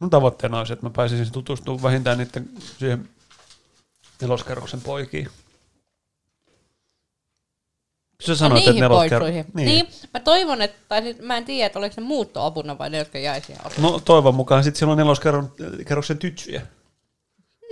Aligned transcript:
Mun 0.00 0.10
tavoitteena 0.10 0.58
olisi, 0.58 0.72
että 0.72 0.86
mä 0.86 0.90
pääsisin 0.90 1.32
tutustumaan 1.32 1.82
vähintään 1.82 2.18
niiden 2.18 2.50
siihen 2.78 3.08
neloskerroksen 4.20 4.80
poikiin. 4.80 5.28
Sä 8.20 8.36
sanoit, 8.36 8.68
että 8.68 8.88
poikuihin. 8.88 9.44
Niin. 9.54 9.66
niin. 9.66 9.88
mä 10.14 10.20
toivon, 10.20 10.62
että, 10.62 10.78
tai 10.88 11.02
siis 11.02 11.18
mä 11.18 11.36
en 11.36 11.44
tiedä, 11.44 11.66
että 11.66 11.78
oliko 11.78 11.94
se 11.94 12.00
muuttoapuna 12.00 12.78
vai 12.78 12.90
ne, 12.90 12.98
jotka 12.98 13.18
jäi 13.18 13.40
siihen 13.40 13.66
apuun. 13.66 13.82
No 13.82 14.00
toivon 14.00 14.34
mukaan 14.34 14.64
sitten 14.64 14.78
siellä 14.78 14.92
on 14.92 14.98
neloskerroksen 14.98 16.18
tytsyjä. 16.18 16.66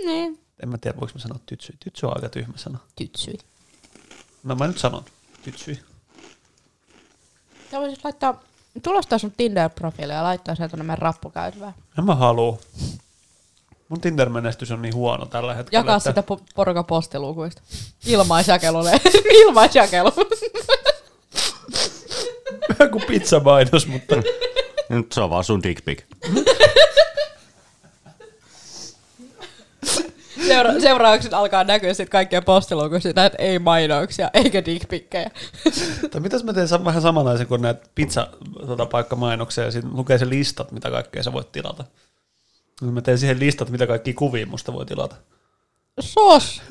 Niin. 0.05 0.39
En 0.63 0.69
mä 0.69 0.77
tiedä, 0.77 0.99
voiko 0.99 1.13
mä 1.13 1.21
sanoa 1.21 1.39
tytsy. 1.45 1.73
Tytsy 1.83 2.05
on 2.05 2.15
aika 2.15 2.29
tyhmä 2.29 2.53
sana. 2.57 2.79
Tytsyi. 2.95 3.37
No 4.43 4.55
mä 4.55 4.67
nyt 4.67 4.77
sanon 4.77 5.05
tytsy. 5.43 5.77
Sä 7.71 7.79
voisit 7.79 8.03
laittaa, 8.03 8.43
tulostaa 8.81 9.19
sun 9.19 9.33
Tinder-profiili 9.37 10.13
ja 10.13 10.23
laittaa 10.23 10.55
sen 10.55 10.69
tuonne 10.69 10.83
meidän 10.83 10.97
rappukäytävään. 10.97 11.73
En 11.99 12.05
mä 12.05 12.15
haluu. 12.15 12.59
Mun 13.89 14.01
Tinder-menestys 14.01 14.71
on 14.71 14.81
niin 14.81 14.95
huono 14.95 15.25
tällä 15.25 15.53
hetkellä. 15.53 15.79
Jakaa 15.79 15.97
että... 15.97 16.09
sitä 16.09 16.23
po- 16.35 16.43
porukan 16.55 16.85
postilukuista. 16.85 17.61
Ilmaisjakelulle. 18.05 18.91
Ilmaisjakelu. 19.41 20.11
Vähän 22.69 22.91
kuin 22.91 23.03
pizzamainos, 23.07 23.87
mutta 23.87 24.15
Nyt 24.89 25.11
se 25.11 25.21
on 25.21 25.29
vaan 25.29 25.43
sun 25.43 25.63
dick 25.63 25.85
pic. 25.85 26.03
Seura- 30.53 30.81
seuraavaksi 30.81 31.29
alkaa 31.31 31.63
näkyä 31.63 31.93
sitten 31.93 32.11
kaikkia 32.11 32.41
postilukuista, 32.41 33.09
että 33.09 33.37
ei 33.37 33.59
mainoksia, 33.59 34.29
eikä 34.33 34.65
dickpikkejä. 34.65 35.31
tai 36.11 36.21
mitäs 36.21 36.43
mä 36.43 36.53
teen 36.53 36.67
vähän 36.85 37.01
samanlaisen 37.01 37.47
kuin 37.47 37.61
näitä 37.61 37.85
pizza-paikkamainoksia 37.95 39.63
ja 39.63 39.71
sitten 39.71 39.95
lukee 39.97 40.17
se 40.17 40.29
listat, 40.29 40.71
mitä 40.71 40.91
kaikkea 40.91 41.23
sä 41.23 41.33
voit 41.33 41.51
tilata. 41.51 41.83
Niin 42.81 42.93
Mä 42.93 43.01
teen 43.01 43.17
siihen 43.17 43.39
listat, 43.39 43.69
mitä 43.69 43.87
kaikki 43.87 44.13
kuvia 44.13 44.45
musta 44.45 44.73
voi 44.73 44.85
tilata. 44.85 45.15
Sos! 45.99 46.61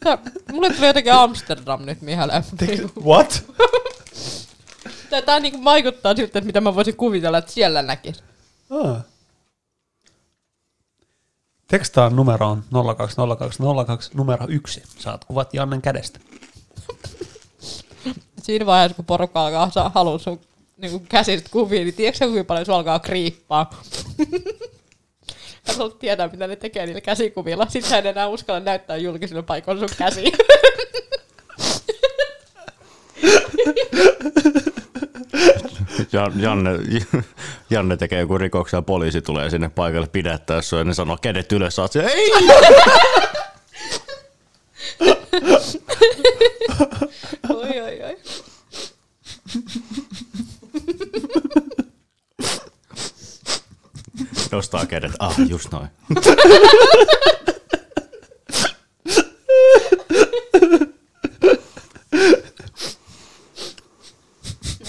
Tää, 0.00 0.18
mulle 0.52 0.70
tuli 0.70 0.86
jotenkin 0.86 1.12
Amsterdam 1.12 1.84
nyt 1.84 2.02
mieleen. 2.02 2.44
What? 3.04 3.44
Tää, 5.10 5.22
tää 5.22 5.40
niinku 5.40 5.64
vaikuttaa 5.64 6.16
siltä, 6.16 6.38
että 6.38 6.46
mitä 6.46 6.60
mä 6.60 6.74
voisin 6.74 6.96
kuvitella, 6.96 7.38
että 7.38 7.52
siellä 7.52 7.82
näkisi. 7.82 8.22
Ah. 8.70 8.96
Tekstaa 11.74 12.10
numeroon 12.10 12.64
020202 12.72 14.10
numero 14.14 14.46
1. 14.48 14.82
Saat 14.98 15.24
kuvat 15.24 15.54
Jannen 15.54 15.82
kädestä. 15.82 16.20
Siinä 18.42 18.66
vaiheessa, 18.66 18.96
kun 18.96 19.04
porukka 19.04 19.46
alkaa 19.46 19.70
saa 19.70 19.90
halua 19.94 20.18
sun 20.18 20.40
niinku 20.76 21.06
käsistä 21.08 21.48
kuvia, 21.52 21.84
niin 21.84 21.94
tiedätkö 21.94 22.26
kuinka 22.26 22.44
paljon 22.44 22.66
sun 22.66 22.74
alkaa 22.74 22.98
kriippaa? 22.98 23.70
Sä 25.66 25.72
haluat 25.76 25.98
tietää, 25.98 26.28
mitä 26.28 26.46
ne 26.46 26.56
tekee 26.56 26.86
niillä 26.86 27.00
käsikuvilla. 27.00 27.66
Sitten 27.68 27.90
sä 27.90 27.98
en 27.98 28.06
enää 28.06 28.28
uskalla 28.28 28.60
näyttää 28.60 28.96
julkisille 28.96 29.42
paikoilla 29.42 29.88
sun 29.88 29.96
käsiä. 29.98 30.30
Ja- 36.12 36.30
Janne, 36.36 36.70
Janne 37.70 37.96
tekee 37.96 38.20
joku 38.20 38.38
rikoksen 38.38 38.78
ja 38.78 38.82
poliisi 38.82 39.22
tulee 39.22 39.50
sinne 39.50 39.68
paikalle 39.68 40.06
pidättää 40.06 40.62
sua 40.62 40.78
ja 40.78 40.84
ne 40.84 40.94
sanoo 40.94 41.16
kädet 41.22 41.52
ylös, 41.52 41.76
saat 41.76 41.96
ei! 41.96 42.30
oi, 47.48 47.80
oi, 47.80 48.02
oi. 48.02 48.16
Nostaa 54.52 54.86
kädet, 54.86 55.12
ah 55.18 55.34
just 55.48 55.72
noin. 55.72 55.88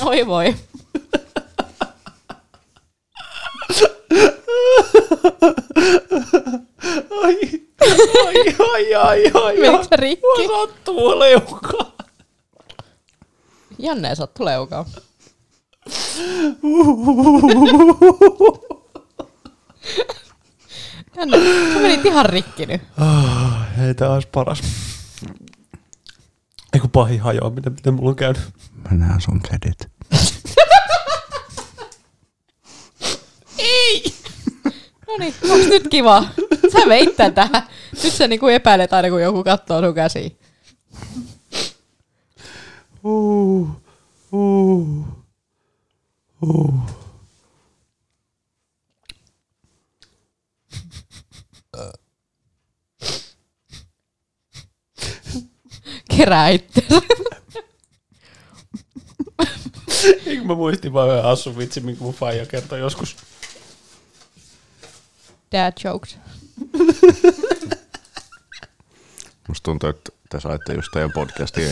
Oi 0.06 0.26
voi. 0.26 0.56
Ai, 7.12 8.85
ai, 8.96 9.32
ai. 9.44 9.58
Menikö 9.60 9.84
se 9.84 9.96
rikki? 9.96 10.48
Mua 10.48 10.68
sattuu 10.68 11.20
leukaan. 11.20 11.92
Janne 13.80 14.16
sattu 14.16 14.46
leukaan. 14.46 14.86
Janne, 21.16 21.38
sä 21.74 21.80
menit 21.80 22.06
ihan 22.06 22.26
rikki 22.26 22.66
nyt. 22.66 22.82
Ah, 22.98 23.86
ei 23.88 23.94
tää 23.94 24.14
olisi 24.14 24.28
paras. 24.32 24.62
Ei 26.74 26.80
kun 26.80 26.90
pahin 26.90 27.22
hajoaminen, 27.22 27.74
miten 27.74 27.94
mulla 27.94 28.10
on 28.10 28.16
käynyt. 28.16 28.42
Mä 28.74 28.98
näen 28.98 29.22
sun 29.22 29.42
kädet. 29.42 29.90
No 35.08 35.14
niin, 35.20 35.34
onks 35.50 35.66
nyt 35.68 35.88
kiva? 35.88 36.24
Sä 36.74 36.80
veit 36.90 37.16
tän 37.16 37.34
tähän. 37.34 37.68
Nyt 38.04 38.14
sä 38.14 38.28
niinku 38.28 38.48
epäilet 38.48 38.94
aina, 38.94 39.10
kun 39.10 39.22
joku 39.22 39.44
katsoo 39.44 39.82
sun 39.82 39.96
käsiä. 39.96 40.30
Uh, 43.04 43.70
uh, 44.32 45.06
uh. 46.42 46.74
Kerää 56.18 56.50
itse. 56.50 56.82
Eikö 60.26 60.44
mä 60.44 60.56
muistin 60.56 60.94
vaan 60.94 61.10
yhden 61.10 61.24
hassun 61.24 61.58
vitsi, 61.58 61.80
minkä 61.80 62.04
mun 62.04 62.14
faija 62.14 62.46
kertoi 62.46 62.80
joskus. 62.80 63.16
Dad 65.52 65.74
jokes. 65.84 66.18
Musta 69.48 69.64
tuntuu, 69.64 69.90
että 69.90 70.12
te 70.30 70.40
saitte 70.40 70.74
just 70.74 70.88
teidän 70.94 71.12
podcastin 71.12 71.70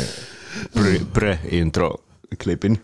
pre- 0.80 1.06
pre-intro-klipin. 1.14 2.78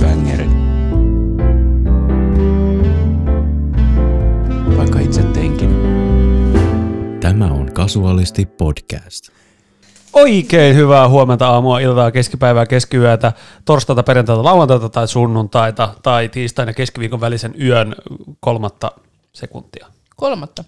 Bangeri. 0.00 0.46
Vaikka 4.76 5.00
itse 5.00 5.22
teinkin. 5.22 5.70
Tämä 7.20 7.46
on 7.46 7.72
Kasuaalisti 7.72 8.46
podcast. 8.46 9.28
Oikein 10.16 10.76
hyvää 10.76 11.08
huomenta, 11.08 11.48
aamua, 11.48 11.78
iltaa, 11.80 12.10
keskipäivää, 12.10 12.66
keskiyötä, 12.66 13.32
torstaita, 13.64 14.02
perjantaita, 14.02 14.44
lauantaita 14.44 14.88
tai 14.88 15.08
sunnuntaita 15.08 15.94
tai 16.02 16.28
tiistaina 16.28 16.72
keskiviikon 16.72 17.20
välisen 17.20 17.54
yön 17.60 17.94
kolmatta 18.40 18.92
sekuntia. 19.32 19.86
Kolmatta. 20.16 20.64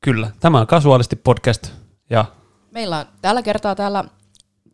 Kyllä, 0.00 0.30
tämä 0.40 0.60
on 0.60 0.66
Kasuaalisti 0.66 1.16
podcast 1.16 1.72
ja 2.10 2.24
Meillä 2.70 2.98
on 2.98 3.06
tällä 3.22 3.42
kertaa 3.42 3.74
täällä, 3.74 4.04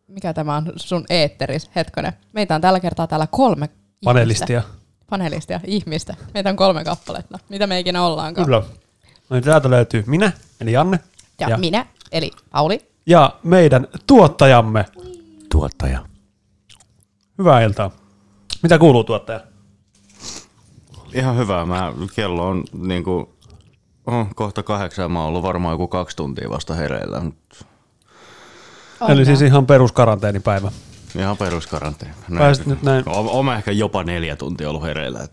mikä 0.08 0.32
tämä 0.32 0.56
on 0.56 0.72
sun 0.76 1.04
eetteris, 1.10 1.70
hetkonen. 1.76 2.12
Meitä 2.32 2.54
on 2.54 2.60
tällä 2.60 2.80
kertaa 2.80 3.06
täällä 3.06 3.26
kolme 3.30 3.64
ihmistä. 3.66 4.04
panelistia. 4.04 4.62
Panelistia, 5.10 5.60
ihmistä. 5.64 6.14
Meitä 6.34 6.50
on 6.50 6.56
kolme 6.56 6.84
kappaletta. 6.84 7.38
Mitä 7.48 7.66
me 7.66 7.78
ikinä 7.80 8.02
ollaankaan. 8.06 8.44
Kyllä. 8.44 8.62
No 9.30 9.34
niin 9.36 9.44
täältä 9.44 9.70
löytyy 9.70 10.04
minä, 10.06 10.32
eli 10.60 10.72
Janne, 10.72 11.00
Ja, 11.40 11.48
Ja. 11.48 11.58
minä, 11.58 11.86
eli 12.12 12.30
Auli. 12.52 12.89
Ja 13.06 13.36
meidän 13.42 13.88
tuottajamme. 14.06 14.84
Tuottaja. 15.50 16.04
Hyvää 17.38 17.60
iltaa. 17.60 17.90
Mitä 18.62 18.78
kuuluu 18.78 19.04
tuottaja? 19.04 19.40
Ihan 21.14 21.36
hyvä. 21.36 21.66
Mä, 21.66 21.92
kello 22.14 22.48
on 22.48 22.64
niinku, 22.72 23.34
oh, 24.06 24.26
kohta 24.34 24.62
kahdeksan 24.62 25.12
mä 25.12 25.18
oon 25.18 25.28
ollut 25.28 25.42
varmaan 25.42 25.74
joku 25.74 25.88
kaksi 25.88 26.16
tuntia 26.16 26.50
vasta 26.50 26.74
hereillä. 26.74 27.20
Mut 27.20 27.66
Eli 29.08 29.24
siis 29.24 29.42
ihan 29.42 29.66
peruskaranteenipäivä. 29.66 30.72
Ihan 31.18 31.36
peruskaranteeni. 31.36 32.14
Pääsit 32.38 32.66
nyt 32.66 32.82
näin. 32.82 33.04
Oon, 33.08 33.44
mä 33.44 33.56
ehkä 33.56 33.72
jopa 33.72 34.04
neljä 34.04 34.36
tuntia 34.36 34.68
ollut 34.68 34.82
hereillä. 34.82 35.22
Et, 35.22 35.32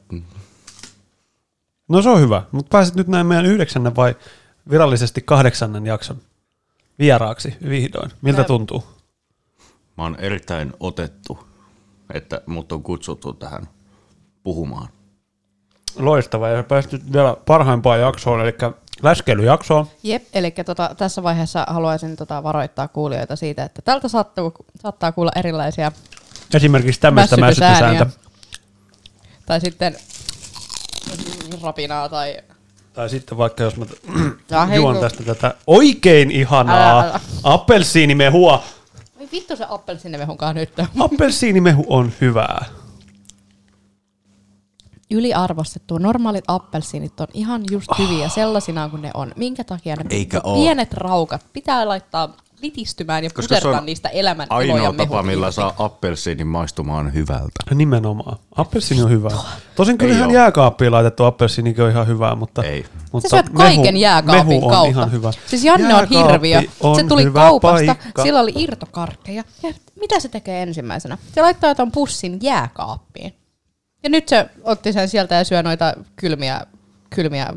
No 1.90 2.02
se 2.02 2.10
on 2.10 2.19
hyvä, 2.19 2.44
mutta 2.52 2.69
pääsit 2.69 2.96
nyt 2.96 3.08
näin 3.08 3.28
meidän 3.28 3.46
yhdeksännen 3.46 3.96
vai 3.96 4.16
virallisesti 4.69 5.22
kahdeksannen 5.22 5.86
jakson 5.86 6.18
vieraaksi 6.99 7.55
vihdoin. 7.69 8.11
Miltä 8.21 8.41
Mä- 8.41 8.47
tuntuu? 8.47 8.83
mä 9.97 10.03
oon 10.03 10.15
erittäin 10.19 10.73
otettu, 10.79 11.47
että 12.13 12.41
mut 12.45 12.71
on 12.71 12.83
kutsuttu 12.83 13.33
tähän 13.33 13.67
puhumaan. 14.44 14.88
Loistava 15.99 16.47
ja 16.49 16.63
pääsit 16.63 16.91
nyt 16.91 17.13
vielä 17.13 17.35
parhaimpaan 17.45 17.99
jaksoon, 17.99 18.41
eli 18.41 18.53
läskeilyjaksoon. 19.03 19.88
Jep, 20.03 20.23
eli 20.33 20.51
tota, 20.51 20.95
tässä 20.97 21.23
vaiheessa 21.23 21.65
haluaisin 21.69 22.15
tota, 22.15 22.44
varoittaa 22.44 22.88
kuulijoita 22.88 23.35
siitä, 23.35 23.63
että 23.63 23.81
tältä 23.81 24.07
saattaa, 24.07 24.51
saattaa 24.81 25.11
kuulla 25.11 25.31
erilaisia, 25.35 25.91
Esimerkiksi 26.53 27.01
tämmöistä 27.01 27.38
Mässytysääniä. 27.38 27.99
mässytysääntä. 27.99 28.27
tai 29.45 29.61
sitten 29.61 29.95
rapinaa 31.61 32.09
tai... 32.09 32.38
Tai 32.97 33.09
sitten 33.09 33.38
vaikka 33.38 33.63
jos 33.63 33.77
mä 33.77 33.85
t- 33.85 34.75
juon 34.75 34.97
tästä 34.97 35.23
tätä 35.23 35.53
oikein 35.67 36.31
ihanaa 36.31 36.99
Älä, 36.99 37.09
älä. 37.09 37.19
appelsiinimehua. 37.44 38.63
Voi 39.19 39.27
vittu 39.31 39.55
se 39.55 39.65
appelsiinimehunkaan 39.69 40.55
nyt. 40.55 40.69
Appelsiinimehu 40.99 41.85
on 41.89 42.11
hyvää. 42.21 42.65
Yliarvostettu. 45.11 45.97
Normaalit 45.97 46.44
appelsiinit 46.47 47.19
on 47.19 47.27
ihan 47.33 47.61
just 47.71 47.88
hyviä 47.99 48.29
sellaisina 48.29 48.89
kuin 48.89 49.01
ne 49.01 49.11
on. 49.13 49.31
Minkä 49.35 49.63
takia 49.63 49.95
ne 49.95 50.03
Eikä 50.09 50.41
oo. 50.44 50.55
pienet 50.55 50.94
raukat 50.94 51.45
pitää 51.53 51.88
laittaa 51.88 52.38
litistymään 52.62 53.24
ja 53.24 53.30
Koska 53.30 53.56
se 53.56 53.62
pusertaa 53.62 53.81
niistä 53.86 54.09
elämän 54.09 54.48
Ainoa 54.50 54.77
mehu 54.80 54.94
tapa, 54.94 55.24
millä 55.24 55.51
saa 55.51 55.74
appelsiinin 55.77 56.48
maistumaan 56.48 57.13
hyvältä. 57.13 57.75
Nimenomaan. 57.75 58.38
Appelsiini 58.56 59.04
on 59.04 59.09
hyvä. 59.12 59.30
Tosin 59.75 59.98
kyllä 59.98 60.12
Ei 60.13 60.18
ihan 60.18 60.30
oo. 60.30 60.33
jääkaappiin 60.33 60.92
laitettu 60.92 61.24
appelsiinikin 61.24 61.83
on 61.83 61.89
ihan 61.92 62.07
hyvää, 62.07 62.36
mutta, 62.36 62.63
Ei. 62.63 62.86
mutta 63.12 63.30
Sä 63.30 63.38
syöt 63.38 63.50
kaiken 63.50 63.98
jääkaapin 63.98 64.48
mehu 64.48 64.65
on 64.65 64.71
kautta. 64.71 64.89
ihan 64.89 65.12
hyvä. 65.12 65.31
Siis 65.48 65.63
Janne 65.63 65.95
on 65.95 66.07
hirviö. 66.09 66.62
on 66.80 66.95
se 66.95 67.04
tuli 67.04 67.24
hyvä 67.24 67.39
kaupasta, 67.39 67.95
paikka. 67.95 68.24
sillä 68.24 68.39
oli 68.39 68.51
irtokarkkeja. 68.56 69.44
Ja 69.63 69.74
mitä 70.00 70.19
se 70.19 70.30
tekee 70.30 70.62
ensimmäisenä? 70.63 71.18
Se 71.36 71.42
laittaa 71.42 71.75
ton 71.75 71.92
pussin 71.92 72.39
jääkaappiin. 72.42 73.33
Ja 74.04 74.09
nyt 74.09 74.27
se 74.27 74.50
otti 74.63 74.94
sen 74.94 75.09
sieltä 75.09 75.36
ja 75.36 75.44
syö 75.44 75.63
noita 75.63 75.94
kylmiä, 76.15 76.62
kylmiä 77.09 77.54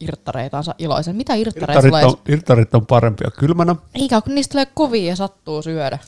irttareitansa 0.00 0.74
iloisen. 0.78 1.16
Mitä 1.16 1.34
irttareita 1.34 1.72
Irtarit 1.72 1.90
tulee? 1.90 2.04
on, 2.04 2.14
irtarit 2.28 2.74
on 2.74 2.86
parempia 2.86 3.30
kylmänä. 3.38 3.76
Eikä, 3.94 4.20
kun 4.20 4.34
niistä 4.34 4.52
tulee 4.52 4.66
kovia 4.74 5.08
ja 5.08 5.16
sattuu 5.16 5.62
syödä. 5.62 5.98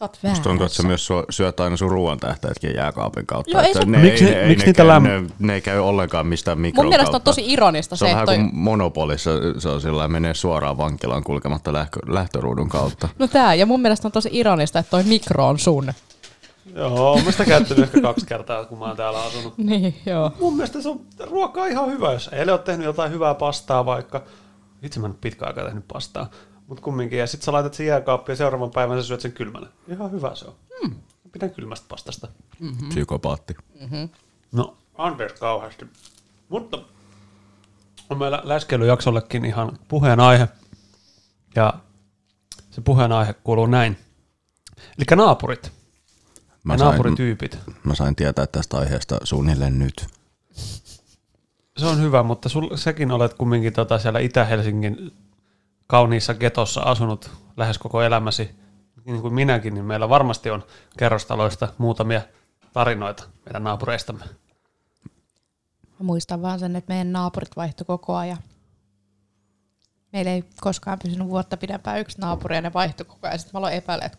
Oot 0.00 0.18
Musta 0.22 0.42
tuntuu, 0.42 0.66
että 0.66 0.76
sä 0.76 0.82
myös 0.82 1.06
syö- 1.06 1.24
syöt 1.30 1.60
aina 1.60 1.76
sun 1.76 1.90
ruoan 1.90 2.18
tähteetkin 2.20 2.74
jääkaapin 2.74 3.26
kautta. 3.26 3.50
Joo, 3.50 3.60
ei 3.62 3.74
se- 3.74 3.84
ne, 3.84 3.98
Miksi- 3.98 4.24
ei, 4.24 4.48
miksi 4.48 4.64
ne, 4.64 4.66
niitä 4.66 4.84
käy, 4.84 5.00
ne, 5.00 5.30
ne, 5.38 5.54
ei 5.54 5.60
käy 5.60 5.78
ollenkaan 5.78 6.26
mistään 6.26 6.60
mikron 6.60 6.84
Mun 6.86 6.88
mielestä 6.92 7.16
on 7.16 7.22
tosi 7.22 7.44
ironista 7.52 7.96
Se 7.96 7.98
se, 7.98 8.04
on 8.04 8.10
että 8.10 8.16
vähän 8.16 8.26
toi... 8.26 8.36
kuin 8.50 8.60
Monopolissa, 8.62 9.30
se 9.58 9.68
on 9.68 9.80
sillä 9.80 9.96
lailla, 9.96 10.12
menee 10.12 10.34
suoraan 10.34 10.78
vankilaan 10.78 11.24
kulkematta 11.24 11.72
lähkö, 11.72 12.00
lähtöruudun 12.06 12.68
kautta. 12.68 13.08
No 13.18 13.26
tää, 13.28 13.54
ja 13.54 13.66
mun 13.66 13.80
mielestä 13.82 14.08
on 14.08 14.12
tosi 14.12 14.28
ironista, 14.32 14.78
että 14.78 14.90
toi 14.90 15.02
mikro 15.02 15.48
on 15.48 15.58
sun. 15.58 15.92
Joo, 16.74 17.20
mä 17.24 17.30
sitä 17.30 17.44
käyttänyt 17.44 17.84
ehkä 17.84 18.00
kaksi 18.00 18.26
kertaa, 18.26 18.64
kun 18.64 18.78
mä 18.78 18.84
oon 18.84 18.96
täällä 18.96 19.22
asunut. 19.22 19.58
Niin, 19.58 20.00
joo. 20.06 20.32
Mun 20.40 20.56
mielestä 20.56 20.82
se 20.82 20.88
on 20.88 21.00
ruoka 21.20 21.62
on 21.62 21.68
ihan 21.68 21.90
hyvä, 21.90 22.12
jos 22.12 22.30
eilen 22.32 22.54
oot 22.54 22.64
tehnyt 22.64 22.86
jotain 22.86 23.12
hyvää 23.12 23.34
pastaa 23.34 23.86
vaikka. 23.86 24.22
Itse 24.82 25.00
mä 25.00 25.06
en 25.06 25.10
ole 25.10 25.18
pitkä 25.20 25.46
aikaa 25.46 25.64
tehnyt 25.64 25.88
pastaa, 25.88 26.30
mutta 26.66 26.82
kumminkin. 26.82 27.18
Ja 27.18 27.26
sit 27.26 27.42
sä 27.42 27.52
laitat 27.52 27.74
sen 27.74 27.86
jääkaappiin 27.86 28.32
ja 28.32 28.36
seuraavan 28.36 28.70
päivän 28.70 29.02
sä 29.02 29.06
syöt 29.06 29.20
sen 29.20 29.32
kylmänä. 29.32 29.66
Ihan 29.88 30.12
hyvä 30.12 30.34
se 30.34 30.44
on. 30.44 30.54
Hmm. 30.82 30.94
Pidän 31.32 31.50
kylmästä 31.50 31.86
pastasta. 31.88 32.28
Mm. 32.60 32.88
Psykopaatti. 32.88 33.54
No, 34.52 34.76
anteeksi 34.94 35.36
kauheasti. 35.36 35.86
Mutta 36.48 36.78
on 38.10 38.18
meillä 38.18 38.40
läskeilyjaksollekin 38.44 39.44
ihan 39.44 39.78
puheenaihe. 39.88 40.48
Ja 41.56 41.74
se 42.70 42.80
puheenaihe 42.80 43.32
kuuluu 43.32 43.66
näin. 43.66 43.98
Eli 44.78 45.16
naapurit 45.16 45.81
Mä 46.62 46.74
ja 46.74 46.78
sain, 46.78 46.88
naapurityypit. 46.88 47.58
mä 47.84 47.94
sain 47.94 48.16
tietää 48.16 48.46
tästä 48.46 48.76
aiheesta 48.76 49.18
suunnilleen 49.22 49.78
nyt. 49.78 50.06
Se 51.76 51.86
on 51.86 52.00
hyvä, 52.00 52.22
mutta 52.22 52.48
sul, 52.48 52.76
säkin 52.76 53.10
olet 53.10 53.34
kumminkin 53.34 53.72
tota 53.72 53.98
siellä 53.98 54.18
Itä-Helsingin 54.18 55.14
kauniissa 55.86 56.34
getossa 56.34 56.80
asunut 56.80 57.30
lähes 57.56 57.78
koko 57.78 58.02
elämäsi, 58.02 58.50
niin 59.04 59.22
kuin 59.22 59.34
minäkin, 59.34 59.74
niin 59.74 59.84
meillä 59.84 60.08
varmasti 60.08 60.50
on 60.50 60.64
kerrostaloista 60.98 61.68
muutamia 61.78 62.22
tarinoita 62.72 63.24
meidän 63.46 63.64
naapureistamme. 63.64 64.24
Mä 65.84 66.06
muistan 66.06 66.42
vaan 66.42 66.58
sen, 66.58 66.76
että 66.76 66.92
meidän 66.92 67.12
naapurit 67.12 67.56
vaihtui 67.56 67.84
koko 67.84 68.16
ajan. 68.16 68.38
Meillä 70.12 70.30
ei 70.30 70.44
koskaan 70.60 70.98
pysynyt 71.02 71.28
vuotta 71.28 71.56
pidempään 71.56 72.00
yksi 72.00 72.20
naapuri 72.20 72.54
ja 72.54 72.60
ne 72.60 72.72
vaihtui 72.72 73.06
koko 73.06 73.26
ajan. 73.26 73.38
Sitten 73.38 73.52
mä 73.54 73.58
aloin 73.58 73.74
epäillä, 73.74 74.04
että 74.04 74.18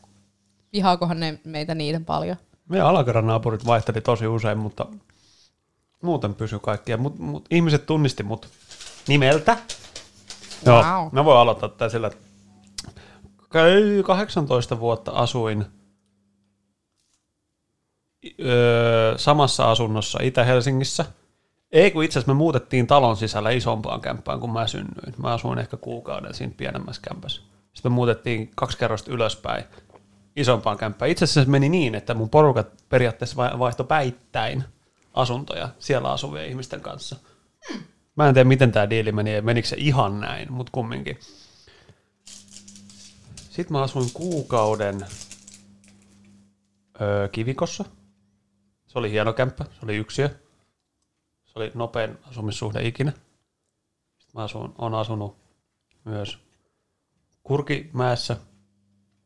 vihaakohan 0.73 1.19
ne 1.19 1.39
meitä 1.43 1.75
niiden 1.75 2.05
paljon. 2.05 2.37
Meidän 2.69 2.87
alakerran 2.87 3.27
naapurit 3.27 3.65
vaihteli 3.65 4.01
tosi 4.01 4.27
usein, 4.27 4.57
mutta 4.57 4.85
muuten 6.01 6.35
pysyi 6.35 6.59
kaikkia. 6.61 6.97
Mut, 6.97 7.19
mut, 7.19 7.45
ihmiset 7.51 7.85
tunnisti 7.85 8.23
mut 8.23 8.49
nimeltä. 9.07 9.57
Joo, 10.65 10.83
Wow. 10.83 11.07
mä 11.11 11.25
voin 11.25 11.37
aloittaa 11.39 11.69
tää 11.69 11.89
sillä, 11.89 12.07
että 12.07 12.19
kai 13.49 13.71
18 14.05 14.79
vuotta 14.79 15.11
asuin 15.11 15.65
öö, 18.41 19.17
samassa 19.17 19.71
asunnossa 19.71 20.19
Itä-Helsingissä. 20.21 21.05
Ei, 21.71 21.91
kun 21.91 22.03
itse 22.03 22.19
asiassa 22.19 22.33
me 22.33 22.37
muutettiin 22.37 22.87
talon 22.87 23.17
sisällä 23.17 23.49
isompaan 23.49 24.01
kämppään, 24.01 24.39
kun 24.39 24.53
mä 24.53 24.67
synnyin. 24.67 25.13
Mä 25.17 25.33
asuin 25.33 25.59
ehkä 25.59 25.77
kuukauden 25.77 26.33
siinä 26.33 26.53
pienemmässä 26.57 27.01
kämpässä. 27.09 27.41
Sitten 27.73 27.91
me 27.91 27.95
muutettiin 27.95 28.51
kaksi 28.55 28.77
kerrosta 28.77 29.11
ylöspäin 29.11 29.63
isompaan 30.35 30.77
kämppään. 30.77 31.11
Itse 31.11 31.25
asiassa 31.25 31.51
meni 31.51 31.69
niin, 31.69 31.95
että 31.95 32.13
mun 32.13 32.29
porukat 32.29 32.67
periaatteessa 32.89 33.35
vai- 33.35 33.59
vaihtoi 33.59 33.85
päittäin 33.85 34.63
asuntoja 35.13 35.69
siellä 35.79 36.11
asuvien 36.11 36.49
ihmisten 36.49 36.81
kanssa. 36.81 37.15
Mä 38.15 38.27
en 38.27 38.33
tiedä, 38.33 38.47
miten 38.47 38.71
tämä 38.71 38.89
diili 38.89 39.11
meni 39.11 39.41
menikö 39.41 39.67
se 39.67 39.75
ihan 39.79 40.19
näin, 40.19 40.53
mutta 40.53 40.71
kumminkin. 40.71 41.19
Sitten 43.35 43.71
mä 43.77 43.81
asuin 43.81 44.09
kuukauden 44.13 45.05
öö, 47.01 47.27
Kivikossa. 47.27 47.85
Se 48.87 48.99
oli 48.99 49.11
hieno 49.11 49.33
kämppä, 49.33 49.63
se 49.63 49.79
oli 49.83 49.95
yksiö. 49.95 50.29
Se 51.45 51.51
oli 51.55 51.71
nopein 51.73 52.17
asumissuhde 52.23 52.87
ikinä. 52.87 53.11
Sitten 53.11 54.33
mä 54.33 54.43
asun, 54.43 54.75
on 54.77 54.95
asunut 54.95 55.37
myös 56.05 56.37
Kurkimäessä 57.43 58.37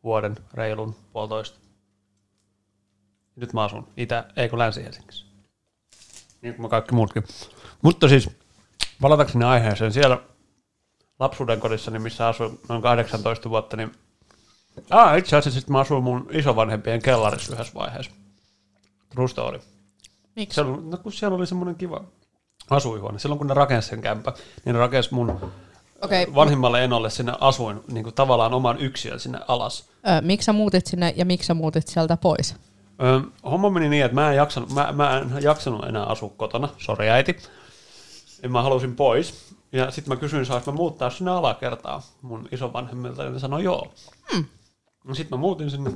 vuoden 0.04 0.36
reilun 0.54 0.96
puolitoista. 1.14 1.60
Nyt 3.36 3.54
mä 3.54 3.64
asun 3.64 3.88
Itä, 3.98 4.26
ei 4.36 4.50
kun 4.50 4.60
Länsi-Helsingissä. 4.60 5.26
Niin 6.42 6.56
kuin 6.56 6.70
kaikki 6.70 6.96
muutkin. 6.96 7.24
Mutta 7.82 8.08
siis, 8.08 8.30
palatakseni 9.02 9.46
aiheeseen, 9.46 9.94
siellä 9.94 10.20
lapsuuden 11.20 11.60
kodissani, 11.60 12.00
missä 12.00 12.28
asuin 12.28 12.60
noin 12.70 12.82
18 12.82 13.50
vuotta, 13.50 13.78
niin 13.78 13.92
ah, 14.90 15.18
itse 15.18 15.36
asiassa 15.36 15.60
sit 15.60 15.70
mä 15.70 15.80
asuin 15.80 16.04
mun 16.04 16.28
isovanhempien 16.32 17.02
kellarissa 17.02 17.54
yhdessä 17.54 17.74
vaiheessa. 17.74 18.12
True 19.10 19.28
story. 19.28 19.60
Miksi? 20.36 20.56
Siellä, 20.56 20.74
oli- 20.74 20.82
no 20.84 20.98
kun 20.98 21.12
siellä 21.12 21.38
oli 21.38 21.48
semmoinen 21.48 21.76
kiva 21.76 22.04
asuinhuone. 22.70 23.20
Silloin 23.20 23.38
kun 23.38 23.48
ne 23.48 23.54
rakensi 23.54 23.90
sen 23.90 24.02
kämpä, 24.02 24.34
niin 24.66 24.74
ne 24.74 24.80
rakensi 24.80 25.14
mun 25.14 25.52
okay. 26.02 26.26
vanhimmalle 26.36 26.84
enolle 26.84 27.10
sinne 27.10 27.34
asuin 27.40 27.84
niin 27.92 28.04
kuin 28.04 28.16
tavallaan 28.16 28.54
oman 28.54 28.80
yksiön 28.80 29.20
sinne 29.20 29.40
alas. 29.48 29.90
Ö, 30.08 30.22
miksi 30.22 30.46
sä 30.46 30.54
muutit 30.54 30.88
sinne 30.88 31.14
ja 31.18 31.26
miksi 31.26 31.48
sä 31.48 31.54
muutit 31.54 31.88
sieltä 31.88 32.18
pois? 32.18 32.56
Ö, 33.02 33.22
homma 33.44 33.70
meni 33.70 33.90
niin, 33.90 34.06
että 34.06 34.16
mä 34.16 34.32
en 34.32 34.36
jaksanut, 34.36 34.74
mä, 34.74 34.92
mä 34.92 35.18
en 35.18 35.44
jaksanut 35.44 35.86
enää 35.86 36.04
asua 36.04 36.34
kotona. 36.38 36.70
Sori 36.78 37.10
äiti. 37.10 37.38
Ja 38.44 38.50
mä 38.50 38.62
halusin 38.62 38.96
pois. 38.96 39.56
Ja 39.72 39.92
sitten 39.92 40.14
mä 40.14 40.20
kysyin, 40.20 40.46
saanko 40.46 40.72
mä 40.72 40.78
muuttaa 40.78 41.10
sinne 41.10 41.32
alakertaan 41.32 42.02
mun 42.22 42.48
isovanhemmilta, 42.52 43.24
ja 43.24 43.30
ne 43.30 43.40
sanoi 43.40 43.64
joo. 43.64 43.94
Hmm. 44.34 44.46
Sitten 45.14 45.38
mä 45.38 45.42
muutin 45.42 45.72
sinne. 45.72 45.92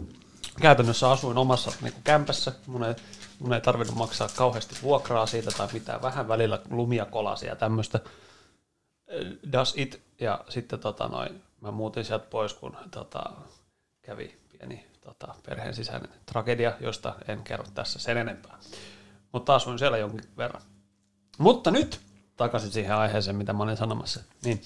Käytännössä 0.62 1.12
asuin 1.12 1.38
omassa 1.38 1.72
niin 1.82 1.94
kuin 1.94 2.04
kämpässä. 2.04 2.52
Mun 2.68 2.84
ei, 2.84 2.96
mun 3.40 3.54
ei 3.54 3.62
tarvinnut 3.62 3.96
maksaa 3.96 4.28
kauheasti 4.36 4.76
vuokraa 4.84 5.26
siitä 5.26 5.52
tai 5.52 5.68
mitään. 5.74 6.02
Vähän 6.02 6.28
välillä 6.28 6.60
lumia 6.70 7.06
kolasia 7.06 7.50
ja 7.50 7.56
tämmöistä. 7.56 8.00
Das 9.52 9.74
it. 9.78 10.02
Ja 10.20 10.46
sitten 10.50 10.80
tota, 10.80 11.08
noin, 11.08 11.42
mä 11.62 11.72
muutin 11.72 12.06
sieltä 12.06 12.26
pois, 12.30 12.54
kun 12.54 12.78
tota, 12.92 13.24
kävi 14.02 14.38
pieni 14.52 14.88
tota, 15.02 15.36
perheen 15.46 15.76
sisäinen 15.76 16.10
tragedia, 16.26 16.74
josta 16.80 17.16
en 17.28 17.44
kerro 17.44 17.66
tässä 17.74 18.00
sen 18.00 18.18
enempää. 18.18 18.58
Mutta 19.32 19.56
asuin 19.56 19.80
siellä 19.80 19.98
jonkin 19.98 20.30
verran. 20.38 20.62
Mutta 21.38 21.72
nyt 21.72 22.02
takaisin 22.38 22.72
siihen 22.72 22.96
aiheeseen, 22.96 23.36
mitä 23.36 23.54
mä 23.54 23.64
olin 23.64 23.78
sanomassa. 23.78 24.24
Niin, 24.46 24.62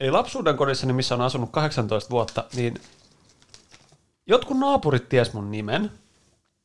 eli 0.00 0.10
lapsuuden 0.10 0.56
kodissani, 0.56 0.92
missä 0.92 1.14
on 1.14 1.20
asunut 1.20 1.50
18 1.50 2.10
vuotta, 2.10 2.44
niin 2.54 2.80
jotkut 4.26 4.58
naapurit 4.58 5.08
ties 5.08 5.32
mun 5.32 5.50
nimen, 5.50 5.92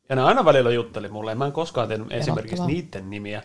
ja 0.09 0.15
ne 0.15 0.21
aina 0.21 0.45
välillä 0.45 0.71
jutteli 0.71 1.09
mulle, 1.09 1.35
mä 1.35 1.45
en 1.45 1.51
koskaan 1.51 1.87
tehnyt 1.87 2.11
esimerkiksi 2.11 2.65
niiden 2.65 3.09
nimiä, 3.09 3.43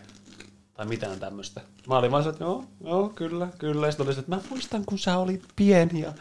tai 0.77 0.85
mitään 0.85 1.19
tämmöistä. 1.19 1.61
Mä 1.87 1.97
olin 1.97 2.11
vaan 2.11 2.29
että 2.29 2.43
joo, 2.43 2.63
joo, 2.83 3.09
kyllä, 3.09 3.47
kyllä. 3.57 3.87
Ja 3.87 3.91
sitten 3.91 4.07
oli 4.07 4.13
se, 4.13 4.19
että 4.19 4.35
mä 4.35 4.41
muistan, 4.49 4.83
kun 4.85 4.99
sä 4.99 5.17
olit 5.17 5.43
pieni 5.55 6.01
ja 6.01 6.13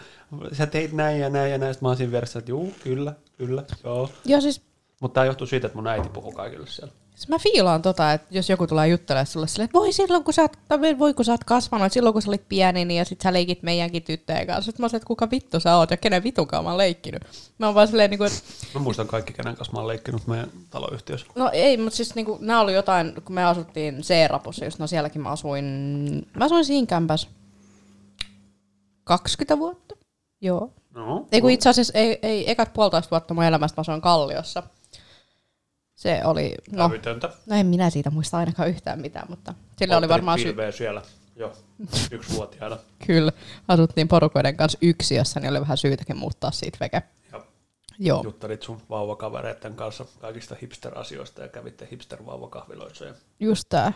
sä 0.53 0.67
teit 0.67 0.93
näin 0.93 1.21
ja 1.21 1.31
näin 1.31 1.53
ja 1.53 1.59
näin. 1.59 1.75
Sitten 1.75 1.87
mä 1.87 1.89
oon 1.89 1.97
siinä 1.97 2.13
vieressä, 2.13 2.39
että 2.39 2.51
juu, 2.51 2.73
kyllä, 2.83 3.13
kyllä, 3.39 3.65
joo. 3.85 4.11
Joo 4.25 4.41
siis, 4.41 4.63
Mutta 5.01 5.15
tämä 5.15 5.25
johtuu 5.25 5.47
siitä, 5.47 5.67
että 5.67 5.79
mun 5.79 5.87
äiti 5.87 6.09
puhuu 6.09 6.33
kaikille 6.33 6.67
siellä. 6.67 6.93
Siis 7.17 7.29
mä 7.29 7.39
fiilaan 7.39 7.83
tota, 7.83 8.13
että 8.13 8.27
jos 8.31 8.51
joku 8.51 8.67
tulee 8.67 8.89
juttelemaan 8.89 9.27
sulle 9.27 9.49
silleen, 9.49 9.65
että 9.65 9.79
voi 9.79 9.93
silloin 9.93 10.25
kun 10.25 10.35
sä 10.35 10.43
oot, 10.43 10.53
voi 10.99 11.15
kun 11.15 11.25
sä 11.25 11.33
oot 11.33 11.45
kasvanut, 11.45 11.93
silloin 11.93 12.13
kun 12.13 12.23
sä 12.23 12.31
olit 12.31 12.49
pieni, 12.49 12.85
niin 12.85 12.99
ja 12.99 13.05
sit 13.05 13.21
sä 13.21 13.33
leikit 13.33 13.63
meidänkin 13.63 14.03
tyttöjen 14.03 14.47
kanssa. 14.47 14.63
Sitten 14.63 14.85
mä 14.85 14.89
sanoin, 14.89 14.97
että 14.97 15.07
kuka 15.07 15.31
vittu 15.31 15.61
sä 15.61 15.77
oot 15.77 15.91
ja 15.91 15.97
kenen 15.97 16.23
vitunkaan 16.23 16.65
mä 16.65 16.71
oon 16.71 16.79
leikkinyt. 16.79 17.23
Mä 17.59 17.67
oon 17.67 17.75
vaan 17.75 17.89
silleen, 17.89 18.11
niin 18.11 18.19
kuin, 18.19 18.27
että 18.33 18.43
Mä 18.75 18.81
muistan 18.81 19.07
kaikki, 19.07 19.33
kenen 19.33 19.57
kanssa 19.57 19.73
mä 19.73 19.79
oon 19.79 19.89
leikkinyt 19.89 20.27
meidän 20.27 20.51
taloyhtiössä. 20.71 21.27
No 21.35 21.51
ei, 21.53 21.77
mutta 21.77 21.97
siis 21.97 22.15
niinku, 22.15 22.39
nämä 22.41 22.61
oli 22.61 22.75
jotain, 22.75 23.13
kun 23.25 23.35
me 23.35 23.45
asuttiin 23.45 24.03
C-rapussa, 24.03 24.65
just 24.65 24.79
no 24.79 24.87
sielläkin 24.87 25.23
mä 25.23 25.29
asuin, 25.29 25.65
mä 26.35 26.45
asuin 26.45 26.65
siinä 26.65 26.87
kämpässä 26.87 27.29
20 29.05 29.59
vuotta. 29.59 29.97
Joo. 30.41 30.73
No, 30.95 31.27
Ei 31.33 31.41
kun 31.41 31.51
itse 31.51 31.69
asiassa, 31.69 31.99
ei, 31.99 32.19
ei 32.23 32.51
ekat 32.51 32.73
puolitoista 32.73 33.11
vuotta 33.11 33.35
mun 33.35 33.45
elämästä 33.45 33.75
mä 33.77 33.81
asuin 33.81 34.01
Kalliossa. 34.01 34.63
Se 35.97 36.21
oli, 36.25 36.55
no, 36.73 36.85
Älytöntä. 36.85 37.31
no 37.47 37.57
en 37.57 37.67
minä 37.67 37.91
siitä 37.91 38.11
muista 38.11 38.39
ainakaan 38.39 38.69
yhtään 38.69 39.01
mitään, 39.01 39.27
mutta 39.31 39.55
sillä 39.79 39.97
oli 39.97 40.09
varmaan 40.09 40.39
syy. 40.39 40.47
pilveä 40.53 40.73
siellä. 40.73 41.03
Joo, 41.37 41.53
yksivuotiaana. 42.11 42.79
Kyllä, 43.07 43.33
asuttiin 43.69 44.09
porukoiden 44.09 44.57
kanssa 44.57 44.79
yksiössä, 44.83 45.41
niin 45.41 45.51
oli 45.51 45.61
vähän 45.61 45.77
syytäkin 45.77 46.17
muuttaa 46.19 46.51
siitä 46.51 46.79
veke. 46.81 47.03
Ja 47.33 47.41
Joo, 47.99 48.23
juttelit 48.25 48.63
sun 48.63 48.83
vauvakavereiden 48.91 49.75
kanssa 49.75 50.05
kaikista 50.21 50.57
hipster-asioista 50.63 51.43
ja 51.43 51.49
kävitte 51.49 51.89
hipster-vauvakahviloissa. 51.93 53.05
Ja 53.05 53.15
just 53.41 53.65
tää. 53.69 53.93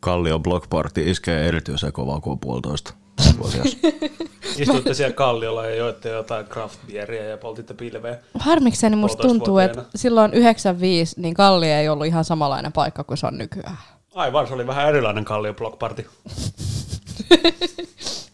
Kallio 0.00 0.38
Block 0.38 0.70
Party 0.70 1.10
iskee 1.10 1.48
erityisen 1.48 1.92
kovaa 1.92 2.20
kuin 2.20 2.38
puolitoista 2.38 2.94
vuotias. 3.38 3.76
istuitte 4.58 4.94
siellä 4.94 5.14
kalliolla 5.14 5.66
ja 5.66 5.74
joitte 5.74 6.08
jotain 6.08 6.46
craft 6.46 6.78
beeria 6.86 7.24
ja 7.24 7.36
poltitte 7.36 7.74
pilveä. 7.74 8.18
Harmikseni 8.38 8.96
musta 8.96 9.22
tuntuu, 9.22 9.58
että 9.58 9.84
silloin 9.94 10.34
95, 10.34 11.20
niin 11.20 11.34
Kalli 11.34 11.70
ei 11.70 11.88
ollut 11.88 12.06
ihan 12.06 12.24
samanlainen 12.24 12.72
paikka 12.72 13.04
kuin 13.04 13.18
se 13.18 13.26
on 13.26 13.38
nykyään. 13.38 13.78
Aivan, 14.14 14.46
se 14.48 14.54
oli 14.54 14.66
vähän 14.66 14.88
erilainen 14.88 15.24
kallio 15.24 15.54
block 15.54 15.78
party. 15.78 16.06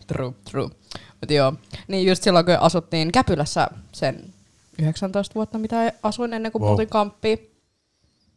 True, 0.06 0.32
true. 0.50 0.68
Mut 1.20 1.30
joo, 1.30 1.52
niin 1.88 2.08
just 2.08 2.22
silloin 2.22 2.44
kun 2.44 2.54
asuttiin 2.60 3.12
Käpylässä 3.12 3.68
sen 3.92 4.24
19 4.78 5.34
vuotta, 5.34 5.58
mitä 5.58 5.92
asuin 6.02 6.32
ennen 6.32 6.52
kuin 6.52 6.62
Wow. 6.62 6.66
wow. 6.66 6.72
muutin 6.72 6.88
kamppiin, 6.88 7.50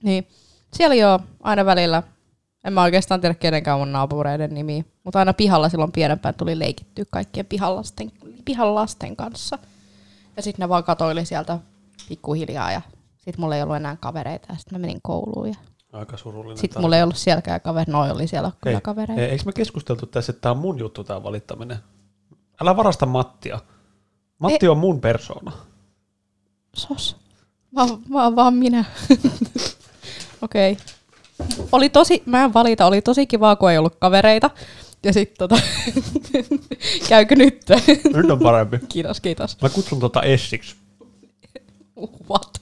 niin 0.04 0.28
siellä 0.74 0.96
jo 0.96 1.20
aina 1.44 1.66
välillä, 1.66 2.04
en 2.64 2.74
mä 2.74 2.84
oikeastaan 2.84 3.22
tiedä 3.22 3.36
kenenkään 3.36 3.80
mun 3.80 3.92
naapureiden 3.92 4.54
nimiä, 4.54 4.84
mutta 5.08 5.20
aina 5.20 5.34
pihalla 5.34 5.70
silloin 5.70 5.92
pienempään 5.92 6.36
tuli 6.36 6.60
leikittyä 6.60 7.06
kaikkien 7.12 7.46
pihalasten, 7.46 8.12
pihalasten 8.46 9.16
kanssa. 9.16 9.60
Ja 10.38 10.44
sitten 10.44 10.64
ne 10.64 10.70
vaan 10.70 10.84
katoili 10.84 11.26
sieltä 11.26 11.60
pikkuhiljaa 12.10 12.72
ja 12.72 12.82
sitten 13.18 13.42
mulla 13.42 13.56
ei 13.56 13.62
ollut 13.64 13.76
enää 13.76 13.98
kavereita 14.00 14.46
ja 14.50 14.56
sitten 14.56 14.80
mä 14.80 14.82
menin 14.82 15.00
kouluun 15.02 15.48
ja 15.48 15.56
Aika 15.94 16.18
surullinen. 16.18 16.58
sitten 16.58 16.82
mulla 16.82 16.98
ei 16.98 17.04
ollut 17.04 17.18
sielläkään 17.18 17.62
kavereita, 17.62 17.92
noi 17.92 18.12
oli 18.12 18.28
siellä 18.28 18.52
kyllä 18.62 18.82
kavereita. 18.82 19.22
hei, 19.22 19.30
eikö 19.30 19.44
me 19.46 19.52
keskusteltu 19.52 20.06
tässä, 20.06 20.32
että 20.32 20.42
tämä 20.42 20.52
on 20.52 20.58
mun 20.58 20.80
juttu 20.80 21.04
tämä 21.04 21.24
valittaminen? 21.24 21.78
Älä 22.62 22.78
varasta 22.78 23.06
Mattia. 23.06 23.60
Matti 24.40 24.68
on 24.68 24.78
mun 24.78 25.02
persona. 25.02 25.52
Sos. 26.74 27.16
Mä, 27.72 27.88
mä 28.10 28.24
oon 28.24 28.36
vaan 28.36 28.54
minä. 28.54 28.86
Okei. 30.42 30.72
Okay. 30.72 30.86
Oli 31.72 31.90
tosi, 31.90 32.24
mä 32.26 32.44
en 32.44 32.54
valita, 32.54 32.86
oli 32.86 33.02
tosi 33.02 33.28
kivaa, 33.28 33.56
kun 33.56 33.72
ei 33.72 33.78
ollut 33.78 33.96
kavereita. 34.00 34.50
Ja 35.04 35.14
sit 35.14 35.34
tota, 35.34 35.60
käykö 37.10 37.36
nyt? 37.36 37.66
Nyt 38.14 38.32
on 38.32 38.40
parempi. 38.40 38.80
kiitos, 38.90 39.22
kiitos. 39.22 39.58
Mä 39.62 39.70
kutsun 39.70 40.00
tota 40.00 40.22
Essiksi. 40.22 40.76
What? 42.30 42.62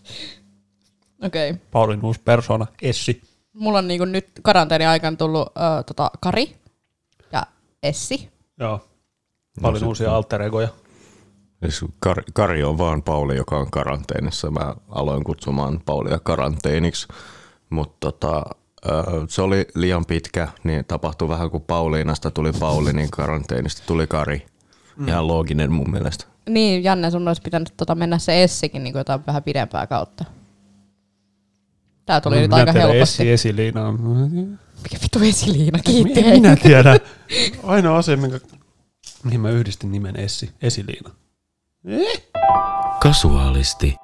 Okei. 1.23 1.49
Okay. 1.49 1.61
Paulin 1.71 2.05
uusi 2.05 2.21
persona, 2.25 2.67
Essi. 2.81 3.21
Mulla 3.53 3.77
on 3.77 3.87
niinku 3.87 4.05
nyt 4.05 4.27
karanteeni 4.41 4.85
aikana 4.85 5.17
tullut 5.17 5.47
ö, 5.47 5.83
tota, 5.83 6.11
Kari 6.19 6.55
ja 7.31 7.43
Essi. 7.83 8.29
Joo. 8.59 8.87
Paulin 9.61 9.79
se- 9.79 9.85
uusia 9.85 10.15
alter 10.15 10.41
egoja. 10.41 10.67
Siis 11.61 11.85
Kari, 11.99 12.23
Kari 12.33 12.63
on 12.63 12.77
vaan 12.77 13.03
Pauli, 13.03 13.35
joka 13.35 13.57
on 13.57 13.71
karanteenissa. 13.71 14.51
Mä 14.51 14.75
aloin 14.89 15.23
kutsumaan 15.23 15.81
Paulia 15.85 16.19
karanteeniksi, 16.19 17.07
mutta 17.69 17.97
tota, 17.99 18.43
se 19.29 19.41
oli 19.41 19.67
liian 19.75 20.05
pitkä, 20.05 20.47
niin 20.63 20.85
tapahtui 20.85 21.29
vähän 21.29 21.49
kuin 21.49 21.63
Pauliinasta 21.63 22.31
tuli 22.31 22.51
Pauli, 22.59 22.93
niin 22.93 23.11
karanteenista 23.11 23.83
tuli 23.87 24.07
Kari. 24.07 24.45
Mm. 24.95 25.07
Ihan 25.07 25.27
looginen 25.27 25.71
mun 25.71 25.91
mielestä. 25.91 26.25
Niin, 26.49 26.83
Janne, 26.83 27.11
sun 27.11 27.27
olisi 27.27 27.41
pitänyt 27.41 27.73
tota, 27.77 27.95
mennä 27.95 28.17
se 28.17 28.43
Essikin 28.43 28.83
niin 28.83 28.97
jotain 28.97 29.25
vähän 29.27 29.43
pidempää 29.43 29.87
kautta. 29.87 30.25
Tää 32.05 32.21
tuli 32.21 32.35
nyt 32.35 32.47
Minä 32.47 32.55
aika 32.55 32.71
helposti. 32.71 33.01
Essi 33.01 33.31
Esiliina. 33.31 33.91
Mikä 34.83 34.97
vittu 35.03 35.19
Esiliina, 35.19 35.79
kiitti. 35.79 36.19
En 36.19 36.25
minä 36.25 36.55
tiedä. 36.55 36.99
Ainoa 37.63 37.97
asia, 37.97 38.17
minkä, 38.17 38.39
mihin 39.23 39.41
mä 39.41 39.49
yhdistin 39.49 39.91
nimen 39.91 40.19
Essi, 40.19 40.51
Esiliina. 40.61 41.09
Eh? 41.85 42.23
Kasuaalisti. 42.99 43.95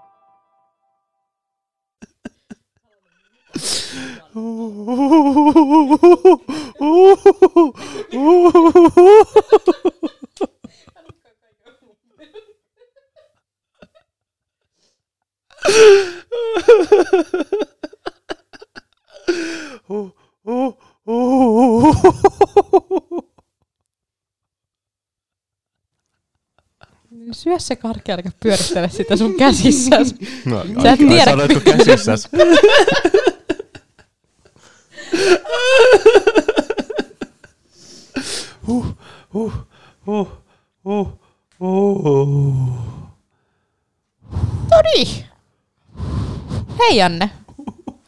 Syö 27.31 27.59
se 27.59 27.75
karkki, 27.75 28.11
älkä 28.11 28.31
pyörittele 28.43 28.89
sitä 28.89 29.17
sun 29.17 29.35
käsissäsi. 29.35 30.15
No, 30.45 30.65
Sä 30.83 30.91
et 30.91 30.99
tiedä. 30.99 31.25
sanoitko 31.25 31.59
käsissäs? 31.59 32.29
Uh, 39.33 39.53
uh, 40.07 40.27
uh, 40.85 41.07
uh, 41.59 42.05
uh. 42.05 42.67
No 44.71 44.81
niin. 44.83 45.25
Hei 46.79 46.97
Janne. 46.97 47.29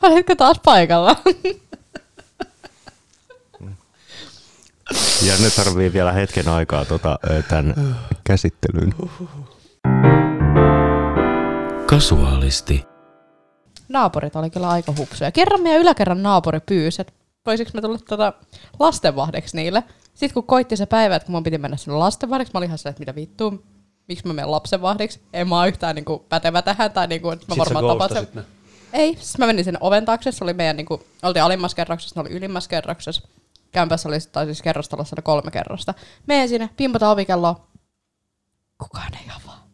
Oletko 0.02 0.36
taas 0.36 0.60
paikalla? 0.66 1.16
Ja 5.26 5.34
ne 5.42 5.50
tarvii 5.56 5.94
vielä 5.94 6.12
hetken 6.12 6.48
aikaa 6.48 6.86
tota, 6.86 7.20
tämän 7.50 7.98
käsittelyyn. 8.24 8.96
Kasuaalisti. 11.86 12.86
Naapurit 13.90 14.36
oli 14.36 14.50
kyllä 14.50 14.70
aika 14.70 14.94
hupsuja. 14.98 15.32
Kerran 15.32 15.62
meidän 15.62 15.82
yläkerran 15.82 16.24
naapuri 16.24 16.60
pyysi, 16.60 17.02
että 17.02 17.14
voisiko 17.46 17.72
me 17.74 17.82
tulla 17.82 17.98
tota 17.98 18.34
lastenvahdeksi 18.80 19.58
niille. 19.58 19.84
Sitten 20.14 20.34
kun 20.34 20.44
koitti 20.44 20.78
se 20.78 20.86
päivä, 20.86 21.16
että 21.16 21.26
kun 21.26 21.34
mun 21.36 21.44
piti 21.44 21.58
mennä 21.58 21.78
sinne 21.78 21.98
lastenvahdeksi, 21.98 22.54
mä 22.54 22.58
olin 22.58 22.68
ihan 22.68 22.78
silleen, 22.78 22.92
että 22.92 23.02
mitä 23.02 23.16
vittua, 23.16 23.54
miksi 24.08 24.28
mä 24.28 24.34
menen 24.34 24.52
lapsenvahdeksi. 24.52 25.22
En 25.34 25.50
mä 25.50 25.60
ole 25.60 25.68
yhtään 25.68 25.96
niinku 25.96 26.26
pätevä 26.30 26.62
tähän, 26.62 26.92
tai 26.92 27.08
niinku, 27.08 27.30
että 27.30 27.46
mä 27.50 27.56
varmaan 27.58 27.88
tapaan 27.88 28.10
sen. 28.14 28.28
ne. 28.34 28.44
Ei, 28.94 29.16
siis 29.16 29.38
mä 29.38 29.48
menin 29.48 29.66
sinne 29.66 29.80
oven 29.82 30.06
taakse, 30.06 30.32
se 30.32 30.44
oli 30.44 30.54
meidän, 30.54 30.78
niinku, 30.78 31.04
oltiin 31.24 31.44
alimmassa 31.44 31.76
kerroksessa, 31.76 32.22
ne 32.22 32.22
oli 32.22 32.38
ylimmässä 32.38 32.70
kerroksessa. 32.70 33.28
Kämpässä 33.72 34.10
oli, 34.10 34.18
tai 34.32 34.46
siis 34.46 34.62
kerrostalossa 34.62 35.16
oli 35.18 35.22
kolme 35.24 35.52
kerrosta. 35.52 35.94
Menen 36.28 36.50
sinne, 36.50 36.70
pimputaan 36.78 37.12
ovikelloa. 37.12 37.68
Kukaan 38.78 39.14
ei 39.14 39.26
avaa. 39.42 39.68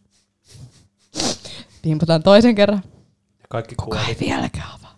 Pimputaan 1.82 2.24
toisen 2.24 2.56
kerran. 2.56 2.84
Kaikki 3.50 3.76
Kukaan 3.76 4.06
kuoli. 4.06 4.18
ei 4.22 4.28
vieläkään 4.28 4.68
avaa. 4.80 4.89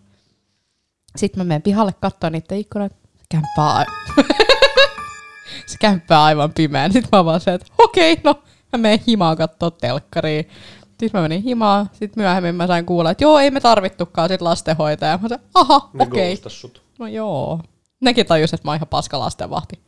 Sitten 1.16 1.40
mä 1.40 1.44
menen 1.44 1.62
pihalle 1.62 1.92
katsoa 2.00 2.30
niiden 2.30 2.58
ikkunat. 2.58 2.92
Se 2.92 3.24
kämppää, 3.30 3.78
a- 3.78 3.84
se 5.66 5.78
kämppää 5.80 6.22
aivan 6.24 6.52
pimeän. 6.52 6.92
Sitten 6.92 7.08
mä 7.18 7.24
vaan 7.24 7.40
se, 7.40 7.54
että 7.54 7.66
okei, 7.78 8.20
no 8.24 8.42
mä 8.72 8.78
menen 8.78 9.00
himaan 9.06 9.36
katsoa 9.36 9.70
telkkariin. 9.70 10.48
Sitten 10.88 11.10
mä 11.12 11.22
menin 11.22 11.42
himaan. 11.42 11.90
Sitten 11.92 12.22
myöhemmin 12.22 12.54
mä 12.54 12.66
sain 12.66 12.86
kuulla, 12.86 13.10
että 13.10 13.24
joo, 13.24 13.38
ei 13.38 13.50
me 13.50 13.60
tarvittukaan 13.60 14.28
sit 14.28 14.40
lastenhoitajaa. 14.42 15.18
Mä 15.22 15.28
sanoin, 15.28 15.48
aha, 15.54 15.90
okei. 15.98 16.36
sut. 16.48 16.82
No 16.98 17.06
joo. 17.06 17.60
Nekin 18.00 18.26
tajus, 18.26 18.54
että 18.54 18.66
mä 18.68 18.70
oon 18.70 18.76
ihan 18.76 18.88
paska 18.88 19.18
lastenvahti. 19.18 19.80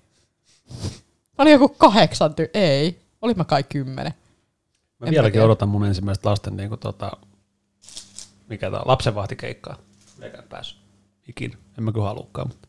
Mä 1.39 1.43
olin 1.43 1.53
joku 1.53 1.69
kahdeksan 1.69 2.31
ty- 2.31 2.51
Ei. 2.55 3.01
Olin 3.23 3.37
mä 3.37 3.45
kai 3.45 3.63
kymmenen. 3.63 4.15
Mä 4.99 5.07
En 5.07 5.11
vieläkin 5.11 5.31
mä 5.31 5.33
tiedä. 5.33 5.45
odotan 5.45 5.69
mun 5.69 5.85
ensimmäistä 5.87 6.31
lasten 6.31 6.57
niinku 6.57 6.77
tota, 6.77 7.13
mikä 8.49 8.71
tää 8.71 8.81
on, 8.81 8.89
lapsenvahtikeikkaa. 8.89 9.77
Eikä 10.23 10.43
päässyt 10.43 10.79
ikinä. 11.29 11.57
En 11.79 11.85
mä 11.85 11.93
kyllä 11.93 12.07
halukkaan, 12.07 12.49
mutta 12.49 12.69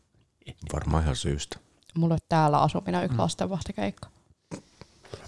Varmaan 0.73 1.03
ihan 1.03 1.15
syystä. 1.15 1.57
Mulla 1.97 2.13
on 2.13 2.19
täällä 2.29 2.59
asuminen 2.61 3.05
yksi 3.05 3.17
lastenvahtikeikka. 3.17 4.09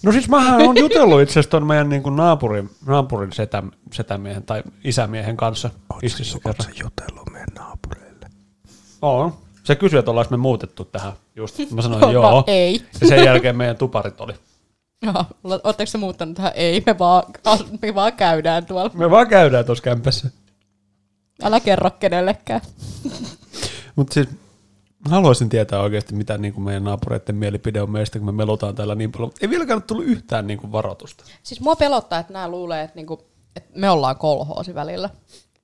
No 0.04 0.12
siis 0.12 0.30
mähän 0.30 0.62
on 0.62 0.78
jutellut 0.78 1.22
itse 1.22 1.32
asiassa 1.32 1.50
ton 1.52 1.68
meidän 1.68 1.90
niin 1.90 2.04
naapurin, 2.16 2.70
naapurin 2.86 3.34
setä, 3.34 3.64
setämiehen 3.94 4.44
tai 4.44 4.64
isämiehen 4.84 5.38
kanssa. 5.38 5.70
Kerran. 6.44 6.74
jutellut 6.84 7.30
meidän 7.32 7.48
naapureille? 7.56 8.30
On. 9.02 9.34
Se 9.64 9.76
kysyi, 9.76 10.00
että 10.00 10.12
ollaanko 10.12 10.32
me 10.32 10.38
muutettu 10.38 10.86
tähän 10.86 11.14
just. 11.36 11.60
Mä 11.72 11.82
sanoin 11.82 12.02
No, 12.02 12.12
joo. 12.12 12.44
ei. 12.48 12.82
Ja 13.02 13.08
sen 13.08 13.26
jälkeen 13.26 13.56
meidän 13.58 13.78
tuparit 13.78 14.22
oli. 14.22 14.34
Joo, 15.02 15.26
Oletteko 15.44 15.86
se 15.86 15.98
muuttanut 15.98 16.36
tähän? 16.36 16.52
Ei, 16.56 16.84
me 16.86 17.00
vaan, 17.00 17.24
me 17.82 17.96
vaan 17.96 18.14
käydään 18.14 18.66
tuolla. 18.66 18.92
Me 18.94 19.10
vaan 19.12 19.28
käydään 19.28 19.66
tuossa 19.66 19.84
kämpässä. 19.84 20.30
Älä 21.44 21.60
kerro 21.60 21.92
kenellekään. 21.92 22.62
Mutta 23.96 24.14
siis 24.14 24.28
haluaisin 25.10 25.50
tietää 25.50 25.82
oikeasti, 25.82 26.16
mitä 26.16 26.38
niin 26.38 26.54
kuin 26.54 26.64
meidän 26.64 26.84
naapureiden 26.84 27.36
mielipide 27.36 27.82
on 27.82 27.92
meistä, 27.92 28.20
kun 28.20 28.26
me 28.26 28.32
melutaan 28.32 28.76
täällä 28.76 28.96
niin 28.96 29.12
paljon. 29.12 29.32
Ei 29.42 29.50
vieläkään 29.50 29.84
tullut 29.84 30.06
yhtään 30.06 30.48
niin 30.48 30.60
kuin 30.60 30.72
varoitusta. 30.72 31.24
Siis 31.44 31.62
mua 31.62 31.76
pelottaa, 31.76 32.20
että 32.20 32.34
nämä 32.34 32.50
luulee, 32.50 32.84
että, 32.84 32.96
niinku, 32.96 33.28
että 33.56 33.80
me 33.80 33.90
ollaan 33.90 34.18
kolhoosi 34.18 34.76
välillä. 34.76 35.10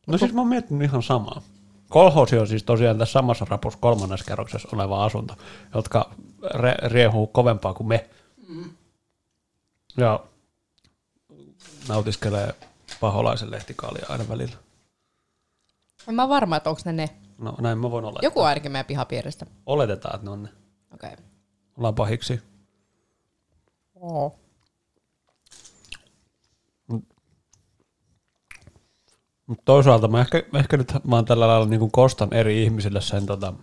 No 0.07 0.17
siis 0.17 0.33
mä 0.33 0.41
oon 0.41 0.47
miettinyt 0.47 0.89
ihan 0.89 1.03
samaa. 1.03 1.41
Kolhosi 1.89 2.37
on 2.37 2.47
siis 2.47 2.63
tosiaan 2.63 2.97
tässä 2.97 3.13
samassa 3.13 3.45
rapussa 3.49 3.79
kolmannessa 3.81 4.25
kerroksessa 4.25 4.69
oleva 4.73 5.05
asunto, 5.05 5.35
jotka 5.75 6.11
re- 6.43 6.87
riehuu 6.87 7.27
kovempaa 7.27 7.73
kuin 7.73 7.87
me. 7.87 8.09
Ja 9.97 10.19
nautiskelee 11.87 12.55
paholaisen 12.99 13.51
lehtikaalia 13.51 14.05
aina 14.09 14.29
välillä. 14.29 14.55
En 16.07 16.15
mä 16.15 16.29
varma, 16.29 16.55
että 16.55 16.69
onko 16.69 16.81
ne 16.85 16.93
ne. 16.93 17.09
No 17.37 17.55
näin 17.61 17.77
mä 17.77 17.91
voin 17.91 18.05
olla. 18.05 18.19
Joku 18.21 18.41
ainakin 18.41 18.71
meidän 18.71 18.85
pihapiiristä. 18.85 19.45
Oletetaan, 19.65 20.15
että 20.15 20.25
ne 20.25 20.31
on 20.31 20.43
ne. 20.43 20.49
Okei. 20.93 21.13
Okay. 21.13 21.25
Ollaan 21.77 21.95
pahiksi. 21.95 22.41
Oh. 23.95 24.43
Mutta 29.47 29.63
toisaalta 29.65 30.07
mä 30.07 30.21
ehkä, 30.21 30.43
ehkä 30.53 30.77
nyt 30.77 30.93
mä 31.07 31.15
oon 31.15 31.25
tällä 31.25 31.47
lailla 31.47 31.65
niin 31.65 31.91
kostan 31.91 32.33
eri 32.33 32.63
ihmisille 32.63 33.01
sen, 33.01 33.25
tota, 33.25 33.53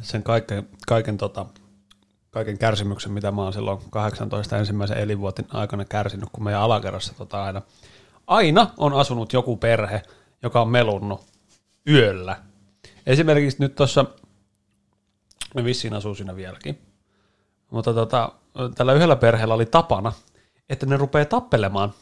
sen 0.00 0.22
kaiken, 0.22 0.68
kaiken, 0.88 1.16
tota, 1.16 1.46
kaiken 2.30 2.58
kärsimyksen, 2.58 3.12
mitä 3.12 3.30
mä 3.30 3.42
oon 3.42 3.52
silloin 3.52 3.78
18 3.90 4.58
ensimmäisen 4.58 4.98
elinvuotin 4.98 5.46
aikana 5.52 5.84
kärsinyt, 5.84 6.28
kun 6.32 6.44
meidän 6.44 6.60
alakerrassa 6.60 7.14
tota 7.14 7.44
aina, 7.44 7.62
aina 8.26 8.70
on 8.76 8.92
asunut 8.92 9.32
joku 9.32 9.56
perhe, 9.56 10.02
joka 10.42 10.60
on 10.60 10.68
melunnut 10.68 11.20
yöllä. 11.88 12.36
Esimerkiksi 13.06 13.60
nyt 13.60 13.74
tuossa, 13.74 14.04
ne 15.54 15.64
vissiin 15.64 15.94
asuu 15.94 16.14
siinä 16.14 16.36
vieläkin, 16.36 16.82
mutta 17.70 17.94
tota, 17.94 18.32
tällä 18.74 18.92
yhdellä 18.92 19.16
perheellä 19.16 19.54
oli 19.54 19.66
tapana, 19.66 20.12
että 20.68 20.86
ne 20.86 20.96
rupeaa 20.96 21.24
tappelemaan 21.24 21.92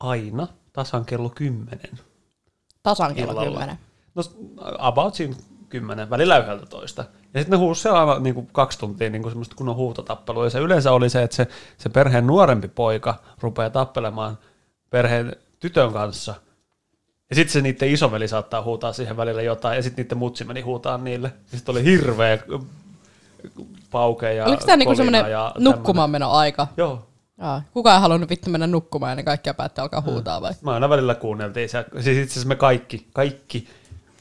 aina 0.00 0.48
tasan 0.72 1.04
kello 1.04 1.28
10. 1.28 1.80
Tasan 2.82 3.14
kello 3.14 3.42
Illalla. 3.42 3.58
10. 3.58 3.78
No 4.14 4.22
about 4.78 5.14
siinä 5.14 5.34
10, 5.68 6.10
välillä 6.10 6.38
11. 6.38 7.04
Ja 7.34 7.40
sitten 7.40 7.50
ne 7.50 7.56
huusi 7.56 7.88
aivan 7.88 8.22
niin 8.22 8.34
kuin 8.34 8.48
kaksi 8.52 8.78
tuntia 8.78 9.10
niin 9.10 9.22
kuin 9.22 9.30
semmoista 9.30 9.56
kunnon 9.56 9.76
huutotappelua. 9.76 10.44
Ja 10.44 10.50
se 10.50 10.58
yleensä 10.58 10.92
oli 10.92 11.10
se, 11.10 11.22
että 11.22 11.36
se, 11.36 11.46
se 11.78 11.88
perheen 11.88 12.26
nuorempi 12.26 12.68
poika 12.68 13.14
rupeaa 13.40 13.70
tappelemaan 13.70 14.38
perheen 14.94 15.36
tytön 15.60 15.92
kanssa. 15.92 16.34
Ja 17.30 17.36
sitten 17.36 17.52
se 17.52 17.60
niiden 17.60 17.88
isoveli 17.88 18.28
saattaa 18.28 18.62
huutaa 18.62 18.92
siihen 18.92 19.16
välillä 19.16 19.42
jotain, 19.42 19.76
ja 19.76 19.82
sitten 19.82 20.04
niiden 20.04 20.18
mutsi 20.18 20.44
meni 20.44 20.60
huutaa 20.60 20.98
niille. 20.98 21.32
Sitten 21.46 21.72
oli 21.72 21.84
hirveä 21.84 22.38
pauke 23.90 24.34
ja 24.34 24.44
Oliko 24.44 24.64
tämä 24.66 24.76
niinku 24.76 24.94
semmoinen 24.94 25.30
ja 25.30 25.54
nukkumaan 25.58 26.10
meno 26.10 26.30
aika? 26.30 26.66
Joo. 26.76 27.06
Jaa. 27.38 27.62
Kukaan 27.72 27.96
ei 27.96 28.00
halunnut 28.00 28.30
vittu 28.30 28.50
mennä 28.50 28.66
nukkumaan 28.66 29.10
ja 29.10 29.16
ne 29.16 29.22
kaikki 29.22 29.50
päätti 29.56 29.80
alkaa 29.80 30.00
huutaa 30.00 30.40
vai? 30.40 30.52
Mä 30.62 30.72
aina 30.72 30.88
välillä 30.88 31.14
kuunneltiin. 31.14 31.68
Se, 31.68 31.84
siis 32.00 32.18
itse 32.18 32.32
asiassa 32.32 32.48
me 32.48 32.56
kaikki, 32.56 33.06
kaikki 33.12 33.68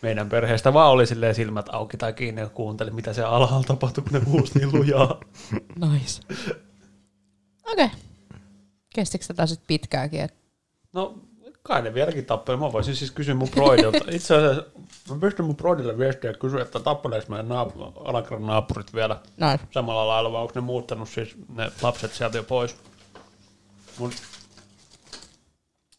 meidän 0.02 0.30
perheestä 0.30 0.74
vaan 0.74 0.92
oli 0.92 1.08
silleen 1.08 1.36
silmät 1.36 1.70
auki 1.72 1.98
tai 1.98 2.14
kiinni 2.14 2.42
ja 2.42 2.50
kuunteli, 2.50 2.92
mitä 2.92 3.14
se 3.14 3.24
alhaalla 3.24 3.68
tapahtui, 3.68 4.04
kun 4.04 4.14
ne 4.14 4.26
huusi 4.26 4.60
niin 4.60 4.74
lujaa. 4.74 5.20
Nice. 5.92 6.22
Okei. 7.72 7.86
Okay. 7.86 7.98
Kestikö 8.96 9.26
tätä 9.28 9.46
sitten 9.46 9.68
pitkäänkin? 9.68 10.22
Et... 10.22 10.43
No, 10.94 11.16
kai 11.64 11.82
ne 11.82 11.94
vieläkin 11.94 12.26
tappeli. 12.26 12.58
Mä 12.58 12.72
voisin 12.72 12.96
siis 12.96 13.12
kysyä 13.12 13.34
mun 13.36 13.50
broidilta. 13.50 13.98
Itse 14.12 14.36
asiassa 14.36 14.64
mä 15.10 15.20
pystyn 15.20 15.46
mun 15.46 15.56
broidille 15.56 15.98
viestiä 15.98 16.30
ja 16.32 16.38
kysyä, 16.38 16.62
että 16.62 16.80
tappeleeko 16.80 17.26
meidän 17.30 17.48
naap- 17.48 18.08
alakerran 18.10 18.46
naapurit 18.48 18.94
vielä 18.94 19.20
Nice. 19.38 19.68
samalla 19.72 20.08
lailla, 20.08 20.32
vai 20.32 20.42
onko 20.42 20.52
ne 20.56 20.62
muuttanut 20.62 21.10
siis 21.10 21.36
ne 21.56 21.72
lapset 21.82 22.14
sieltä 22.14 22.38
jo 22.38 22.44
pois. 22.44 22.76
Mut 24.00 24.14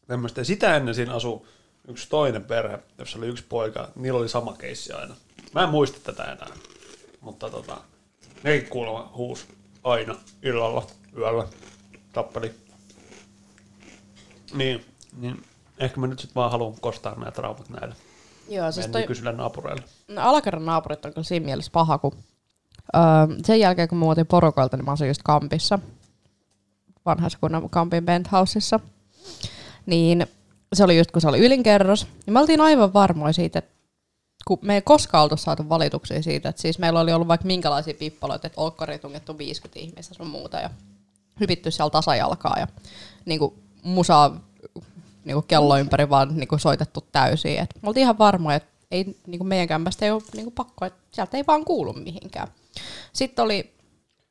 tämmöistä. 0.06 0.44
Sitä 0.44 0.76
ennen 0.76 0.94
siinä 0.94 1.14
asui 1.14 1.40
yksi 1.88 2.08
toinen 2.08 2.44
perhe, 2.44 2.78
jossa 2.98 3.18
oli 3.18 3.26
yksi 3.26 3.44
poika. 3.48 3.88
Niillä 3.94 4.18
oli 4.18 4.28
sama 4.28 4.52
keissi 4.52 4.92
aina. 4.92 5.14
Mä 5.54 5.62
en 5.62 5.68
muista 5.68 5.98
tätä 6.12 6.22
enää. 6.32 6.48
Mutta 7.20 7.50
tota, 7.50 7.76
ne 8.42 8.60
kuulemma 8.60 9.12
huus 9.16 9.46
aina 9.84 10.14
illalla, 10.42 10.86
yöllä, 11.16 11.48
tappeli. 12.12 12.54
Niin, 14.52 14.84
niin 15.20 15.42
ehkä 15.78 16.00
mä 16.00 16.06
nyt 16.06 16.18
sitten 16.18 16.34
vaan 16.34 16.50
haluan 16.50 16.74
kostaa 16.80 17.14
nämä 17.14 17.30
traumat 17.30 17.68
näille 17.68 17.94
Joo, 18.48 18.72
siis 18.72 18.86
toi, 18.86 19.00
nykyisille 19.00 19.32
naapureille. 19.32 19.82
no, 20.08 20.22
alakerran 20.22 20.66
naapurit 20.66 21.04
on 21.04 21.12
kyllä 21.12 21.24
siinä 21.24 21.46
mielessä 21.46 21.72
paha, 21.72 21.98
kun 21.98 22.12
öö, 22.96 23.02
sen 23.44 23.60
jälkeen 23.60 23.88
kun 23.88 23.98
mä 23.98 24.04
muutin 24.04 24.26
porukalta, 24.26 24.76
niin 24.76 24.84
mä 24.84 24.92
asuin 24.92 25.08
just 25.08 25.22
Kampissa, 25.24 25.78
vanhassa 27.06 27.38
kunnan 27.40 27.70
Kampin 27.70 28.06
penthouseissa. 28.06 28.80
Niin 29.86 30.26
se 30.72 30.84
oli 30.84 30.98
just 30.98 31.10
kun 31.10 31.22
se 31.22 31.28
oli 31.28 31.38
ylinkerros, 31.38 32.06
niin 32.26 32.34
me 32.34 32.40
oltiin 32.40 32.60
aivan 32.60 32.92
varmoja 32.92 33.32
siitä, 33.32 33.58
että 33.58 33.74
kun 34.46 34.58
me 34.62 34.74
ei 34.74 34.82
koskaan 34.82 35.22
oltu 35.22 35.36
saatu 35.36 35.68
valituksia 35.68 36.22
siitä, 36.22 36.48
että 36.48 36.62
siis 36.62 36.78
meillä 36.78 37.00
oli 37.00 37.12
ollut 37.12 37.28
vaikka 37.28 37.46
minkälaisia 37.46 37.94
pippaloita, 37.94 38.46
että 38.46 38.60
olkkari 38.60 38.98
tungettu 38.98 39.38
50 39.38 39.80
ihmistä 39.80 40.14
sun 40.14 40.26
muuta 40.26 40.56
ja 40.56 40.70
hypitty 41.40 41.70
siellä 41.70 41.90
tasajalkaa 41.90 42.58
ja 42.58 42.66
niin 43.24 43.38
kuin 43.38 43.54
musaa 43.84 44.40
niin 45.24 45.34
kuin 45.34 45.46
kello 45.48 45.78
ympäri 45.78 46.10
vaan 46.10 46.36
niin 46.36 46.48
kuin 46.48 46.60
soitettu 46.60 47.04
täysin. 47.12 47.58
Et 47.58 47.70
me 47.82 47.88
oltiin 47.88 48.02
ihan 48.02 48.18
varmoja, 48.18 48.56
että 48.56 48.68
ei, 48.90 49.16
niin 49.26 49.38
kuin 49.38 49.48
meidän 49.48 49.68
kämpästä 49.68 50.04
ei 50.04 50.10
ole 50.10 50.22
niin 50.34 50.44
kuin 50.44 50.54
pakko, 50.54 50.84
että 50.84 51.00
sieltä 51.10 51.36
ei 51.36 51.44
vaan 51.46 51.64
kuulu 51.64 51.92
mihinkään. 51.92 52.48
Sitten 53.12 53.44
oli, 53.44 53.74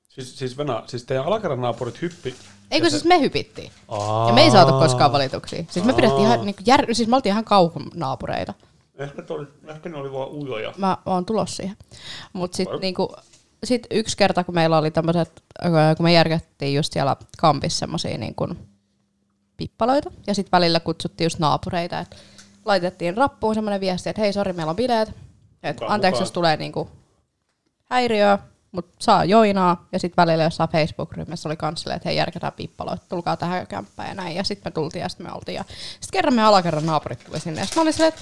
Siis, 0.10 0.38
siis, 0.40 0.58
Venä, 0.58 0.84
siis 0.88 1.04
teidän 1.04 1.26
alakerran 1.26 1.62
naapurit 1.62 2.02
hyppi. 2.02 2.36
eikö 2.72 2.90
siis 2.90 3.06
me 3.06 3.20
hypittiin. 3.20 3.72
Aa, 3.88 4.28
Ja 4.28 4.34
me 4.34 4.42
ei 4.42 4.52
saatu 4.52 4.72
koskaan 4.80 5.12
valituksia. 5.12 5.64
Siis 5.70 5.86
me 5.86 5.94
pidettiin 5.94 6.22
ihan, 6.22 6.46
niin 6.46 6.56
kuin 6.56 6.66
jär, 6.68 6.86
siis 6.96 7.10
me 7.10 7.16
oltiin 7.16 7.32
ihan 7.32 7.46
kauhunaapureita. 7.46 8.54
Ehkä, 8.98 9.22
toi, 9.22 9.48
ehkä 9.68 9.90
ne 9.90 9.98
oli 9.98 10.12
vaan 10.14 10.30
ujoja. 10.30 10.74
Mä 10.78 10.98
oon 11.06 11.26
tulossa 11.26 11.56
siihen. 11.56 11.78
Mutta 12.34 12.58
sitten 12.58 12.80
niinku, 12.80 13.16
sit 13.64 13.88
yksi 13.92 14.18
kerta, 14.18 14.44
kun 14.44 14.56
meillä 14.56 14.78
oli 14.78 14.92
tämmöiset, 14.92 15.44
kun 15.98 16.04
me 16.04 16.14
järkättiin 16.14 16.76
just 16.76 16.94
siellä 16.94 17.16
kampissa 17.38 17.80
semmosia 17.80 18.18
niinku 18.18 18.48
pippaloita, 19.58 20.12
ja 20.28 20.34
sitten 20.36 20.52
välillä 20.52 20.80
kutsuttiin 20.80 21.26
just 21.26 21.40
naapureita, 21.40 22.00
että 22.00 22.16
laitettiin 22.66 23.18
rappuun 23.18 23.56
semmoinen 23.56 23.82
viesti, 23.82 24.10
että 24.10 24.22
hei, 24.22 24.34
sori, 24.34 24.54
meillä 24.54 24.70
on 24.70 24.76
bileet, 24.76 25.10
että 25.64 25.84
Mukaan, 25.84 25.92
anteeksi, 25.92 26.16
mukaan. 26.16 26.24
jos 26.24 26.32
tulee 26.32 26.58
niinku 26.58 26.90
häiriöä, 27.84 28.40
mutta 28.72 28.96
saa 29.00 29.26
joinaa, 29.26 29.88
ja 29.92 30.00
sitten 30.00 30.22
välillä 30.26 30.44
jossain 30.44 30.70
Facebook-ryhmässä 30.70 31.50
oli 31.50 31.56
kans 31.58 31.82
silleen, 31.82 31.96
että 31.98 32.10
hei, 32.10 32.18
järkätään 32.18 32.54
pippaloita, 32.54 33.06
tulkaa 33.10 33.38
tähän 33.38 33.68
kämppään 33.68 34.10
ja 34.10 34.14
näin, 34.16 34.36
ja 34.36 34.44
sitten 34.44 34.72
me 34.72 34.74
tultiin, 34.74 35.02
ja 35.02 35.10
sitten 35.10 35.28
me 35.28 35.34
oltiin, 35.34 35.56
ja 35.56 35.64
sitten 35.70 36.10
kerran 36.12 36.34
me 36.34 36.44
alakerran 36.44 36.86
naapurit 36.86 37.24
tuli 37.26 37.40
sinne, 37.40 37.62
ja 37.62 37.68
mä 37.76 37.82
olin 37.82 37.94
silleen, 37.94 38.14
että 38.14 38.22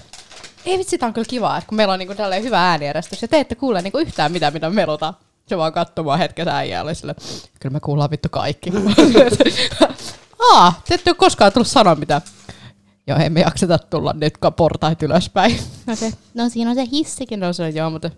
ei 0.66 0.78
vitsi, 0.78 0.98
tää 0.98 1.08
on 1.08 1.14
kyllä 1.14 1.30
kiva, 1.30 1.58
että 1.58 1.68
kun 1.68 1.76
meillä 1.76 1.94
on 1.94 2.00
niinku 2.00 2.16
tälleen 2.16 2.44
hyvä 2.44 2.70
ääniejärjestys, 2.70 3.22
ja 3.22 3.28
te 3.28 3.40
ette 3.40 3.56
kuule 3.56 3.82
niinku 3.82 3.98
yhtään 3.98 4.32
mitään, 4.32 4.54
mitä 4.54 4.70
me 4.70 4.76
melutaan. 4.76 5.14
Se 5.48 5.58
vaan 5.58 5.74
katsomaan 5.74 6.20
hetkessä 6.20 6.58
äijää 6.58 6.84
oli 6.84 6.96
silleen, 6.96 7.16
kyllä 7.60 7.74
me 7.74 7.80
kuullaan 7.80 8.12
vittu 8.12 8.30
kaikki. 8.32 8.72
Aa, 10.52 10.82
te 10.88 10.94
ette 10.94 11.10
ole 11.10 11.16
koskaan 11.18 11.54
tullut 11.54 11.68
sanoa 11.68 11.96
mitään. 11.96 12.22
Joo, 13.08 13.18
ei 13.20 13.30
me 13.30 13.40
jakseta 13.42 13.80
tulla 13.80 14.14
nyt 14.14 14.34
portait 14.56 15.04
ylöspäin. 15.04 15.58
No, 15.88 15.96
se, 15.96 16.12
no 16.34 16.50
siinä 16.50 16.70
on 16.70 16.76
se 16.76 16.86
hissikin, 16.92 17.40
no 17.40 17.54
se 17.54 17.70
joo, 17.70 17.90
mutta 17.90 18.10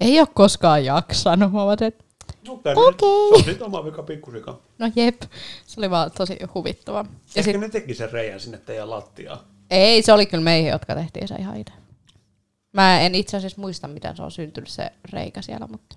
ei 0.00 0.20
ole 0.20 0.28
koskaan 0.34 0.84
jaksanut. 0.84 1.52
Mä 1.52 1.62
oon, 1.62 1.76
että 1.82 2.06
No, 2.48 2.52
Okei. 2.52 2.74
Se 2.74 3.34
on 3.34 3.44
sit 3.44 3.62
oma 3.62 3.84
vika 3.84 4.02
pikkusika. 4.02 4.58
no 4.78 4.90
jep, 4.96 5.22
se 5.66 5.80
oli 5.80 5.90
vaan 5.90 6.10
tosi 6.10 6.38
huvittava. 6.54 6.98
Ja 6.98 7.04
Ehkä 7.36 7.52
sit, 7.52 7.60
ne 7.60 7.68
teki 7.68 7.94
sen 7.94 8.12
reijän 8.12 8.40
sinne 8.40 8.58
teidän 8.58 8.90
lattiaan. 8.90 9.38
ei, 9.70 10.02
se 10.02 10.12
oli 10.12 10.26
kyllä 10.26 10.44
meihin, 10.44 10.70
jotka 10.70 10.94
tehtiin 10.94 11.28
se 11.28 11.34
ihan 11.34 11.56
itse. 11.56 11.72
Mä 12.72 13.00
en 13.00 13.14
itse 13.14 13.36
asiassa 13.36 13.60
muista, 13.60 13.88
miten 13.88 14.16
se 14.16 14.22
on 14.22 14.30
syntynyt 14.30 14.70
se 14.70 14.90
reikä 15.12 15.42
siellä, 15.42 15.66
mutta 15.70 15.96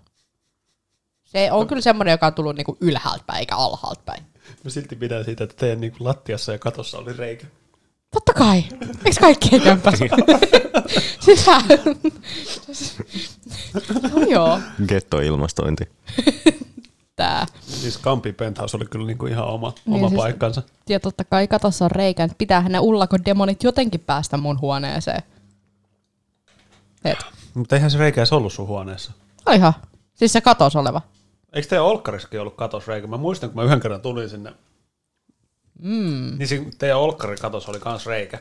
se 1.24 1.52
on 1.52 1.68
kyllä 1.68 1.82
semmoinen, 1.82 2.12
joka 2.12 2.28
on 2.28 2.34
tullut 2.34 2.56
niinku 2.56 2.78
ylhäältä 2.82 3.24
päin 3.28 3.40
eikä 3.40 3.56
alhaalta 3.56 4.02
päin. 4.06 4.24
Mä 4.64 4.70
silti 4.70 4.96
pidän 4.96 5.26
siitä, 5.26 5.44
että 5.44 5.56
teidän 5.58 5.82
niin 5.82 5.94
lattiassa 6.00 6.52
ja 6.52 6.58
katossa 6.58 6.98
oli 6.98 7.14
reikä. 7.14 7.48
Totta 8.14 8.34
kai. 8.34 8.64
Eikö 9.06 9.20
kaikkien 9.22 9.62
kämpässä? 9.62 10.06
Sitä. 11.26 11.62
no 14.12 14.22
joo, 14.30 14.60
Gettoilmastointi. 14.88 15.84
tää. 17.16 17.46
Siis 17.62 17.98
Kampi 17.98 18.34
Penthouse 18.34 18.78
oli 18.78 18.86
kyllä 18.86 19.08
niin 19.08 19.18
kuin 19.18 19.32
ihan 19.32 19.46
oma, 19.46 19.74
Niin, 19.86 19.96
oma 19.96 20.10
siis- 20.10 20.18
paikkansa. 20.22 20.64
Ja 20.90 21.00
totta 21.00 21.24
kai 21.24 21.48
katossa 21.48 21.86
on 21.86 21.92
reikä, 21.92 22.24
että 22.24 22.36
pitäähän 22.38 22.72
ne 22.72 22.80
ullakon 22.80 23.26
demonit 23.26 23.64
jotenkin 23.64 24.00
päästä 24.02 24.38
mun 24.38 24.62
huoneeseen. 24.62 25.24
Et. 27.06 27.18
Mutta 27.54 27.76
eihän 27.76 27.92
se 27.92 27.98
reikä 27.98 28.22
edes 28.22 28.34
ollut 28.34 28.54
sun 28.54 28.68
huoneessa. 28.68 29.12
Olihan. 29.46 29.74
Siis 30.16 30.34
se 30.34 30.42
katos 30.42 30.76
oleva. 30.76 31.02
Eikö 31.54 31.68
teidän 31.68 31.86
olkkarissakin 31.86 32.42
ollut 32.42 32.56
katosreikä? 32.56 33.08
Mä 33.08 33.18
muistan, 33.18 33.50
kun 33.50 33.56
mä 33.56 33.64
yhden 33.64 33.80
kerran 33.80 34.02
tulin 34.02 34.30
sinne, 34.30 34.54
Mm. 35.80 36.38
niin 36.38 36.48
siinä 36.48 36.72
teidän 36.80 36.98
olkkarin 36.98 37.38
katos 37.42 37.70
oli 37.70 37.80
kans 37.80 38.06
reikä. 38.06 38.40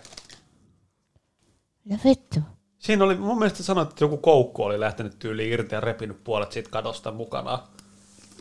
Ja 1.86 1.98
vittu. 2.04 2.40
Siinä 2.78 3.04
oli, 3.04 3.14
mun 3.16 3.38
mielestä 3.38 3.62
sanoit, 3.62 3.88
että 3.90 4.04
joku 4.04 4.16
koukku 4.16 4.62
oli 4.62 4.80
lähtenyt 4.80 5.18
tyyliin 5.18 5.52
irti 5.52 5.74
ja 5.74 5.80
repinyt 5.80 6.24
puolet 6.24 6.52
siitä 6.52 6.70
katosta 6.70 7.12
mukanaan. 7.12 7.58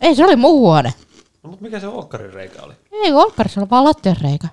Ei, 0.01 0.15
se 0.15 0.23
oli 0.25 0.35
muu 0.35 0.59
huone. 0.59 0.93
No, 1.43 1.49
mutta 1.49 1.63
mikä 1.65 1.79
se 1.79 1.87
olkkarin 1.87 2.33
reikä 2.33 2.61
oli? 2.63 2.73
Ei, 2.91 3.13
olkkarissa 3.13 3.61
oli 3.61 3.69
vaan 3.69 3.83
lattian 3.83 4.15
reikä. 4.21 4.47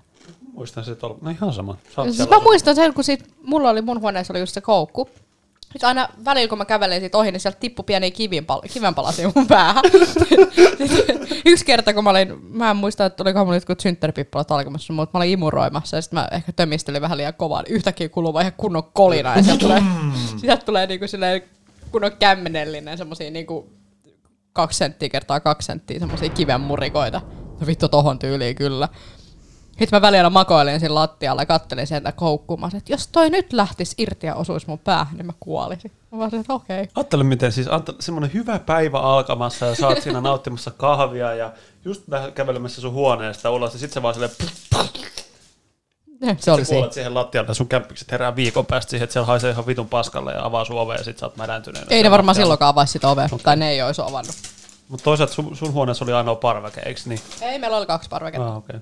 Muistan 0.52 0.84
se, 0.84 0.92
että 0.92 1.06
oli, 1.06 1.16
no 1.20 1.30
ihan 1.30 1.52
sama. 1.52 1.76
Siis 2.12 2.28
mä 2.28 2.38
muistan 2.40 2.74
sen, 2.74 2.94
kun 2.94 3.04
sit, 3.04 3.34
mulla 3.42 3.70
oli 3.70 3.82
mun 3.82 4.00
huoneessa 4.00 4.32
oli 4.32 4.40
just 4.40 4.54
se 4.54 4.60
koukku. 4.60 5.08
Sitten 5.74 5.88
aina 5.88 6.08
välillä, 6.24 6.48
kun 6.48 6.58
mä 6.58 6.64
kävelin 6.64 7.00
siitä 7.00 7.18
ohi, 7.18 7.32
niin 7.32 7.40
sieltä 7.40 7.58
tippui 7.60 7.84
pieniä 7.86 8.10
kivinpal- 8.10 8.72
kivenpalasia 8.72 9.32
mun 9.34 9.46
päähän. 9.46 9.84
Yksi 11.46 11.64
kerta, 11.64 11.94
kun 11.94 12.04
mä 12.04 12.10
olin, 12.10 12.38
mä 12.42 12.70
en 12.70 12.76
muista, 12.76 13.06
että 13.06 13.22
olikohan 13.22 13.46
mulla 13.46 13.56
jotkut 13.56 13.80
synttäripippulat 13.80 14.50
alkamassa, 14.50 14.92
mutta 14.92 15.18
mä 15.18 15.22
olin 15.22 15.32
imuroimassa 15.32 15.96
ja 15.96 16.02
sitten 16.02 16.18
mä 16.18 16.28
ehkä 16.32 16.52
tömistelin 16.52 17.02
vähän 17.02 17.18
liian 17.18 17.34
kovaa, 17.34 17.62
niin 17.62 17.74
yhtäkkiä 17.74 18.08
kuuluu 18.08 18.32
vaan 18.32 18.42
ihan 18.42 18.52
kunnon 18.56 18.84
kolina 18.92 19.36
ja 19.36 19.42
sieltä 19.42 19.60
tulee, 19.60 19.82
sieltä 20.36 20.64
tulee 20.64 20.86
niinku 20.86 21.08
silleen 21.08 21.42
kunnon 21.92 22.12
kämmenellinen 22.18 22.98
semmosia 22.98 23.30
niinku 23.30 23.72
kaksi 24.52 24.78
senttiä 24.78 25.08
kertaa 25.08 25.40
kaksi 25.40 25.66
senttiä 25.66 25.98
semmosia 25.98 26.28
kivenmurikoita. 26.28 27.20
No 27.60 27.66
vittu 27.66 27.88
tohon 27.88 28.18
tyyliin 28.18 28.56
kyllä. 28.56 28.88
Sitten 29.78 29.96
mä 29.96 30.02
välillä 30.02 30.30
makoilin 30.30 30.80
siinä 30.80 30.94
lattialla 30.94 31.42
ja 31.42 31.46
kattelin 31.46 31.86
sieltä 31.86 32.12
koukkumaan, 32.12 32.76
että 32.76 32.92
jos 32.92 33.08
toi 33.08 33.30
nyt 33.30 33.52
lähtisi 33.52 33.94
irti 33.98 34.26
ja 34.26 34.34
osuisi 34.34 34.66
mun 34.66 34.78
päähän, 34.78 35.16
niin 35.16 35.26
mä 35.26 35.32
kuolisin. 35.40 35.92
Mä 36.12 36.18
vaan, 36.18 36.34
että 36.34 36.52
okei. 36.52 36.82
Okay. 36.82 36.92
Ajattele 36.94 37.24
miten 37.24 37.52
siis 37.52 37.68
semmoinen 38.00 38.32
hyvä 38.34 38.58
päivä 38.58 39.00
alkamassa 39.00 39.66
ja 39.66 39.86
oot 39.86 40.02
siinä 40.02 40.20
nauttimassa 40.20 40.70
kahvia 40.70 41.34
ja 41.34 41.52
just 41.84 42.02
kävelemässä 42.34 42.80
sun 42.80 42.92
huoneesta 42.92 43.50
ulos 43.50 43.72
ja 43.72 43.78
sit 43.78 43.92
sä 43.92 44.02
vaan 44.02 44.14
silleen 44.14 44.32
Se 46.38 46.52
oli 46.52 46.64
siinä. 46.64 46.90
siihen 46.90 47.14
lattialle 47.14 47.48
ja 47.48 47.54
sun 47.54 47.68
kämppikset 47.68 48.12
herää 48.12 48.36
viikon 48.36 48.66
päästä 48.66 48.90
siihen, 48.90 49.04
että 49.04 49.12
siellä 49.12 49.26
haisee 49.26 49.50
ihan 49.50 49.66
vitun 49.66 49.88
paskalle 49.88 50.32
ja 50.32 50.44
avaa 50.44 50.64
sun 50.64 50.78
ovea 50.78 50.96
ja 50.96 51.04
sit 51.04 51.18
sä 51.18 51.26
oot 51.26 51.36
mädäntyneenä. 51.36 51.86
Ei 51.90 52.02
ne 52.02 52.10
varmaan 52.10 52.34
silloinkaan 52.34 52.70
avaisi 52.70 52.92
sitä 52.92 53.08
ovea, 53.08 53.24
okay. 53.24 53.38
tai 53.38 53.56
ne 53.56 53.70
ei 53.70 53.82
olisi 53.82 54.02
avannut. 54.02 54.34
Mutta 54.88 55.04
toisaalta 55.04 55.34
sun, 55.34 55.56
sun 55.56 55.72
huoneessa 55.72 56.04
oli 56.04 56.12
ainoa 56.12 56.34
parveke, 56.34 56.80
eiks 56.80 57.06
niin? 57.06 57.20
Ei, 57.40 57.58
meillä 57.58 57.76
oli 57.76 57.86
kaksi 57.86 58.08
parveketta. 58.08 58.48
Ah. 58.48 58.56
Okay. 58.56 58.80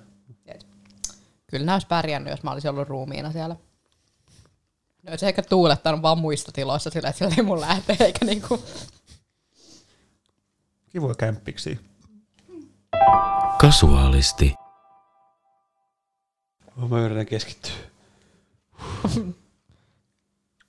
Kyllä 1.53 1.67
nämä 1.67 1.77
olisi 1.77 1.87
pärjännyt, 1.87 2.31
jos 2.31 2.43
mä 2.43 2.51
olisin 2.51 2.71
ollut 2.71 2.89
ruumiina 2.89 3.33
siellä. 3.33 3.57
Ne 5.03 5.11
olisi 5.11 5.27
ehkä 5.27 5.43
tuulettanut 5.43 6.03
vaan 6.03 6.19
muista 6.19 6.53
tiloissa 6.53 6.91
sillä, 6.91 7.09
että 7.09 7.19
sillä 7.19 7.35
ei 7.39 7.43
mun 7.43 7.61
lähtee, 7.61 7.97
eikä 8.01 8.25
niinku... 8.25 8.65
Kivoja 10.91 11.15
kämppiksi. 11.15 11.81
Kasuaalisti. 13.61 14.55
Mä 16.77 17.01
yritän 17.01 17.27
keskittyä. 17.27 17.73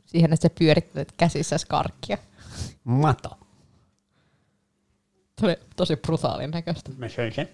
Siihen, 0.05 0.33
että 0.33 0.49
sä 0.49 0.55
pyörittelet 0.59 1.11
käsissä 1.17 1.57
karkkia. 1.67 2.17
Mato. 2.83 3.37
Se 5.39 5.45
oli 5.45 5.55
tosi 5.75 5.95
brutaalin 5.95 6.51
näköistä. 6.51 6.91
Mä 6.97 7.09
söin 7.09 7.33
sen. 7.33 7.49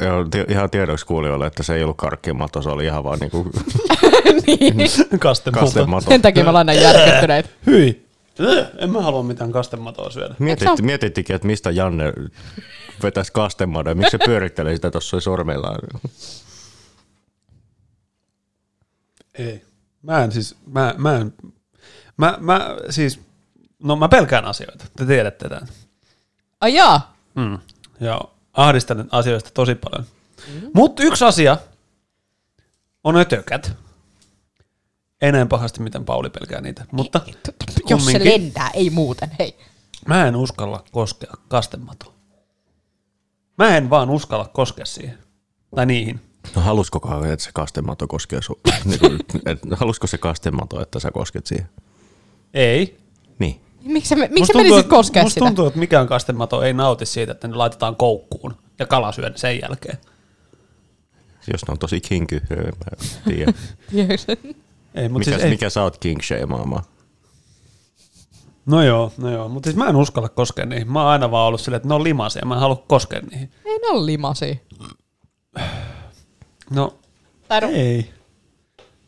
Joo, 0.00 0.26
ihan 0.48 0.70
tiedoksi 0.70 1.06
kuulijoille, 1.06 1.46
että 1.46 1.62
se 1.62 1.74
ei 1.74 1.82
ollut 1.82 1.96
karkkimato, 1.96 2.62
se 2.62 2.68
oli 2.68 2.84
ihan 2.84 3.04
vaan 3.04 3.18
niinku 3.18 3.46
niin. 4.46 4.74
Kastemato. 5.18 5.64
kastemato. 5.64 6.10
Sen 6.10 6.22
takia 6.22 6.42
me 6.44 6.48
ollaan 6.48 6.66
näin 6.66 6.80
järkyttyneitä. 6.82 7.48
Hyi. 7.66 8.06
Äh, 8.40 8.66
En 8.78 8.90
mä 8.90 9.02
halua 9.02 9.22
mitään 9.22 9.52
kastematoa 9.52 10.10
syödä. 10.10 10.34
Mietit, 10.38 10.68
mietittikin, 10.82 11.36
että 11.36 11.46
mistä 11.46 11.70
Janne 11.70 12.12
vetäisi 13.02 13.32
kastemadoa, 13.32 13.94
miksi 13.94 14.10
se 14.10 14.18
pyörittelee 14.24 14.74
sitä 14.74 14.90
tuossa 14.90 15.20
sormellaan. 15.20 15.78
Ei. 19.38 19.62
Mä 20.02 20.24
en 20.24 20.32
siis, 20.32 20.56
mä, 20.66 20.94
mä 20.98 21.16
en, 21.16 21.32
mä, 22.16 22.36
mä 22.40 22.76
siis, 22.90 23.20
no 23.82 23.96
mä 23.96 24.08
pelkään 24.08 24.44
asioita, 24.44 24.84
te 24.96 25.06
tiedätte 25.06 25.48
tämän. 25.48 25.68
Ai 26.60 26.74
jaa. 26.74 27.16
Mm. 27.34 27.58
Ja 28.00 28.20
ahdistelen 28.52 29.08
asioista 29.10 29.50
tosi 29.54 29.74
paljon. 29.74 30.06
Mm-hmm. 30.48 30.70
Mutta 30.74 31.02
yksi 31.02 31.24
asia 31.24 31.56
on 33.04 33.16
ötökät. 33.16 33.72
Enää 35.22 35.46
pahasti, 35.46 35.82
miten 35.82 36.04
Pauli 36.04 36.30
pelkää 36.30 36.60
niitä. 36.60 36.84
Mutta 36.92 37.20
Jos 37.88 38.06
se 38.06 38.24
lentää, 38.24 38.70
ei 38.74 38.90
muuten, 38.90 39.30
hei. 39.38 39.58
mä 40.06 40.26
en 40.26 40.36
uskalla 40.36 40.84
koskea 40.92 41.32
kastematoa. 41.48 42.14
Mä 43.58 43.76
en 43.76 43.90
vaan 43.90 44.10
uskalla 44.10 44.44
koskea 44.44 44.84
siihen. 44.84 45.18
Tai 45.74 45.86
niihin. 45.86 46.20
No 46.56 46.62
halusko 46.62 47.00
että 47.32 47.44
se 47.44 47.50
kastemato 47.54 48.06
koskee 48.06 48.42
sun? 48.42 48.56
niinku, 48.84 49.06
et, 49.46 49.58
halusko 49.76 50.06
se 50.06 50.18
kastemato, 50.18 50.82
että 50.82 51.00
sä 51.00 51.10
kosket 51.10 51.46
siihen? 51.46 51.68
Ei. 52.54 52.98
Niin. 53.38 53.60
Miksi 53.82 54.08
sä, 54.08 54.16
miksi 54.16 54.54
menisit 54.56 54.78
että- 54.78 54.90
koskea 54.90 55.22
musta 55.22 55.34
sitä? 55.34 55.46
tuntuu, 55.46 55.66
että 55.66 55.78
mikään 55.78 56.06
kastemato 56.06 56.62
ei 56.62 56.72
nauti 56.72 57.06
siitä, 57.06 57.32
että 57.32 57.48
ne 57.48 57.54
laitetaan 57.54 57.96
koukkuun 57.96 58.56
ja 58.78 58.86
kala 58.86 59.12
syö 59.12 59.28
ne 59.30 59.36
sen 59.38 59.60
jälkeen. 59.62 59.98
Jos 61.52 61.66
ne 61.68 61.72
on 61.72 61.78
tosi 61.78 62.00
kinky, 62.00 62.40
mä 62.50 62.56
en 62.56 63.34
tiedä. 63.34 63.52
Ei, 64.94 65.08
mutta 65.08 65.18
Mikä, 65.18 65.30
siis 65.30 65.44
ei. 65.44 65.50
mikä 65.50 65.70
sä 65.70 65.82
oot 65.82 65.98
king 65.98 66.20
shameaamaan? 66.22 66.82
No 68.66 68.82
joo, 68.82 69.12
no 69.18 69.30
joo. 69.32 69.48
Mutta 69.48 69.66
siis 69.66 69.76
mä 69.76 69.88
en 69.88 69.96
uskalla 69.96 70.28
koskea 70.28 70.66
niihin. 70.66 70.92
Mä 70.92 71.00
oon 71.02 71.10
aina 71.10 71.30
vaan 71.30 71.46
ollut 71.48 71.60
silleen, 71.60 71.76
että 71.76 71.88
ne 71.88 71.94
on 71.94 72.04
limaisia. 72.04 72.42
Mä 72.46 72.54
en 72.54 72.60
halua 72.60 72.84
koskea 72.88 73.20
niihin. 73.30 73.50
Ei 73.64 73.78
ne 73.78 73.88
ole 73.88 74.06
limasia. 74.06 74.54
No, 76.70 76.98
Tai 77.48 77.60
no, 77.60 77.68
ei. 77.72 78.10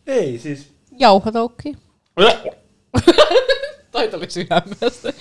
Ei 0.07 0.39
siis. 0.39 0.73
jauhotoukki. 0.99 1.77
Toi 3.93 4.09
tuli 4.09 4.31
sydämestä. 4.31 5.13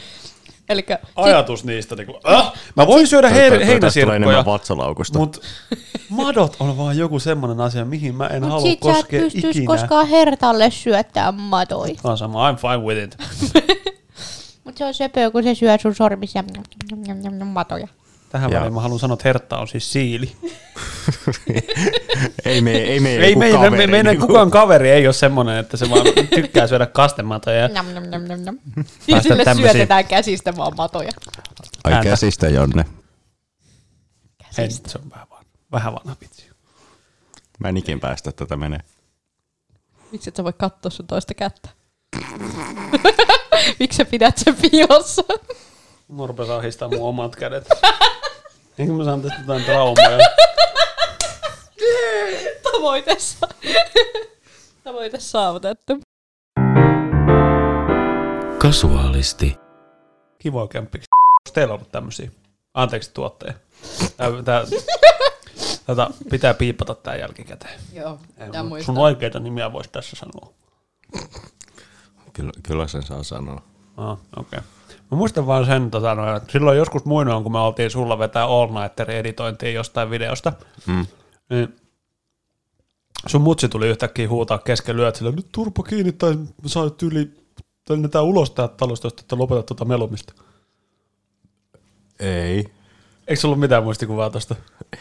Elikkä 0.70 1.00
Ajatus 1.16 1.64
niistä. 1.66 1.96
Niin 1.96 2.06
kuin, 2.06 2.18
äh! 2.34 2.52
Mä 2.76 2.88
voin 2.88 3.08
syödä 3.08 3.30
Toi- 3.30 3.38
toi- 3.38 3.44
he- 3.68 3.72
toi- 3.72 3.80
tästä 3.80 4.00
tulee 4.02 4.16
enemmän 4.16 4.34
heinäsirkkoja, 4.36 4.46
vatsalaukusta. 4.46 5.20
mutta 5.20 5.40
madot 6.10 6.56
on 6.60 6.78
vaan 6.78 6.98
joku 6.98 7.20
semmonen 7.20 7.62
asia, 7.62 7.86
mihin 7.86 8.16
mä 8.16 8.28
en 8.28 8.42
Mut 8.44 8.52
halua 8.52 8.66
sit 8.70 8.80
sä 8.84 8.90
et 8.92 8.96
koskea 8.98 9.22
pystyis 9.22 9.46
ikinä. 9.56 9.66
koskaan 9.68 10.08
hertalle 10.08 10.72
syöttää 10.72 11.32
matoi. 11.32 11.96
On 12.04 12.18
sama, 12.18 12.52
I'm 12.52 12.56
fine 12.56 12.78
with 12.78 13.04
it. 13.04 13.18
Mut 14.64 14.78
se 14.78 14.86
on 14.86 14.94
söpöä, 14.94 15.32
kun 15.32 15.44
se 15.44 15.56
syö 15.56 15.78
sun 15.82 15.96
sormissa 15.96 16.44
matoja. 17.46 17.88
Tähän 18.32 18.52
Joo. 18.52 18.60
väliin 18.60 18.74
mä 18.74 18.82
haluan 18.82 19.00
sanoa, 19.00 19.14
että 19.14 19.30
hertta 19.30 19.58
on 19.60 19.68
siis 19.68 19.92
siili. 19.94 20.36
ei 22.46 22.62
me, 22.66 22.72
ei 22.72 23.00
me, 23.00 23.16
Ei 23.16 23.36
meidän, 23.36 23.62
kaveri, 23.62 23.88
me, 23.88 23.92
meidän 23.92 24.12
niinku. 24.12 24.28
kukaan 24.28 24.52
kaveri 24.52 24.90
ei 24.92 25.08
ole 25.08 25.14
semmonen, 25.14 25.58
että 25.58 25.78
se 25.78 25.90
vaan 25.90 26.06
tykkää 26.36 26.68
syödä 26.68 26.86
kastematoja. 26.86 27.58
Ja 27.58 27.68
Nam, 27.68 27.86
nam, 27.94 28.04
nam, 28.04 28.24
nam, 28.24 28.40
nam. 28.46 28.58
Ja 29.08 29.22
sille 29.22 29.44
tämmösiin. 29.46 29.72
syötetään 29.72 30.06
käsistä 30.06 30.56
vaan 30.58 30.74
matoja. 30.78 31.12
Ai 31.84 31.94
ääntä. 31.94 32.10
käsistä, 32.10 32.48
Jonne. 32.50 32.86
Ei, 34.58 34.72
se 34.72 34.98
on 35.04 35.10
vähän, 35.10 35.28
van, 35.30 35.46
vähän 35.72 35.94
vanha 35.94 36.16
vitsi. 36.22 36.50
Mä 37.60 37.70
en 37.70 37.78
ikin 37.78 38.00
päästä 38.00 38.32
tätä 38.32 38.58
menee. 38.58 38.80
Miksi 40.12 40.30
et 40.30 40.36
sä 40.36 40.44
voi 40.44 40.54
katsoa 40.54 40.90
sun 40.92 41.08
toista 41.08 41.34
kättä? 41.34 41.70
Miksi 43.80 43.98
sä 43.98 44.06
pidät 44.06 44.38
sen 44.38 44.56
piilossa? 44.56 45.24
Mä 46.08 46.28
rupesin 46.28 46.54
ahistaa 46.54 46.90
mun 46.90 47.02
omat 47.10 47.36
kädet. 47.36 47.70
Eikö 48.82 48.94
mä 48.94 49.04
saan 49.04 49.22
tästä 49.22 49.40
jotain 49.40 49.64
traumaa? 49.64 50.20
Tavoitessa. 52.72 53.48
Tavoite 54.84 55.20
saavutettu. 55.20 56.00
Kasuaalisti. 58.58 59.58
Kivoa 60.40 60.68
kämppiksi. 60.68 61.08
Onko 61.16 61.54
teillä 61.54 61.74
ollut 61.74 61.92
tämmöisiä? 61.92 62.32
Anteeksi 62.74 63.12
tuotteja. 63.14 63.54
Tää, 64.18 64.30
tää, 64.46 64.64
tätä 65.86 66.08
pitää 66.30 66.54
piipata 66.54 66.96
tää 66.96 67.16
jälkikäteen. 67.16 67.80
Joo, 67.94 68.20
mun- 68.40 68.68
muistan. 68.68 68.96
sun 68.96 69.04
oikeita 69.04 69.40
nimiä 69.40 69.74
voisi 69.74 69.90
tässä 69.90 70.16
sanoa. 70.16 70.54
Kyllä, 72.34 72.52
kyllä 72.64 72.88
sen 72.88 73.04
saa 73.04 73.24
sanoa. 73.24 73.62
Ah, 73.98 74.18
okei. 74.38 74.60
Okay. 74.60 74.62
Mä 75.12 75.18
muistan 75.18 75.48
vaan 75.48 75.66
sen, 75.66 75.92
tota, 75.92 76.16
no, 76.16 76.36
että 76.36 76.52
silloin 76.52 76.78
joskus 76.78 77.06
muinoin, 77.06 77.44
kun 77.44 77.52
me 77.52 77.60
oltiin 77.60 77.90
sulla 77.92 78.20
vetää 78.20 78.46
all 78.46 78.68
nighterin 78.82 79.18
editointia 79.18 79.72
jostain 79.72 80.10
videosta, 80.10 80.54
Mm. 80.88 81.06
niin 81.50 81.76
sun 83.28 83.42
mutsi 83.42 83.70
tuli 83.70 83.88
yhtäkkiä 83.90 84.30
huutaa 84.30 84.58
kesken 84.58 84.98
lyöt 84.98 85.16
sillä, 85.16 85.32
nyt 85.32 85.48
turpa 85.52 85.84
kiinni 85.84 86.12
tai 86.12 86.38
saa 86.66 86.90
yli, 87.04 87.26
tai 87.26 87.96
lennetään 87.96 88.26
ulos 88.26 88.52
täältä 88.52 88.74
talosta, 88.78 89.06
jos 89.06 89.14
te 89.14 89.36
lopeta 89.36 89.64
tuota 89.64 89.86
melumista. 89.86 90.34
Ei. 92.20 92.66
Eikö 93.28 93.42
sulla 93.42 93.52
ollut 93.54 93.60
mitään 93.60 93.84
muistikuvaa 93.84 94.30
tosta? 94.30 94.56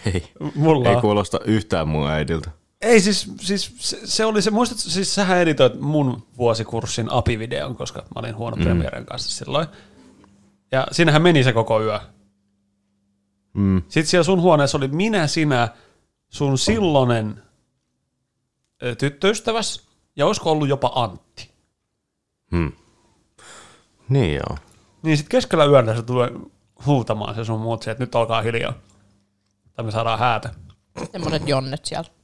Ei. 0.07 0.33
Mulla 0.55 0.89
Ei 0.89 0.95
on. 0.95 1.01
kuulosta 1.01 1.41
yhtään 1.45 1.89
mun 1.89 2.11
äidiltä. 2.11 2.51
Ei 2.81 3.01
siis, 3.01 3.33
siis 3.41 3.75
se, 3.79 3.99
se 4.05 4.25
oli 4.25 4.43
se, 4.43 4.51
muistat, 4.51 4.79
siis 4.79 5.15
sähän 5.15 5.39
editoit 5.39 5.81
mun 5.81 6.27
vuosikurssin 6.39 7.13
apivideon, 7.13 7.77
koska 7.77 8.01
mä 8.01 8.21
olin 8.21 8.37
huono 8.37 8.57
mm. 8.57 8.63
Premieren 8.63 9.07
kanssa 9.07 9.45
silloin. 9.45 9.67
Ja 10.73 10.87
siinähän 10.93 11.23
meni 11.23 11.45
se 11.45 11.53
koko 11.53 11.83
yö. 11.83 12.01
Mm. 13.55 13.83
Sitten 13.83 14.07
siellä 14.07 14.25
sun 14.25 14.41
huoneessa 14.41 14.79
oli 14.79 14.89
minä, 14.89 15.27
sinä, 15.27 15.69
sun 16.29 16.59
silloinen 16.59 17.43
tyttöystäväs, 18.99 19.89
ja 20.17 20.27
olisiko 20.27 20.51
ollut 20.51 20.69
jopa 20.69 20.93
Antti. 20.95 21.51
Mm. 22.51 22.73
Niin 24.09 24.35
joo. 24.35 24.59
Niin 25.03 25.17
sitten 25.17 25.31
keskellä 25.31 25.65
yöllä 25.65 25.97
se 25.97 26.03
tulee 26.03 26.31
huutamaan 26.87 27.35
se 27.35 27.45
sun 27.45 27.61
muut, 27.61 27.89
että 27.89 28.05
nyt 28.05 28.15
alkaa 28.15 28.43
hiljaa. 28.43 28.75
Tai 29.73 29.85
me 29.85 29.91
saadaan 29.91 30.19
häätä. 30.19 30.55
Semmoiset 31.13 31.49
jonnet 31.49 31.85
sieltä. 31.85 32.20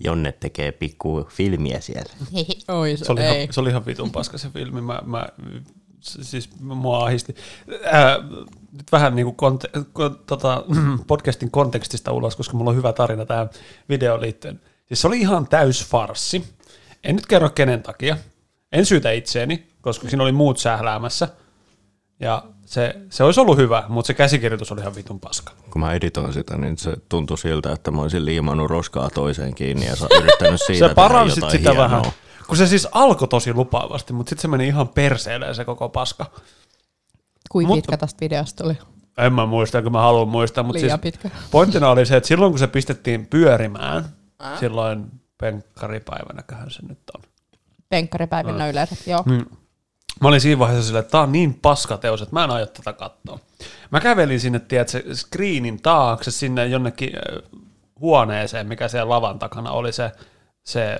Jonne 0.00 0.32
tekee 0.32 0.72
pikku 0.72 1.26
filmiä 1.30 1.80
siellä. 1.80 2.12
Oi, 2.78 2.96
Se 2.96 3.12
oli, 3.12 3.20
ei. 3.20 3.42
ihan, 3.42 3.54
se 3.54 3.60
oli 3.60 3.68
ihan 3.68 3.86
vitun 3.86 4.10
paska 4.10 4.38
se 4.38 4.50
filmi. 4.50 4.80
Mä, 4.80 5.02
mä, 5.06 5.28
siis 6.00 6.50
mua 6.60 7.04
ahisti. 7.04 7.34
Ää, 7.84 8.18
nyt 8.72 8.92
vähän 8.92 9.16
niin 9.16 9.26
kuin 9.26 9.36
konte, 9.36 9.68
kon, 9.92 10.18
tota, 10.26 10.64
podcastin 11.06 11.50
kontekstista 11.50 12.12
ulos, 12.12 12.36
koska 12.36 12.56
mulla 12.56 12.70
on 12.70 12.76
hyvä 12.76 12.92
tarina 12.92 13.26
tähän 13.26 13.50
videoon 13.88 14.20
liittyen. 14.20 14.60
Siis 14.88 15.00
se 15.00 15.06
oli 15.06 15.20
ihan 15.20 15.48
täys 15.48 15.86
farssi. 15.86 16.44
En 17.04 17.16
nyt 17.16 17.26
kerro 17.26 17.50
kenen 17.50 17.82
takia. 17.82 18.16
En 18.72 18.86
syytä 18.86 19.10
itseäni, 19.10 19.66
koska 19.80 20.08
siinä 20.08 20.22
oli 20.22 20.32
muut 20.32 20.58
sähläämässä. 20.58 21.28
Ja 22.20 22.44
se, 22.72 22.96
se 23.10 23.24
olisi 23.24 23.40
ollut 23.40 23.56
hyvä, 23.56 23.84
mutta 23.88 24.06
se 24.06 24.14
käsikirjoitus 24.14 24.72
oli 24.72 24.80
ihan 24.80 24.94
vitun 24.94 25.20
paska. 25.20 25.52
Kun 25.70 25.80
mä 25.80 25.92
editoin 25.92 26.32
sitä, 26.32 26.56
niin 26.58 26.78
se 26.78 26.96
tuntui 27.08 27.38
siltä, 27.38 27.72
että 27.72 27.90
mä 27.90 28.02
olisin 28.02 28.24
liimannut 28.24 28.70
roskaa 28.70 29.10
toiseen 29.10 29.54
kiinni 29.54 29.86
ja 29.86 29.92
yrittänyt 30.20 30.60
siitä 30.66 30.88
paransit 30.94 31.36
jotain 31.36 31.50
sitä 31.52 31.70
hienoa. 31.70 31.90
vähän. 31.90 32.12
Kun 32.46 32.56
se 32.56 32.66
siis 32.66 32.88
alkoi 32.92 33.28
tosi 33.28 33.54
lupaavasti, 33.54 34.12
mutta 34.12 34.30
sitten 34.30 34.42
se 34.42 34.48
meni 34.48 34.66
ihan 34.66 34.88
perseelle 34.88 35.54
se 35.54 35.64
koko 35.64 35.88
paska. 35.88 36.30
Kuinka 37.50 37.68
Mutta- 37.68 37.82
pitkä 37.82 37.96
tästä 37.96 38.20
videosta 38.20 38.62
tuli? 38.64 38.78
En 39.18 39.32
mä 39.32 39.46
muista, 39.46 39.82
kun 39.82 39.92
mä 39.92 40.00
haluan 40.00 40.28
muistaa, 40.28 40.64
mutta 40.64 40.78
siis 40.78 40.88
Liian 40.88 41.00
pitkä. 41.00 41.30
pointtina 41.50 41.90
oli 41.90 42.06
se, 42.06 42.16
että 42.16 42.28
silloin 42.28 42.52
kun 42.52 42.58
se 42.58 42.66
pistettiin 42.66 43.26
pyörimään, 43.26 44.04
silloin 44.60 45.06
penkkaripäivänäköhän 45.38 46.70
se 46.70 46.86
nyt 46.88 46.98
on. 47.16 47.22
Penkkaripäivinä 47.88 48.68
yleensä, 48.68 48.96
joo. 49.06 49.22
Mm. 49.26 49.44
Mä 50.20 50.28
olin 50.28 50.40
siinä 50.40 50.58
vaiheessa 50.58 50.86
silleen, 50.86 51.00
että 51.00 51.10
tää 51.10 51.20
on 51.20 51.32
niin 51.32 51.54
paska 51.54 51.96
teos, 51.96 52.22
että 52.22 52.34
mä 52.34 52.44
en 52.44 52.50
aio 52.50 52.66
tätä 52.66 52.92
katsoa. 52.92 53.38
Mä 53.90 54.00
kävelin 54.00 54.40
sinne, 54.40 54.58
tiedätkö, 54.58 55.14
screenin 55.14 55.82
taakse 55.82 56.30
sinne 56.30 56.66
jonnekin 56.66 57.12
äh, 57.16 57.42
huoneeseen, 58.00 58.66
mikä 58.66 58.88
siellä 58.88 59.08
lavan 59.08 59.38
takana 59.38 59.70
oli 59.70 59.92
se, 59.92 60.12
se 60.64 60.98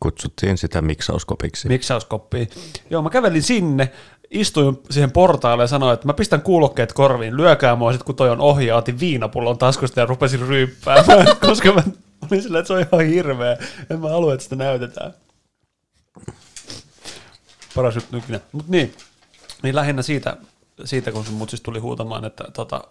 Kutsuttiin 0.00 0.58
sitä 0.58 0.82
miksauskopiksi. 0.82 1.68
miksauskoppiin. 1.68 2.48
Joo, 2.90 3.02
mä 3.02 3.10
kävelin 3.10 3.42
sinne, 3.42 3.92
istuin 4.30 4.78
siihen 4.90 5.10
portaalle 5.10 5.62
ja 5.62 5.66
sanoin, 5.66 5.94
että 5.94 6.06
mä 6.06 6.12
pistän 6.12 6.42
kuulokkeet 6.42 6.92
korviin, 6.92 7.36
lyökää 7.36 7.76
mua 7.76 7.92
sit 7.92 8.02
kun 8.02 8.14
toi 8.14 8.30
on 8.30 8.40
ohi 8.40 8.66
ja 8.66 8.76
otin 8.76 9.00
viinapullon 9.00 9.58
taskusta 9.58 10.00
ja 10.00 10.06
rupesin 10.06 10.40
ryyppäämään, 10.40 11.26
koska 11.46 11.72
mä 11.72 11.82
olin 12.30 12.42
silleen, 12.42 12.60
että 12.60 12.66
se 12.66 12.72
on 12.72 12.80
ihan 12.80 13.14
hirveä. 13.14 13.56
En 13.90 14.00
mä 14.00 14.08
halua, 14.08 14.32
että 14.34 14.44
sitä 14.44 14.56
näytetään. 14.56 15.14
Paras 17.78 17.94
juttu 17.94 18.16
ikinä. 18.16 18.40
Mut 18.52 18.68
niin, 18.68 18.94
niin 19.62 19.74
lähinnä 19.74 20.02
siitä, 20.02 20.36
siitä 20.84 21.12
kun 21.12 21.24
sun 21.24 21.34
mut 21.34 21.50
siis 21.50 21.62
tuli 21.62 21.78
huutamaan, 21.78 22.24
että 22.24 22.44
tota, 22.54 22.84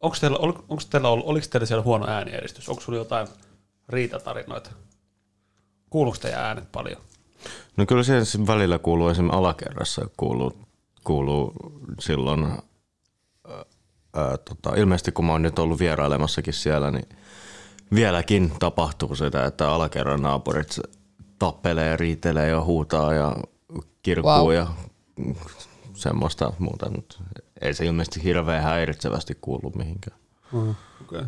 onko 0.00 0.16
teillä, 0.20 0.38
ol, 0.38 0.52
onks 0.68 0.86
teillä 0.86 1.08
ollut, 1.08 1.26
oliko 1.26 1.46
teillä 1.50 1.66
siellä 1.66 1.84
huono 1.84 2.06
äänieristys? 2.06 2.68
Onko 2.68 2.82
sulla 2.82 2.98
jotain 2.98 3.28
riitatarinoita? 3.88 4.70
Kuuluuko 5.90 6.18
teidän 6.18 6.40
äänet 6.40 6.72
paljon? 6.72 7.02
No 7.76 7.86
kyllä 7.86 8.02
siihen 8.02 8.46
välillä 8.46 8.78
kuuluu 8.78 9.08
esimerkiksi 9.08 9.38
alakerrassa 9.38 10.06
kuuluu, 10.16 10.52
kuuluu 11.04 11.52
silloin, 12.00 12.44
ää, 14.14 14.36
tota, 14.36 14.76
ilmeisesti 14.76 15.12
kun 15.12 15.24
mä 15.24 15.32
oon 15.32 15.42
nyt 15.42 15.58
ollut 15.58 15.78
vierailemassakin 15.78 16.54
siellä, 16.54 16.90
niin 16.90 17.08
vieläkin 17.94 18.52
tapahtuu 18.58 19.14
sitä, 19.14 19.46
että 19.46 19.70
alakerran 19.70 20.22
naapurit 20.22 20.80
tappelee, 21.38 21.96
riitelee 21.96 22.48
ja 22.48 22.64
huutaa 22.64 23.14
ja 23.14 23.36
kirkuu 24.02 24.30
Wow. 24.30 24.52
ja 24.54 24.66
semmoista 25.94 26.52
muuta, 26.58 26.90
mutta 26.90 27.18
ei 27.60 27.74
se 27.74 27.84
ilmeisesti 27.86 28.24
hirveän 28.24 28.62
häiritsevästi 28.62 29.38
kuulu 29.40 29.72
mihinkään. 29.76 30.16
Mm. 30.52 30.74
Okay. 31.02 31.24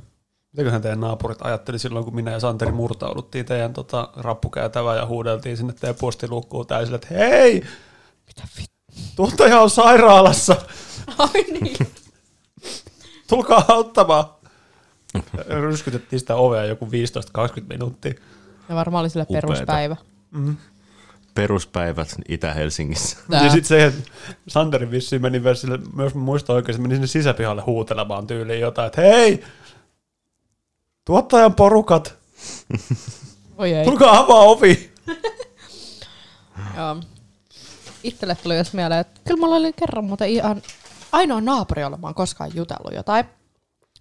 Mitäköhän 0.52 0.82
teidän 0.82 1.00
naapurit 1.00 1.38
ajatteli 1.42 1.78
silloin, 1.78 2.04
kun 2.04 2.14
minä 2.14 2.30
ja 2.30 2.40
Santeri 2.40 2.72
murtauduttiin 2.72 3.46
teidän 3.46 3.72
tota, 3.72 4.08
rappukäytävään 4.16 4.96
ja 4.98 5.06
huudeltiin 5.06 5.56
sinne 5.56 5.72
teidän 5.72 5.96
postiluukkuun 6.00 6.66
täysille, 6.66 6.94
että 6.96 7.08
hei, 7.14 7.54
Mitä 8.26 8.42
vittu? 8.58 8.72
tuottaja 9.16 9.60
on 9.60 9.70
sairaalassa, 9.70 10.56
Ai 11.18 11.42
niin. 11.60 11.76
tulkaa 13.28 13.64
auttamaan. 13.68 14.24
Ryskytettiin 15.48 16.20
sitä 16.20 16.36
ovea 16.36 16.64
joku 16.64 16.86
15-20 16.86 16.88
minuuttia. 17.68 18.14
Ja 18.68 18.74
varmaan 18.74 19.02
oli 19.02 19.10
sille 19.10 19.26
Upeeta. 19.28 19.46
peruspäivä. 19.46 19.96
Peruspäivät 21.34 22.14
Itä-Helsingissä. 22.28 23.18
Tää. 23.30 23.44
Ja 23.44 23.50
sitten 23.50 23.68
se, 23.68 23.84
että 23.84 24.10
Santeri 24.48 24.90
vissiin 24.90 25.22
meni 25.22 25.40
myös, 25.40 25.60
sille, 25.60 25.78
myös 25.96 26.14
muista 26.14 26.52
oikein, 26.52 26.76
se 26.76 26.82
meni 26.82 26.94
sinne 26.94 27.06
sisäpihalle 27.06 27.62
huutelemaan 27.62 28.26
tyyliin 28.26 28.60
jotain, 28.60 28.86
että 28.86 29.00
hei, 29.00 29.44
tuottajan 31.04 31.54
porukat, 31.54 32.14
Oi 33.58 33.72
ei. 33.72 33.84
tulkaa 33.84 34.18
avaa 34.18 34.42
ovi. 34.42 34.92
Joo. 36.76 36.96
Itselle 38.02 38.36
tuli 38.42 38.56
jos 38.56 38.72
mieleen, 38.72 39.00
että 39.00 39.20
kyllä 39.24 39.40
mulla 39.40 39.56
oli 39.56 39.72
kerran 39.72 40.04
muuten 40.04 40.28
ihan 40.28 40.62
ainoa 41.12 41.40
naapuri, 41.40 41.82
jolla 41.82 41.96
mä 41.96 42.06
oon 42.06 42.14
koskaan 42.14 42.50
jutellut 42.54 42.94
jotain. 42.94 43.24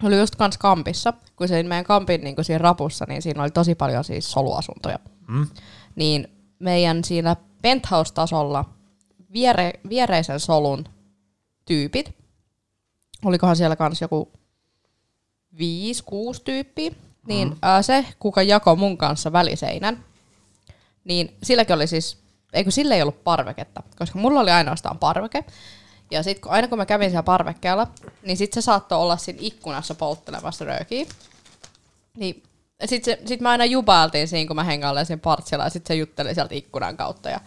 Oli 0.04 0.20
just 0.20 0.36
kans 0.36 0.58
kampissa, 0.58 1.14
kun 1.36 1.48
se 1.48 1.64
meidän 1.64 1.86
kampin 1.86 2.22
niin 2.24 2.36
siinä 2.42 2.58
rapussa, 2.58 3.06
niin 3.08 3.22
siinä 3.22 3.42
oli 3.42 3.52
tosi 3.52 3.76
paljon 3.76 4.04
siis 4.04 4.32
soluasuntoja. 4.32 5.00
Mm. 5.28 5.48
Niin 5.96 6.28
meidän 6.62 7.04
siinä 7.04 7.36
penthouse-tasolla 7.62 8.66
viere, 9.34 9.74
viereisen 9.90 10.40
solun 10.40 10.86
tyypit, 11.66 12.16
olikohan 13.26 13.56
siellä 13.56 13.76
kans 13.76 14.02
joku 14.02 14.32
viisi, 15.58 16.04
kuusi 16.04 16.42
tyyppiä, 16.44 16.92
niin 17.28 17.48
mm. 17.48 17.58
ää, 17.62 17.82
se, 17.82 18.06
kuka 18.20 18.42
jakoi 18.42 18.76
mun 18.76 18.98
kanssa 18.98 19.32
väliseinän, 19.32 20.06
niin 21.04 21.38
silläkin 21.44 21.76
oli 21.76 21.88
siis, 21.88 22.18
eikö 22.54 22.72
sillä 22.72 22.96
ei 22.96 23.02
ollut 23.02 23.24
parveketta, 23.24 23.84
koska 23.98 24.20
mulla 24.20 24.40
oli 24.40 24.52
ainoastaan 24.52 25.00
parveke. 25.00 25.46
Ja 26.12 26.24
sitten 26.24 26.42
kun, 26.42 26.52
aina 26.52 26.68
kun 26.68 26.78
mä 26.78 26.86
kävin 26.86 27.10
siellä 27.10 27.24
parvekkeella, 27.24 27.88
niin 28.26 28.38
sitten 28.38 28.62
se 28.62 28.66
saattoi 28.66 28.98
olla 28.98 29.18
siinä 29.18 29.40
ikkunassa 29.42 29.96
polttelemassa 29.96 30.66
röökiä. 30.66 31.06
Niin 32.18 32.44
sitten 32.86 33.18
sit 33.26 33.42
mä 33.42 33.50
aina 33.50 33.66
jubailtiin 33.66 34.28
siinä, 34.28 34.48
kun 34.48 34.56
mä 34.56 34.64
hengailen 34.64 35.06
siinä 35.06 35.20
partsilla, 35.24 35.64
ja 35.64 35.70
sitten 35.70 35.96
se 35.96 36.00
jutteli 36.00 36.34
sieltä 36.34 36.56
ikkunan 36.56 36.98
kautta. 36.98 37.30
Ja 37.30 37.40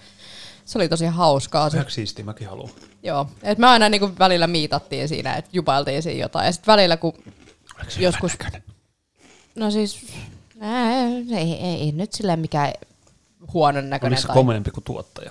se 0.64 0.79
oli 0.79 0.88
tosi 0.88 1.07
hauskaa. 1.07 1.70
Se, 1.70 1.73
Sehän 1.73 1.90
siistiä, 1.90 2.25
mäkin 2.25 2.49
haluan. 2.49 2.70
joo, 3.03 3.27
et 3.42 3.59
me 3.59 3.66
aina 3.66 3.88
niinku 3.88 4.11
välillä 4.18 4.47
miitattiin 4.47 5.09
siinä, 5.09 5.35
että 5.37 5.51
jubailtiin 5.53 6.03
siinä 6.03 6.20
jotain. 6.20 6.47
Ja 6.47 6.53
sitten 6.53 6.73
välillä, 6.73 6.97
kun 6.97 7.14
joskus... 7.99 8.33
No 9.55 9.70
siis, 9.70 10.07
ää, 10.61 11.07
ei, 11.37 11.53
ei, 11.53 11.81
ei 11.81 11.92
nyt 11.92 12.12
silleen 12.12 12.40
mikään 12.40 12.73
huonon 13.53 13.90
näköinen. 13.90 14.16
Oliko 14.16 14.20
se 14.20 14.27
tai- 14.27 14.35
komeampi 14.35 14.70
kuin 14.70 14.85
tuottaja? 14.85 15.31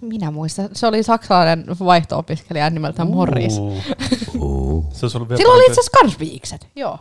Minä 0.00 0.30
muistan. 0.30 0.68
Se 0.72 0.86
oli 0.86 1.02
saksalainen 1.02 1.64
vaihto-opiskelija 1.80 2.70
nimeltään 2.70 3.10
Morris. 3.10 3.58
Uh. 3.58 4.84
Se 4.92 5.04
olisi 5.04 5.16
ollut 5.16 5.28
vielä 5.28 5.36
Sillä 5.38 5.54
oli 5.54 5.62
itse 5.62 5.72
asiassa 5.80 5.98
kans 6.00 6.18
viikset. 6.18 6.66
Joo. 6.76 6.98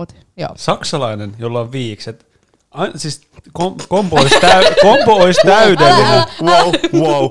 Mut, 0.00 0.14
joo. 0.36 0.48
Saksalainen, 0.56 1.36
jolla 1.38 1.60
on 1.60 1.72
viikset. 1.72 2.26
Ai, 2.70 2.90
siis 2.96 3.20
kom, 3.52 3.76
kombo, 3.88 4.16
olisi 4.20 4.40
täy, 4.40 4.64
kombo 4.82 5.14
olisi 5.14 5.40
täydellinen. 5.46 6.22
Wow, 6.42 6.72
wow. 6.94 7.30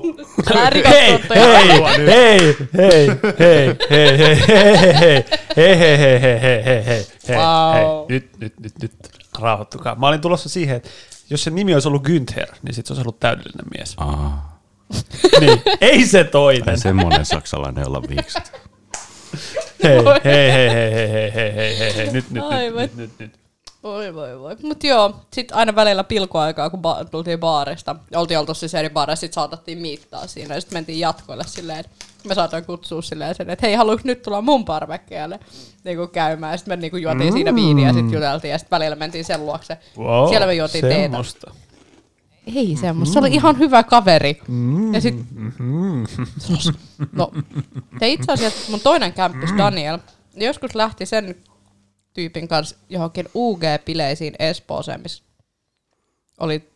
Älä 0.56 0.88
Hei, 0.88 1.18
hei, 1.34 1.68
hei, 2.06 2.56
hei, 2.76 3.08
hei, 3.38 3.76
hei, 3.90 4.18
hei, 4.18 4.18
hei, 4.18 4.48
hei, 4.48 4.48
hei, 4.48 5.24
hei, 5.56 5.78
hei, 5.78 5.78
hei, 5.78 6.00
hei, 6.00 6.40
hei, 6.42 6.64
hei, 6.64 6.86
hei, 6.86 7.06
Wow. 7.36 7.74
hei, 7.74 7.84
nyt, 8.08 8.30
nyt, 8.40 8.60
nyt, 8.60 8.72
nyt, 8.82 8.92
rauhoittukaa. 9.38 9.94
Mä 9.94 10.08
olin 10.08 10.20
tulossa 10.20 10.48
siihen, 10.48 10.76
että 10.76 10.88
jos 11.30 11.44
se 11.44 11.50
nimi 11.50 11.74
olisi 11.74 11.88
ollut 11.88 12.02
Günther, 12.08 12.46
niin 12.62 12.74
sit 12.74 12.86
se 12.86 12.92
olisi 12.92 13.02
ollut 13.02 13.20
täydellinen 13.20 13.66
mies. 13.78 13.94
Ah, 13.96 14.32
Niin, 15.40 15.62
ei 15.80 16.06
se 16.06 16.24
toinen. 16.24 16.78
semmoinen 16.80 17.24
saksalainen, 17.24 17.82
jolla 17.82 17.98
on 17.98 18.08
viikset. 18.08 18.52
Hei, 19.84 20.04
hei, 20.04 20.22
hei, 20.24 20.70
hei, 20.70 21.02
hei, 21.02 21.34
hei, 21.34 21.54
hei, 21.54 21.78
hei, 21.78 21.96
hei, 21.96 22.04
nyt, 22.04 22.12
nyt, 22.12 22.30
nyt, 22.30 22.44
Aivan. 22.44 22.82
nyt, 22.82 22.96
nyt, 22.96 23.10
nyt. 23.18 23.40
Oi 23.82 24.14
voi 24.14 24.40
voi. 24.40 24.56
Mut 24.62 24.84
joo, 24.84 25.14
sit 25.32 25.52
aina 25.52 25.74
välillä 25.74 26.04
pilkuaikaa, 26.04 26.70
kun 26.70 26.82
ba- 26.82 27.04
tultiin 27.10 27.38
baarista. 27.40 27.96
Oltiin 28.14 28.38
oltu 28.38 28.54
siis 28.54 28.74
eri 28.74 28.90
baareissa, 28.90 29.20
sit 29.20 29.32
saatettiin 29.32 29.78
miittaa 29.78 30.26
siinä. 30.26 30.54
Ja 30.54 30.60
sit 30.60 30.70
mentiin 30.70 31.00
jatkoille 31.00 31.44
silleen, 31.46 31.84
me 32.24 32.34
saatoin 32.34 32.64
kutsua 32.64 33.02
silleen 33.02 33.34
sen, 33.34 33.50
että 33.50 33.66
hei, 33.66 33.74
haluatko 33.74 34.02
nyt 34.04 34.22
tulla 34.22 34.42
mun 34.42 34.64
parvekkeelle 34.64 35.40
niinku 35.84 36.06
käymään. 36.06 36.52
Ja 36.52 36.56
sit 36.58 36.66
me 36.66 36.76
niinku 36.76 36.96
juotiin 36.96 37.30
mm. 37.30 37.32
siinä 37.32 37.54
viiniä 37.54 37.88
ja 37.88 37.94
sit 37.94 38.12
juteltiin 38.12 38.52
ja 38.52 38.58
sit 38.58 38.70
välillä 38.70 38.96
mentiin 38.96 39.24
sen 39.24 39.46
luokse. 39.46 39.78
Wow, 39.98 40.28
Siellä 40.28 40.46
me 40.46 40.54
juotiin 40.54 40.84
teetä. 40.84 41.18
Ei 42.46 42.76
semmoista, 42.80 43.12
se 43.12 43.18
oli 43.18 43.34
ihan 43.34 43.58
hyvä 43.58 43.82
kaveri. 43.82 44.40
Ja 44.92 45.00
sit, 45.00 45.14
no, 47.12 47.32
te 47.98 48.08
itse 48.08 48.32
asiassa 48.32 48.70
mun 48.70 48.80
toinen 48.80 49.12
kämppis 49.12 49.50
Daniel, 49.58 49.98
joskus 50.36 50.74
lähti 50.74 51.06
sen 51.06 51.34
tyypin 52.14 52.48
kanssa 52.48 52.76
johonkin 52.88 53.26
UG-bileisiin 53.26 54.34
Espooseen, 54.38 55.00
missä 55.00 55.22
oli 56.40 56.70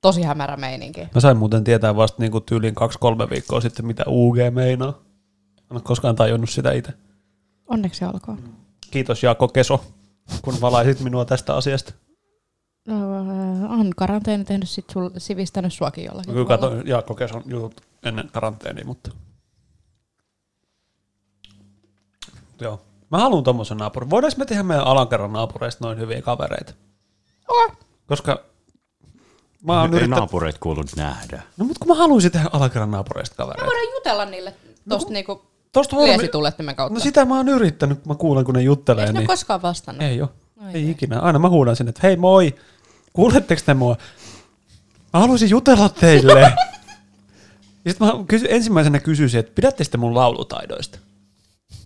tosi 0.00 0.22
hämärä 0.22 0.56
meininki. 0.56 1.08
Mä 1.14 1.20
sain 1.20 1.36
muuten 1.36 1.64
tietää 1.64 1.96
vasta 1.96 2.22
niinku 2.22 2.40
tyyliin 2.40 2.74
kaksi-kolme 2.74 3.30
viikkoa 3.30 3.60
sitten, 3.60 3.86
mitä 3.86 4.04
UG 4.06 4.36
meinaa. 4.50 4.88
En 5.58 5.76
ole 5.76 5.80
koskaan 5.80 6.16
tajunnut 6.16 6.50
sitä 6.50 6.72
itse. 6.72 6.92
Onneksi 7.66 8.04
olkoon. 8.04 8.38
Kiitos 8.90 9.22
Jaakko 9.22 9.48
Keso, 9.48 9.84
kun 10.42 10.60
valaisit 10.60 11.00
minua 11.00 11.24
tästä 11.24 11.56
asiasta. 11.56 11.92
On 13.68 13.90
karanteeni 13.96 14.44
tehnyt 14.44 14.68
sit 14.68 14.90
sul, 14.90 15.10
sivistänyt 15.18 15.72
suakin 15.72 16.04
jollakin 16.04 16.32
Kyllä 16.32 16.46
katsoin 16.46 16.86
Jaakko 16.86 17.14
Keson 17.14 17.42
jutut 17.46 17.80
ennen 18.02 18.28
karanteenia, 18.32 18.84
mutta... 18.84 19.10
Joo. 22.60 22.80
Mä 23.10 23.18
haluan 23.18 23.44
tommosen 23.44 23.76
naapurin. 23.76 24.10
Voidaanko 24.10 24.38
me 24.38 24.46
tehdä 24.46 24.62
meidän 24.62 24.86
alakerran 24.86 25.32
naapureista 25.32 25.84
noin 25.84 25.98
hyviä 25.98 26.22
kavereita? 26.22 26.72
Okei. 27.48 27.76
Koska 28.06 28.40
mä 29.64 29.80
oon 29.80 29.90
Ei 29.90 29.96
yrittänyt... 29.96 30.18
naapureita 30.18 30.58
kuulu 30.60 30.84
nähdä. 30.96 31.42
No 31.56 31.64
mutta 31.64 31.78
kun 31.78 31.88
mä 31.88 31.94
haluaisin 31.94 32.32
tehdä 32.32 32.48
alakerran 32.52 32.90
naapureista 32.90 33.34
Me 33.34 33.36
kavereita. 33.36 33.66
voidaan 33.66 33.94
jutella 33.94 34.24
niille 34.24 34.54
tosta 34.88 35.12
niinku 35.12 35.48
Tosta 35.72 35.96
liesitulettimen 35.96 36.76
kautta. 36.76 36.94
No 36.94 37.00
sitä 37.00 37.24
mä 37.24 37.36
oon 37.36 37.48
yrittänyt, 37.48 37.98
kun 37.98 38.12
mä 38.12 38.14
kuulen, 38.14 38.44
kun 38.44 38.54
ne 38.54 38.62
juttelee. 38.62 39.02
Eikö 39.04 39.12
ne 39.12 39.18
niin... 39.18 39.26
koskaan 39.26 39.62
vastannut? 39.62 40.02
Ei 40.02 40.22
oo. 40.22 40.28
Ai 40.58 40.74
ei 40.74 40.84
ei. 40.84 40.90
ikinä. 40.90 41.20
Aina 41.20 41.38
mä 41.38 41.48
huudan 41.48 41.76
sinne, 41.76 41.90
että 41.90 42.00
hei 42.02 42.16
moi, 42.16 42.54
kuuletteko 43.12 43.62
te 43.66 43.74
mua? 43.74 43.96
Mä 45.12 45.20
haluaisin 45.20 45.50
jutella 45.50 45.88
teille. 45.88 46.40
ja 47.84 47.90
sitten 47.90 48.06
mä 48.06 48.12
kysy, 48.28 48.46
ensimmäisenä 48.50 49.00
kysyisin, 49.00 49.40
että 49.40 49.52
pidätte 49.54 49.84
sitten 49.84 50.00
mun 50.00 50.14
laulutaidoista? 50.14 50.98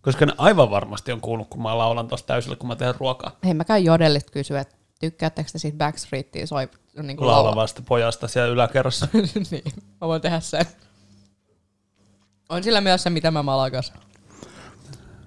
Koska 0.02 0.26
ne 0.26 0.32
aivan 0.38 0.70
varmasti 0.70 1.12
on 1.12 1.20
kuullut, 1.20 1.48
kun 1.48 1.62
mä 1.62 1.78
laulan 1.78 2.08
tuossa 2.08 2.26
täysillä, 2.26 2.56
kun 2.56 2.68
mä 2.68 2.76
teen 2.76 2.94
ruokaa. 3.00 3.36
Hei, 3.44 3.54
mä 3.54 3.64
käyn 3.64 3.84
jodellit 3.84 4.30
kysyä, 4.30 4.60
että 4.60 4.74
tykkäättekö 5.00 5.50
te 5.52 5.58
siitä 5.58 5.78
Backstreetia 5.78 6.46
soi 6.46 6.68
niin 7.02 7.16
kuin 7.16 7.26
Laulavasta 7.26 7.82
pojasta 7.88 8.28
siellä 8.28 8.52
yläkerrassa. 8.52 9.08
niin, 9.50 9.72
mä 10.00 10.08
voin 10.08 10.22
tehdä 10.22 10.40
sen. 10.40 10.66
On 12.48 12.62
sillä 12.62 12.80
myös 12.80 13.02
se, 13.02 13.10
mitä 13.10 13.30
mä 13.30 13.42
malakas. 13.42 13.92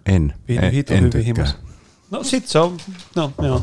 En. 0.05 0.33
Vitu, 0.47 0.65
en, 0.65 0.71
hitu 0.71 0.93
en 0.93 0.99
hyvin 0.99 1.11
tykkää. 1.11 1.45
himas. 1.45 1.64
No 2.11 2.23
sit 2.23 2.47
se 2.47 2.59
on, 2.59 2.77
no 3.15 3.31
joo. 3.41 3.61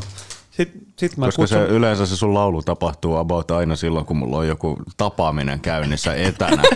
Sit, 0.51 0.71
sit 0.99 1.17
mä 1.17 1.25
Koska 1.25 1.41
kutsun, 1.41 1.57
se 1.57 1.65
yleensä 1.65 2.05
se 2.05 2.15
sun 2.15 2.33
laulu 2.33 2.61
tapahtuu 2.61 3.15
about 3.15 3.51
aina 3.51 3.75
silloin, 3.75 4.05
kun 4.05 4.17
mulla 4.17 4.37
on 4.37 4.47
joku 4.47 4.77
tapaaminen 4.97 5.59
käynnissä 5.59 6.13
etänä. 6.13 6.63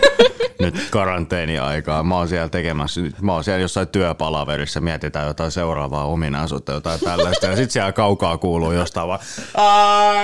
Nyt 0.60 0.88
karanteeni-aikaa. 0.90 2.02
Mä 2.02 2.16
oon 2.16 2.28
siellä 2.28 2.48
tekemässä, 2.48 3.00
mä 3.20 3.32
oon 3.32 3.44
siellä 3.44 3.60
jossain 3.60 3.88
työpalaverissa, 3.88 4.80
mietitään 4.80 5.26
jotain 5.26 5.50
seuraavaa 5.50 6.04
ominaisuutta, 6.04 6.72
jotain 6.72 7.00
tällaista. 7.00 7.46
Ja 7.46 7.56
sit 7.56 7.70
siellä 7.70 7.92
kaukaa 7.92 8.38
kuuluu 8.38 8.72
jostain 8.72 9.08
vaan 9.08 9.20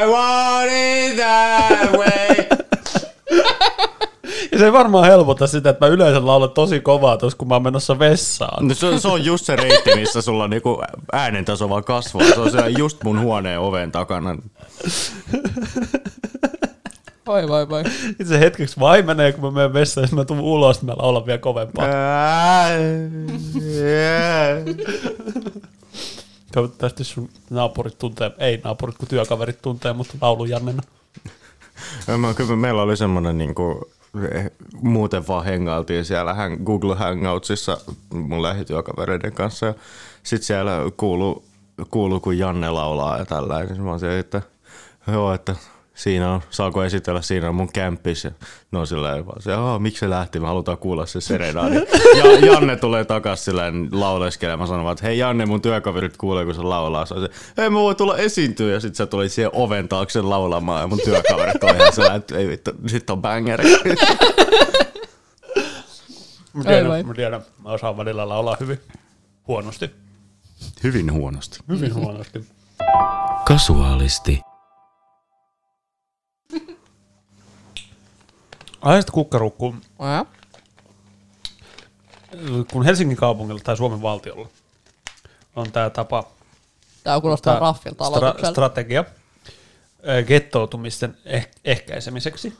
I 0.00 0.06
want 0.06 0.70
it 0.72 1.16
that 1.16 1.92
way. 1.92 2.63
Ja 4.54 4.58
se 4.58 4.64
ei 4.64 4.72
varmaan 4.72 5.04
helpota 5.06 5.46
sitä, 5.46 5.70
että 5.70 5.86
mä 5.86 5.92
yleensä 5.92 6.26
laulan 6.26 6.50
tosi 6.50 6.80
kovaa 6.80 7.16
tuossa, 7.16 7.36
kun 7.36 7.48
mä 7.48 7.54
oon 7.54 7.62
menossa 7.62 7.98
vessaan. 7.98 8.68
No 8.68 8.74
se, 8.74 8.98
se, 8.98 9.08
on 9.08 9.24
just 9.24 9.44
se 9.44 9.56
reitti, 9.56 9.94
missä 9.96 10.22
sulla 10.22 10.48
niinku 10.48 10.82
äänentaso 11.12 11.68
vaan 11.68 11.84
kasvaa. 11.84 12.26
Se 12.26 12.40
on 12.40 12.50
siellä 12.50 12.68
just 12.68 13.04
mun 13.04 13.20
huoneen 13.20 13.60
oven 13.60 13.92
takana. 13.92 14.36
Voi 17.26 17.48
voi 17.48 17.68
voi. 17.68 17.84
Sitten 17.84 18.26
se 18.26 18.40
hetkeksi 18.40 18.80
vaimenee, 18.80 19.32
kun 19.32 19.44
mä 19.44 19.50
menen 19.50 19.72
vessaan, 19.72 20.08
ja 20.10 20.16
mä 20.16 20.24
tuun 20.24 20.40
ulos, 20.40 20.82
niin 20.82 20.86
mä 20.86 20.94
laulan 20.96 21.26
vielä 21.26 21.38
kovempaa. 21.38 21.88
Toivottavasti 26.52 27.04
sun 27.04 27.28
naapurit 27.50 27.98
tuntee, 27.98 28.30
ei 28.38 28.60
naapurit, 28.64 28.98
kun 28.98 29.08
työkaverit 29.08 29.62
tuntee, 29.62 29.92
mutta 29.92 30.14
laulu 30.20 30.44
Jannena. 30.44 30.82
Ja 32.08 32.18
Mä, 32.18 32.34
kyllä 32.34 32.56
meillä 32.56 32.82
oli 32.82 32.96
semmoinen 32.96 33.38
niinku, 33.38 33.90
eh, 33.90 33.93
muuten 34.82 35.26
vaan 35.28 35.44
hengailtiin 35.44 36.04
siellä 36.04 36.34
hang, 36.34 36.64
Google 36.64 36.94
Hangoutsissa 36.94 37.78
mun 38.12 38.42
lähityökavereiden 38.42 39.32
kanssa. 39.32 39.66
Ja 39.66 39.74
sit 40.22 40.42
siellä 40.42 40.72
kuuluu, 40.96 41.44
kuuluu 41.90 42.20
kun 42.20 42.38
Janne 42.38 42.70
laulaa 42.70 43.18
ja 43.18 43.24
tällainen. 43.24 43.82
Mä 43.82 43.90
oon 43.90 44.00
siellä, 44.00 44.18
että 44.18 44.42
joo, 45.12 45.34
että 45.34 45.56
siinä 45.94 46.30
on, 46.32 46.40
saako 46.50 46.84
esitellä, 46.84 47.22
siinä 47.22 47.48
on 47.48 47.54
mun 47.54 47.72
kämppis. 47.72 48.24
Ja 48.24 48.30
ne 48.72 48.78
on 48.78 48.86
silleen 48.86 49.26
vaan 49.26 49.42
se, 49.42 49.52
"Aa, 49.54 49.78
miksi 49.78 50.00
se 50.00 50.10
lähti, 50.10 50.40
me 50.40 50.46
halutaan 50.46 50.78
kuulla 50.78 51.06
se 51.06 51.20
serenaadi. 51.20 51.74
Ja 52.18 52.38
Janne 52.46 52.76
tulee 52.76 53.04
takas 53.04 53.44
silleen 53.44 53.88
lauleskelemaan, 53.92 54.68
sanon 54.68 54.84
vaan, 54.84 54.92
että 54.92 55.06
hei 55.06 55.18
Janne, 55.18 55.46
mun 55.46 55.62
työkaverit 55.62 56.16
kuulee, 56.16 56.44
kun 56.44 56.54
se 56.54 56.62
laulaa. 56.62 57.06
Se 57.06 57.14
hei 57.56 57.70
mä 57.70 57.78
voin 57.78 57.96
tulla 57.96 58.16
esiintyä, 58.16 58.72
ja 58.72 58.80
sit 58.80 58.94
se 58.94 59.06
tuli 59.06 59.28
siihen 59.28 59.50
oven 59.54 59.88
taakse 59.88 60.22
laulamaan, 60.22 60.80
ja 60.80 60.86
mun 60.86 61.00
työkaverit 61.04 61.64
on 61.64 61.76
ihan 61.76 61.92
sellainen, 61.92 62.18
että 62.20 62.38
ei 62.38 62.48
vittu, 62.48 62.70
sit 62.86 63.10
on 63.10 63.22
bangeri. 63.22 63.64
Mä 66.54 66.64
tiedän, 66.64 67.06
mä 67.06 67.14
tiedän, 67.14 67.42
mä 67.64 67.68
osaan 67.70 67.96
välillä 67.96 68.28
laulaa 68.28 68.56
hyvin. 68.60 68.80
Huonosti. 69.48 69.90
Hyvin 70.84 71.12
huonosti. 71.12 71.58
Hyvin 71.68 71.94
huonosti. 71.94 72.44
Kasuaalisti. 73.46 74.40
Aiheesta 78.84 79.12
kukkarukkuun. 79.12 79.80
Ja. 79.98 80.26
Kun 82.72 82.84
Helsingin 82.84 83.16
kaupungilla 83.16 83.60
tai 83.64 83.76
Suomen 83.76 84.02
valtiolla 84.02 84.48
on 85.56 85.72
tämä 85.72 85.90
tapa 85.90 86.24
Tää 87.04 87.20
kuulostaa 87.20 87.58
raffilta 87.58 88.04
stra- 88.04 88.50
strategia 88.50 89.04
ö, 90.08 90.22
gettoutumisten 90.22 91.16
eh- 91.26 91.48
ehkäisemiseksi, 91.64 92.58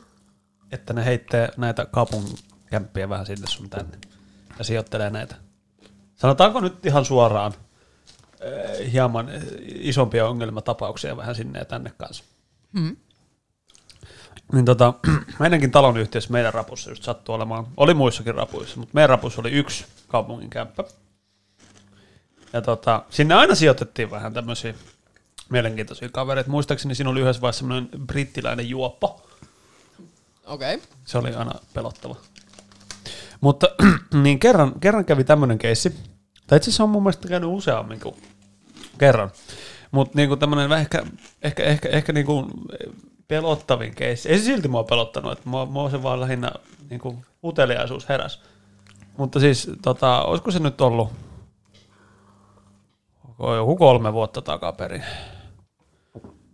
että 0.71 0.93
ne 0.93 1.05
heittää 1.05 1.49
näitä 1.57 1.85
kaupunkikämppiä 1.85 3.09
vähän 3.09 3.25
sinne 3.25 3.47
sun 3.47 3.69
tänne 3.69 3.97
ja 4.57 4.63
sijoittelee 4.63 5.09
näitä. 5.09 5.35
Sanotaanko 6.15 6.59
nyt 6.59 6.85
ihan 6.85 7.05
suoraan 7.05 7.53
ö, 8.41 8.85
hieman 8.91 9.29
ö, 9.29 9.41
isompia 9.65 10.27
ongelmatapauksia 10.27 11.17
vähän 11.17 11.35
sinne 11.35 11.59
ja 11.59 11.65
tänne 11.65 11.91
kanssa. 11.97 12.23
Hmm. 12.79 12.95
Niin 14.53 14.65
tota, 14.65 14.93
meidänkin 15.39 15.71
talon 15.71 15.97
yhteydessä 15.97 16.31
meidän 16.31 16.53
rapussa 16.53 16.91
just 16.91 17.03
sattui 17.03 17.35
olemaan, 17.35 17.67
oli 17.77 17.93
muissakin 17.93 18.35
rapuissa, 18.35 18.79
mutta 18.79 18.91
meidän 18.93 19.09
rapussa 19.09 19.41
oli 19.41 19.51
yksi 19.51 19.85
kaupungin 20.07 20.49
kämppä. 20.49 20.83
Ja 22.53 22.61
tota, 22.61 23.03
sinne 23.09 23.33
aina 23.35 23.55
sijoitettiin 23.55 24.11
vähän 24.11 24.33
tämmöisiä 24.33 24.73
mielenkiintoisia 25.49 26.09
kavereita. 26.09 26.49
Muistaakseni 26.49 26.95
siinä 26.95 27.09
oli 27.09 27.21
yhdessä 27.21 27.41
vaiheessa 27.41 27.59
semmoinen 27.59 27.89
brittiläinen 28.07 28.69
juoppo. 28.69 29.27
Okei. 30.45 30.75
Okay. 30.75 30.87
Se 31.05 31.17
oli 31.17 31.33
aina 31.33 31.51
pelottava. 31.73 32.15
Mutta 33.41 33.67
niin 34.23 34.39
kerran, 34.39 34.79
kerran 34.79 35.05
kävi 35.05 35.23
tämmöinen 35.23 35.57
keissi. 35.57 35.95
Tai 36.47 36.57
itse 36.57 36.69
asiassa 36.69 36.83
on 36.83 36.89
mun 36.89 37.03
mielestä 37.03 37.27
käynyt 37.27 37.49
useammin 37.49 37.99
kuin 37.99 38.15
kerran. 38.97 39.31
Mutta 39.91 40.13
niinku 40.15 40.35
tämmöinen 40.37 40.71
ehkä, 40.71 41.03
ehkä, 41.41 41.63
ehkä, 41.63 41.89
ehkä 41.89 42.13
niinku 42.13 42.47
pelottavin 43.27 43.95
keissi. 43.95 44.29
Ei 44.29 44.39
se 44.39 44.43
silti 44.45 44.67
mua 44.67 44.83
pelottanut, 44.83 45.31
että 45.31 45.49
mua, 45.49 45.65
mua 45.65 45.89
se 45.89 46.03
vaan 46.03 46.19
lähinnä 46.19 46.51
niinku 46.89 47.23
uteliaisuus 47.43 48.09
heräs. 48.09 48.41
Mutta 49.17 49.39
siis, 49.39 49.71
tota, 49.81 50.23
olisiko 50.23 50.51
se 50.51 50.59
nyt 50.59 50.81
ollut 50.81 51.09
joku 53.57 53.75
kolme 53.75 54.13
vuotta 54.13 54.41
takaperin. 54.41 55.03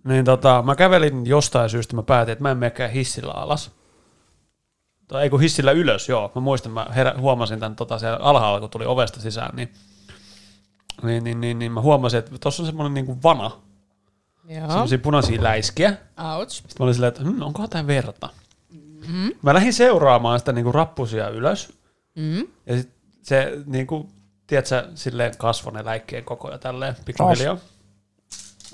Niin 0.04 0.26
tota, 0.26 0.64
mä 0.66 0.76
kävelin 0.76 1.26
jostain 1.26 1.70
syystä, 1.70 1.96
mä 1.96 2.04
päätin, 2.04 2.32
että 2.32 2.42
mä 2.42 2.52
en 2.52 2.58
menekään 2.58 2.92
hissillä 2.92 3.34
alas. 3.34 3.72
Tai 5.08 5.24
ei 5.24 5.30
kun 5.30 5.42
hissillä 5.42 5.72
ylös, 5.72 6.10
joo. 6.10 6.32
Mä 6.36 6.42
muistan, 6.42 6.72
mä 6.72 6.88
herä, 6.96 7.14
huomasin 7.18 7.60
tämän 7.60 7.76
tota, 7.76 8.00
siellä 8.00 8.18
alhaalla, 8.18 8.60
kun 8.60 8.70
tuli 8.70 8.86
ovesta 8.86 9.22
sisään, 9.22 9.56
niin, 9.56 9.74
niin, 11.04 11.24
niin, 11.24 11.42
niin, 11.42 11.60
niin 11.60 11.72
mä 11.72 11.82
huomasin, 11.82 12.20
että 12.20 12.38
tuossa 12.38 12.64
on 12.64 12.68
semmoinen 12.68 12.94
niin 12.94 13.06
kuin 13.06 13.24
vana. 13.24 13.52
Semmoisia 14.48 14.98
punaisia 14.98 15.44
läiskiä. 15.44 15.94
Ouch. 16.38 16.52
Sitten 16.52 16.76
mä 16.80 16.84
olin 16.84 16.94
silleen, 16.94 17.08
että 17.08 17.24
hm, 17.24 17.42
onkohan 17.42 17.70
tämä 17.70 17.88
verta. 17.88 18.30
Mm-hmm. 18.70 19.32
Mä 19.42 19.54
lähdin 19.54 19.74
seuraamaan 19.74 20.40
sitä 20.40 20.52
niin 20.52 20.64
kuin 20.64 20.74
rappusia 20.74 21.30
ylös. 21.30 21.74
Mm. 22.16 22.48
Ja 22.66 22.78
sit 22.78 22.90
se 23.22 23.54
niin 23.66 23.88
kuin, 23.88 24.08
tiedätkö, 24.48 24.88
silleen 24.96 25.38
kasvoi 25.38 25.74
ne 25.74 25.86
läikkeen 25.86 26.24
koko 26.24 26.52
ja 26.52 26.58
tälleen 26.58 26.96
pikkuhiljaa. 27.06 27.58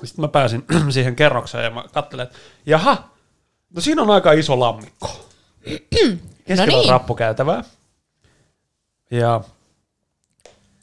Sitten 0.04 0.22
mä 0.22 0.28
pääsin 0.28 0.66
siihen 0.90 1.16
kerrokseen 1.16 1.64
ja 1.64 1.70
mä 1.70 1.84
katselen, 1.94 2.24
että 2.24 2.38
jaha, 2.66 3.10
no 3.76 3.82
siinä 3.82 4.02
on 4.02 4.10
aika 4.10 4.32
iso 4.32 4.60
lammikko. 4.60 5.30
Keskellä 6.48 6.72
No 6.72 6.78
on 6.78 6.82
niin. 6.82 6.90
rappukäytävää. 6.90 7.64
Ja 9.12 9.42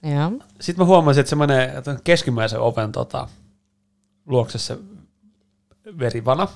Joo. 0.02 0.32
sitten 0.60 0.82
mä 0.82 0.86
huomasin, 0.86 1.20
että 1.20 1.30
se 1.30 1.36
menee 1.36 1.82
keskimmäisen 2.04 2.60
oven 2.60 2.92
tota, 2.92 3.28
luokse 4.26 4.58
se 4.58 4.78
verivana. 5.98 6.48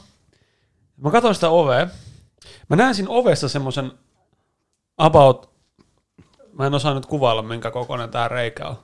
Mä 0.96 1.10
katsoin 1.10 1.34
sitä 1.34 1.48
ovea. 1.48 1.88
Mä 2.68 2.76
näen 2.76 2.94
siinä 2.94 3.10
ovessa 3.10 3.48
semmoisen 3.48 3.92
about, 4.96 5.50
mä 6.52 6.66
en 6.66 6.74
osaa 6.74 6.94
nyt 6.94 7.06
kuvailla 7.06 7.42
minkä 7.42 7.70
kokoinen 7.70 8.10
tää 8.10 8.28
reikä 8.28 8.68
on. 8.68 8.76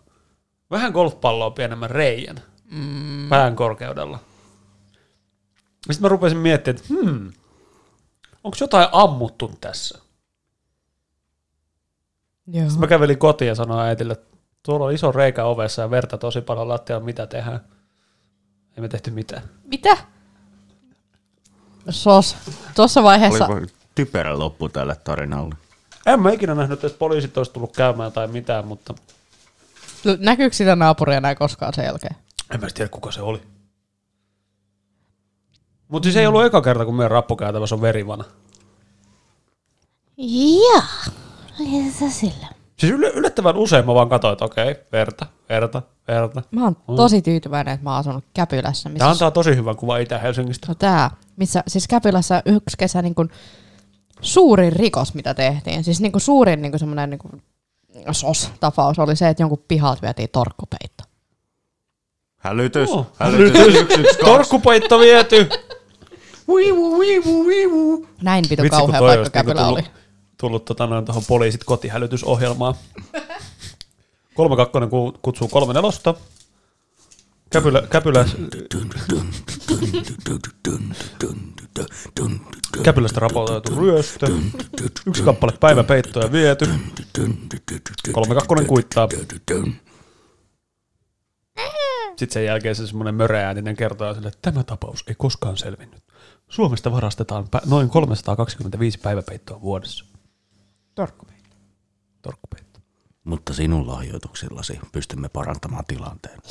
Vähän 0.71 0.93
golfpalloa 0.93 1.51
pienemmän 1.51 1.91
reijän 1.91 2.43
mm. 2.71 3.29
pään 3.29 3.57
korkeudella. 3.57 4.19
Sitten 5.75 6.03
mä 6.03 6.09
rupesin 6.09 6.39
miettimään, 6.39 6.81
että 6.81 6.95
hmm, 6.95 7.33
onko 8.45 8.57
jotain 8.61 8.89
ammuttu 8.93 9.51
tässä? 9.61 9.99
Joo. 12.47 12.65
Sitten 12.65 12.81
mä 12.81 12.87
kävelin 12.87 13.19
kotiin 13.19 13.49
ja 13.49 13.55
sanoin 13.55 13.81
äitille, 13.81 14.13
että 14.13 14.37
tuolla 14.63 14.87
on 14.87 14.93
iso 14.93 15.13
reikä 15.13 15.45
ovessa 15.45 15.83
ja 15.83 15.91
verta 15.91 16.19
tosi 16.19 16.41
paljon 16.41 16.69
lattialla, 16.69 17.05
mitä 17.05 17.27
tehdään? 17.27 17.61
Ei 18.77 18.81
me 18.81 18.89
tehty 18.89 19.11
mitään. 19.11 19.43
Mitä? 19.65 19.97
Sos. 21.91 22.37
Tuossa 22.75 23.03
vaiheessa... 23.03 23.47
Oli 23.47 23.67
typerä 23.95 24.39
loppu 24.39 24.69
tälle 24.69 24.97
tarinalle. 24.97 25.55
En 26.07 26.21
mä 26.21 26.31
ikinä 26.31 26.55
nähnyt, 26.55 26.85
että 26.85 26.99
poliisit 26.99 27.39
olisi 27.39 27.53
tullut 27.53 27.77
käymään 27.77 28.13
tai 28.13 28.27
mitään, 28.29 28.67
mutta 28.67 28.95
L- 30.05 30.17
Näkyykö 30.19 30.57
sitä 30.57 30.77
naapuria 30.77 31.17
enää 31.17 31.35
koskaan 31.35 31.75
sen 31.75 31.85
jälkeen? 31.85 32.17
en 32.55 32.61
mä 32.61 32.67
tiedä, 32.75 32.89
kuka 32.89 33.13
se 33.13 33.21
oli. 33.21 33.43
Mutta 35.89 36.07
siis 36.07 36.17
ei 36.17 36.27
ollut 36.27 36.45
eka 36.45 36.63
kerta, 36.63 36.85
kun 36.85 36.95
meidän 36.95 37.11
rappukäytävässä 37.11 37.75
on 37.75 37.81
verivana. 37.81 38.25
Joo. 40.17 40.83
Se 41.99 42.11
sillä. 42.11 42.47
Siis 42.77 42.93
yl- 42.93 43.17
yllättävän 43.17 43.57
usein 43.57 43.87
mä 43.87 43.95
vaan 43.95 44.09
katsoin, 44.09 44.33
että 44.33 44.45
okei, 44.45 44.75
verta, 44.93 45.27
verta, 45.49 45.83
verta. 46.09 46.43
Mä 46.51 46.65
oon 46.65 46.77
tosi 46.97 47.23
tyytyväinen, 47.23 47.75
että 47.75 47.85
mä 47.85 47.91
oon 47.91 47.99
asunut 48.01 48.25
Käpylässä. 48.35 48.89
Missä 48.89 48.99
Tämä 48.99 49.11
antaa 49.11 49.31
tosi 49.31 49.57
hyvän 49.57 49.77
kuvan 49.77 50.01
Itä-Helsingistä. 50.01 50.67
No 50.69 50.75
tää, 50.75 51.11
missä 51.37 51.63
siis 51.67 51.89
Käpylässä 51.89 52.43
yksi 52.47 52.77
kesä 52.79 53.03
niin 53.03 53.15
kuin 53.15 53.31
suurin 54.21 54.73
rikos, 54.73 55.15
mitä 55.15 55.35
tehtiin. 55.35 55.85
Siis 55.85 56.01
niin 56.01 56.13
kuin 56.13 56.23
suurin 56.23 56.63
niin 56.63 56.79
semmoinen 56.79 57.11
niin 57.11 57.21
sos-tapaus 58.11 58.99
oli 58.99 59.17
se, 59.17 59.29
että 59.29 59.43
jonkun 59.43 59.65
pihalta 59.69 60.03
vietiin 60.03 60.29
torkkupeitto. 60.33 61.05
Hälytys, 62.37 62.91
Oh, 62.91 63.07
hälytys, 63.19 63.77
yksi, 63.77 64.01
yksi. 64.01 64.19
Torkkupeitto 64.25 64.99
viety! 64.99 65.49
Näin 68.23 68.45
vitu 68.51 68.63
Vitsi, 68.63 68.81
kun 68.81 68.93
kauhea 68.93 68.99
toi 68.99 69.09
paikka 69.17 69.23
niinku 69.23 69.49
Käpylä 69.51 69.67
oli. 69.69 69.83
tullut, 69.83 70.04
tullut 70.45 70.65
tota, 70.65 70.87
noin 70.87 71.05
tuohon 71.05 71.23
poliisit 71.29 71.65
kotihälytysohjelmaan. 71.65 72.75
Kolme 74.35 74.57
kakkonen 74.57 74.91
ku- 74.91 75.19
kutsuu 75.23 75.49
kolme 75.49 75.73
nelosta. 75.73 76.15
Käpylä, 77.51 77.83
käpylä, 77.91 78.25
Käpylästä 82.83 83.21
raportoitu 83.21 83.75
ryöstö. 83.75 84.27
Yksi 85.07 85.23
kappale 85.23 85.53
päiväpeittoja 85.61 86.33
viety. 86.33 86.69
Kolme 88.13 88.35
kakkonen 88.35 88.67
kuittaa. 88.67 89.09
Sitten 92.09 92.31
sen 92.31 92.45
jälkeen 92.45 92.75
se 92.75 92.87
semmoinen 92.87 93.15
möreääninen 93.15 93.77
kertoo 93.77 94.15
sille, 94.15 94.29
että 94.29 94.51
tämä 94.51 94.65
tapaus 94.65 95.05
ei 95.09 95.15
koskaan 95.19 95.57
selvinnyt. 95.57 96.03
Suomesta 96.49 96.93
varastetaan 96.93 97.49
noin 97.67 97.91
325 97.91 98.99
päiväpeittoa 98.99 99.61
vuodessa. 99.61 100.14
Torkkupeitto. 100.95 101.57
Torkkupeitto. 102.23 102.81
Mutta 103.25 103.55
sinun 103.55 103.87
lahjoituksillasi 103.87 104.81
pystymme 104.93 105.29
parantamaan 105.29 105.85
tilanteen. 105.89 106.39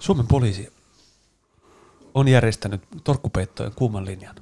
Suomen 0.00 0.26
poliisi 0.26 0.72
on 2.14 2.28
järjestänyt 2.28 2.82
torkkupeittojen 3.04 3.72
kuuman 3.72 4.04
linjan. 4.04 4.34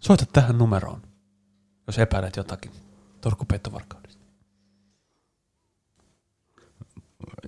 Soita 0.00 0.26
tähän 0.32 0.58
numeroon, 0.58 1.02
jos 1.86 1.98
epäilet 1.98 2.36
jotakin 2.36 2.72
torkkupeittovarkaudesta. 3.20 4.24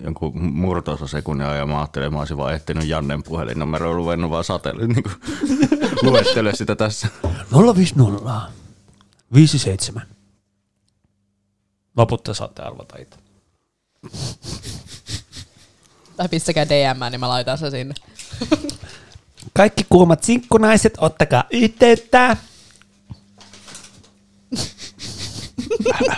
Jonkun 0.00 0.42
murtoosa 0.42 1.06
sekunnin 1.06 1.46
ajan 1.46 1.68
mä 1.68 1.78
ajattelin, 1.78 2.06
että 2.06 2.14
mä 2.14 2.18
olisin 2.18 2.36
vaan 2.36 2.54
etsinyt 2.54 2.88
Jannen 2.88 3.22
puhelinnumero 3.22 3.88
ja 3.88 3.94
ruvennut 3.94 4.30
vaan 4.30 4.44
satelle, 4.44 4.86
niin 4.86 5.02
kuin, 5.02 5.14
luettele 6.10 6.56
sitä 6.56 6.76
tässä. 6.76 7.08
050 7.76 8.58
57. 9.34 10.02
Loput 11.96 12.22
te 12.22 12.34
saatte 12.34 12.62
arvata 12.62 12.96
itse. 12.98 13.18
Tai 16.16 16.28
pistäkää 16.28 16.68
DM, 16.68 17.10
niin 17.10 17.20
mä 17.20 17.28
laitan 17.28 17.58
se 17.58 17.70
sinne. 17.70 17.94
Kaikki 19.56 19.86
kuumat 19.88 20.22
sinkkunaiset, 20.22 20.94
ottakaa 20.98 21.44
yhteyttä. 21.50 22.36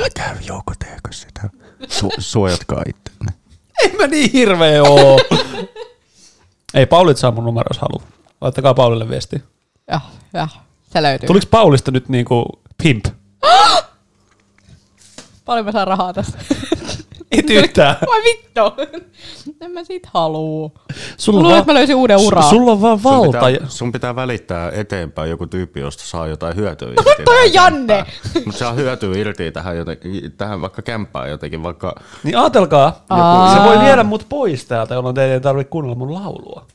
Älkää 0.00 0.38
Jouko 0.46 0.72
teekö 0.78 1.12
sitä. 1.12 1.50
Su- 1.82 2.14
suojatkaa 2.20 2.82
ittenne. 2.88 3.32
En 3.84 3.96
mä 3.96 4.06
niin 4.06 4.32
hirveä 4.32 4.82
oo. 4.82 5.20
Ei, 6.74 6.86
Paulit 6.86 7.16
saa 7.18 7.30
mun 7.30 7.44
numero, 7.44 7.66
jos 7.70 7.78
haluaa. 7.78 8.06
Laittakaa 8.40 8.74
Paulille 8.74 9.08
viesti. 9.08 9.42
Joo, 9.90 10.00
joo. 10.34 10.48
Se 10.92 11.02
löytyy. 11.02 11.26
Tuliko 11.26 11.46
Paulista 11.50 11.90
nyt 11.90 12.08
niinku 12.08 12.60
pimp? 12.82 13.04
Paljon 15.44 15.64
mä 15.66 15.72
saan 15.72 15.86
rahaa 15.86 16.12
tästä. 16.12 16.38
Et 17.32 17.50
yhtään. 17.50 17.96
Vai 18.10 18.20
vittu. 18.24 18.60
en 19.64 19.70
mä 19.70 19.84
siitä 19.84 20.08
haluu. 20.14 20.72
Sulla 21.16 21.38
Mä 21.38 21.42
luulen, 21.42 21.50
vaan, 21.52 21.60
että 21.60 21.72
mä 21.72 21.78
löysin 21.78 21.96
uuden 21.96 22.18
uraa. 22.18 22.42
su- 22.42 22.50
sulla 22.50 22.72
on 22.72 22.82
vaan 22.82 22.98
Sun 23.00 23.10
valta. 23.12 23.46
pitää, 23.46 23.68
sun 23.68 23.92
pitää 23.92 24.16
välittää 24.16 24.70
eteenpäin 24.70 25.30
joku 25.30 25.46
tyyppi, 25.46 25.80
josta 25.80 26.02
saa 26.06 26.26
jotain 26.26 26.56
hyötyä 26.56 26.88
irti. 26.88 27.24
toi 27.24 27.46
on 27.46 27.54
Janne. 27.54 28.04
Mutta 28.44 28.58
saa 28.58 28.72
hyötyä 28.72 29.16
irti 29.18 29.50
tähän, 29.52 29.76
jotenkin, 29.76 30.32
tähän 30.32 30.60
vaikka 30.60 30.82
kämppään 30.82 31.30
jotenkin, 31.30 31.62
vaikka 31.62 31.94
Niin 32.22 32.36
ajatelkaa, 32.38 33.04
Aa. 33.10 33.54
se 33.54 33.62
voi 33.64 33.80
viedä 33.84 34.02
mut 34.02 34.26
pois 34.28 34.64
täältä, 34.64 34.94
jolloin 34.94 35.14
teidän 35.14 35.34
ei 35.34 35.40
tarvitse 35.40 35.70
kuunnella 35.70 35.96
mun 35.98 36.14
laulua. 36.14 36.66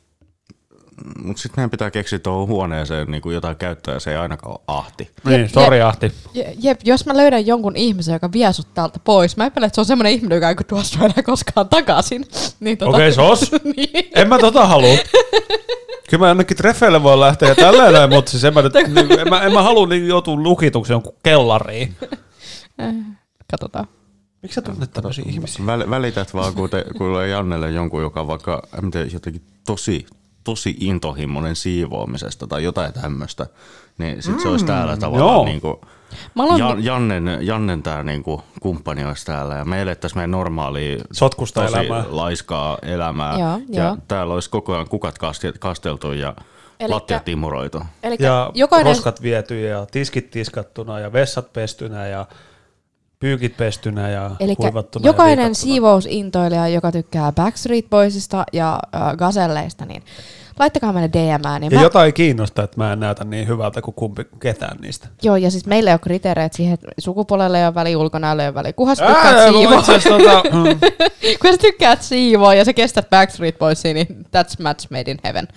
Mutta 1.23 1.41
sitten 1.41 1.59
meidän 1.59 1.69
pitää 1.69 1.91
keksiä 1.91 2.19
tuohon 2.19 2.47
huoneeseen 2.47 3.07
niin 3.11 3.21
jotain 3.33 3.55
käyttöä, 3.55 3.93
ja 3.93 3.99
se 3.99 4.11
ei 4.11 4.17
ainakaan 4.17 4.51
ole 4.51 4.61
ahti. 4.67 5.11
Niin, 5.25 5.49
sori 5.49 5.81
Ahti. 5.81 6.11
Je- 6.33 6.55
Jep, 6.59 6.79
jos 6.83 7.05
mä 7.05 7.17
löydän 7.17 7.47
jonkun 7.47 7.75
ihmisen, 7.75 8.13
joka 8.13 8.31
vie 8.31 8.53
sut 8.53 8.73
täältä 8.73 8.99
pois, 9.03 9.37
mä 9.37 9.45
epäilen, 9.45 9.67
että 9.67 9.75
se 9.75 9.81
on 9.81 9.85
semmoinen 9.85 10.13
ihminen, 10.13 10.35
joka 10.35 10.49
ei 10.49 10.55
tuosta 10.55 10.97
enää 11.05 11.23
koskaan 11.25 11.69
takaisin. 11.69 12.25
Niin 12.59 12.77
tota, 12.77 12.97
Okei, 12.97 13.13
sos. 13.13 13.51
niin. 13.77 14.09
En 14.15 14.29
mä 14.29 14.39
tota 14.39 14.65
halua. 14.67 14.97
Kyllä 16.09 16.23
mä 16.23 16.27
jonnekin 16.27 16.57
treffeille 16.57 17.03
voi 17.03 17.19
lähteä 17.19 17.49
ja 17.49 17.55
tälleen 17.55 17.93
näin, 17.93 18.09
mutta 18.09 18.31
siis 18.31 18.43
en 18.43 18.53
mä, 18.53 18.61
nyt, 18.61 18.73
niin, 18.95 19.19
en 19.19 19.29
mä, 19.29 19.41
en 19.41 19.53
mä 19.53 19.63
halua 19.63 19.87
niin 19.87 20.07
joutua 20.07 20.35
lukituksi 20.35 20.93
jonkun 20.93 21.13
kellariin. 21.23 21.95
Katsotaan. 23.51 23.87
Miksi 24.41 24.55
sä 24.55 24.61
tunnet 24.61 24.93
tämmöisiä 24.93 25.25
ihmisiä? 25.27 25.65
Väl, 25.65 25.89
välität 25.89 26.33
vaan, 26.33 26.53
kun 26.53 26.69
te, 26.69 26.85
kuulee 26.97 27.27
Jannelle 27.27 27.71
jonkun, 27.71 28.01
joka 28.01 28.21
on 28.21 28.27
vaikka 28.27 28.61
en 28.83 28.91
tiedä, 28.91 29.09
jotenkin 29.13 29.41
tosi, 29.65 30.05
tosi 30.45 30.75
intohimoinen 30.79 31.55
siivoamisesta 31.55 32.47
tai 32.47 32.63
jotain 32.63 32.93
tämmöistä, 32.93 33.45
niin 33.97 34.23
sit 34.23 34.39
se 34.39 34.47
olisi 34.47 34.65
täällä 34.65 34.91
joo. 34.91 34.97
tavallaan 34.99 35.45
niin 35.45 35.61
kuin, 35.61 35.75
aloin, 36.39 36.59
Jan, 36.59 36.83
Jannen, 36.83 37.37
Jannen 37.41 37.83
tämä 37.83 38.03
niinku 38.03 38.41
kumppani 38.61 39.05
olisi 39.05 39.25
täällä 39.25 39.55
ja 39.55 39.65
me 39.65 39.81
elettäisiin 39.81 40.17
meidän 40.17 40.31
normaalia 40.31 41.03
Sotkusta 41.11 41.61
tosi 41.61 41.77
elämää. 41.77 42.03
laiskaa 42.09 42.77
elämää. 42.81 43.39
Joo, 43.39 43.59
ja 43.69 43.83
joo. 43.83 43.97
täällä 44.07 44.33
olisi 44.33 44.49
koko 44.49 44.73
ajan 44.73 44.89
kukat 44.89 45.15
kasteltu 45.59 46.11
ja 46.11 46.33
Elikkä- 46.79 46.95
lattiat 46.95 47.29
imuroitu. 47.29 47.81
eli 48.03 48.15
Ja 48.19 48.51
jokainen, 48.53 48.85
roskat 48.95 49.21
viety 49.21 49.61
ja 49.61 49.85
tiskit 49.85 50.31
tiskattuna 50.31 50.99
ja 50.99 51.13
vessat 51.13 51.53
pestynä 51.53 52.07
ja 52.07 52.25
pyykit 53.19 53.57
pestynä 53.57 54.09
ja 54.09 54.31
Eli 54.39 54.55
kuivattuna 54.55 55.07
jokainen 55.07 55.47
ja 55.47 55.55
siivousintoilija, 55.55 56.67
joka 56.67 56.91
tykkää 56.91 57.31
Backstreet 57.31 57.89
Boysista 57.89 58.45
ja 58.53 58.79
äh, 58.95 59.15
Gazelleista, 59.17 59.85
niin 59.85 60.03
laittakaa 60.59 60.93
meille 60.93 61.09
DM. 61.13 61.61
Niin 61.61 61.71
Ja 61.71 61.77
mä, 61.77 61.83
jotain 61.83 62.13
kiinnostaa, 62.13 62.65
että 62.65 62.77
mä 62.77 62.93
en 62.93 62.99
näytä 62.99 63.23
niin 63.23 63.47
hyvältä 63.47 63.81
kuin 63.81 63.95
kumpi 63.95 64.25
ketään 64.39 64.77
niistä. 64.81 65.07
Joo, 65.23 65.35
ja 65.35 65.51
siis 65.51 65.65
meillä 65.65 65.89
ei 65.89 65.93
ole 65.93 65.99
kriteereitä 65.99 66.57
siihen, 66.57 66.73
että 66.73 66.87
sukupuolelle 66.97 67.59
ei 67.59 67.65
ole 67.65 67.75
väli, 67.75 67.95
ulkonäölle 67.95 68.43
ei 68.43 68.47
ole 68.47 68.55
väli. 68.55 68.73
Kunhan 68.73 68.95
sä 68.95 69.05
Ää, 69.05 69.13
tykkäät 69.13 69.53
siivoa, 69.53 69.79
asiassa 69.79 70.09
tota, 70.09 70.43
mm, 70.55 70.79
kun 71.41 71.51
sä 71.51 71.57
tykkäät 71.57 72.01
siivoa 72.01 72.53
ja 72.53 72.65
sä 72.65 72.73
kestät 72.73 73.09
Backstreet 73.09 73.59
Boysia, 73.59 73.93
niin 73.93 74.07
that's 74.07 74.63
match 74.63 74.87
made 74.91 75.11
in 75.11 75.19
heaven. 75.23 75.47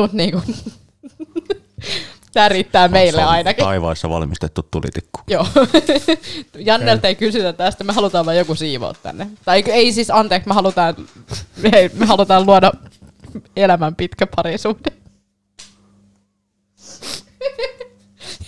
Mut 0.00 0.12
niinku, 0.12 0.42
tää 2.32 2.48
riittää 2.48 2.88
meille 2.88 3.22
ainakin. 3.22 3.64
Taivaissa 3.64 4.10
valmistettu 4.10 4.62
tulitikku. 4.70 5.20
Joo. 5.28 5.46
Jannelta 6.66 7.08
ei 7.08 7.14
kysytä 7.14 7.52
tästä, 7.52 7.84
me 7.84 7.92
halutaan 7.92 8.26
vaan 8.26 8.36
joku 8.36 8.54
siivoa 8.54 8.94
tänne. 9.02 9.26
Tai 9.44 9.64
ei 9.66 9.92
siis, 9.92 10.10
anteeksi, 10.10 10.48
me 10.48 10.54
halutaan, 10.54 10.94
hei, 11.72 11.90
me 11.94 12.06
halutaan 12.06 12.46
luoda 12.46 12.72
elämän 13.56 13.94
pitkä 13.94 14.26
parisuhde. 14.36 14.90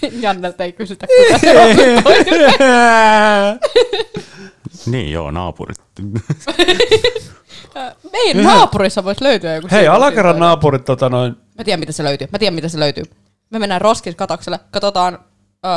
Jannelta 0.23 0.65
ei 0.65 0.73
kysytä, 0.73 1.07
kuka 1.07 1.39
se 1.39 1.61
on. 1.61 1.77
Niin 4.87 5.13
joo, 5.13 5.31
naapurit. 5.31 5.77
Meidän 8.13 8.45
naapurissa 8.45 9.05
voisi 9.05 9.25
löytyä 9.25 9.55
joku 9.55 9.69
Hei, 9.71 9.89
alakerran 9.89 10.39
naapurit 10.39 10.85
tota 10.85 11.09
noin, 11.09 11.37
Mä 11.59 11.65
tiedän, 11.65 11.81
mitä 11.81 11.93
se 11.93 12.05
löytyy. 12.05 12.29
Mä 12.33 12.39
tiedän, 12.39 12.55
mitä 12.55 12.69
se 12.69 12.79
löytyy. 12.79 13.05
Me 13.51 13.59
mennään 13.59 13.81
roskiskatokselle, 13.81 14.61
katsotaan 14.71 15.19
ö, 15.67 15.69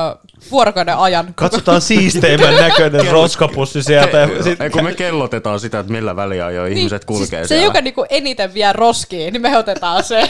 vuorokauden 0.52 0.98
ajan. 0.98 1.34
katsotaan 1.36 1.82
siisteimmän 1.92 2.56
näköinen 2.56 3.08
roskapussi 3.12 3.84
sieltä. 3.84 4.18
Ja 4.18 4.44
sit, 4.44 4.62
Ei, 4.62 4.70
kun 4.70 4.84
me 4.84 4.94
kellotetaan 4.94 5.60
sitä, 5.60 5.80
että 5.80 5.92
millä 5.92 6.16
väliajoin 6.16 6.70
Niin, 6.70 6.78
ihmiset 6.78 7.06
kulkee 7.06 7.26
siis 7.28 7.42
se, 7.42 7.48
siellä. 7.48 7.66
joka 7.66 7.82
niinku 7.82 8.06
eniten 8.10 8.54
vie 8.54 8.74
roskiin, 8.74 9.34
niin 9.34 9.42
me 9.42 9.58
otetaan 9.58 10.04
se. 10.04 10.30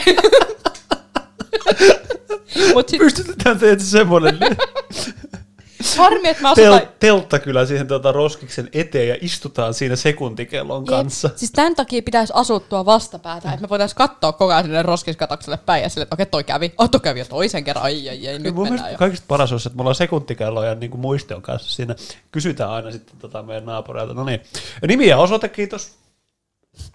Mut 2.74 2.88
sit 2.88 2.98
pystytetään 2.98 3.58
teitä 3.58 3.82
semmoinen 3.84 4.38
harmi, 5.96 6.28
että 6.28 6.42
mä 6.42 6.54
tel, 6.54 6.72
asutan... 6.72 6.94
teltta 7.00 7.38
kyllä 7.38 7.66
siihen 7.66 7.88
tuota 7.88 8.12
roskiksen 8.12 8.68
eteen 8.72 9.08
ja 9.08 9.16
istutaan 9.20 9.74
siinä 9.74 9.96
sekuntikellon 9.96 10.84
kanssa. 10.84 11.30
Siis 11.36 11.50
tämän 11.50 11.74
takia 11.74 12.02
pitäisi 12.02 12.32
asuttua 12.36 12.86
vastapäätä, 12.86 13.48
että 13.48 13.62
me 13.62 13.68
voitaisiin 13.68 13.96
katsoa 13.96 14.32
koko 14.32 14.52
ajan 14.52 14.64
sinne 14.64 14.82
roskiskatokselle 14.82 15.58
päin 15.66 15.82
ja 15.82 15.88
sille, 15.88 16.02
että 16.02 16.14
okei, 16.14 16.26
toi 16.26 16.44
kävi. 16.44 16.72
Oh, 16.78 16.90
toi 16.90 17.00
kävi 17.00 17.18
jo 17.18 17.24
toisen 17.24 17.64
kerran. 17.64 17.84
Ai, 17.84 18.08
ai, 18.08 18.28
ai, 18.28 18.38
nyt 18.38 18.54
Mun 18.54 18.68
mennään 18.68 18.92
jo. 18.92 18.98
kaikista 18.98 19.24
paras 19.28 19.52
olisi, 19.52 19.68
että 19.68 19.76
me 19.76 19.80
ollaan 19.82 19.94
sekuntikello 19.94 20.64
ja 20.64 20.74
niin 20.74 21.00
muistion 21.00 21.42
kanssa 21.42 21.72
siinä. 21.72 21.94
Kysytään 22.32 22.70
aina 22.70 22.90
sitten 22.90 23.16
tota 23.18 23.42
meidän 23.42 23.64
naapureilta. 23.64 24.14
No 24.14 24.24
niin. 24.24 24.40
Nimi 24.88 25.06
ja 25.06 25.18
osoite, 25.18 25.48
kiitos. 25.48 26.04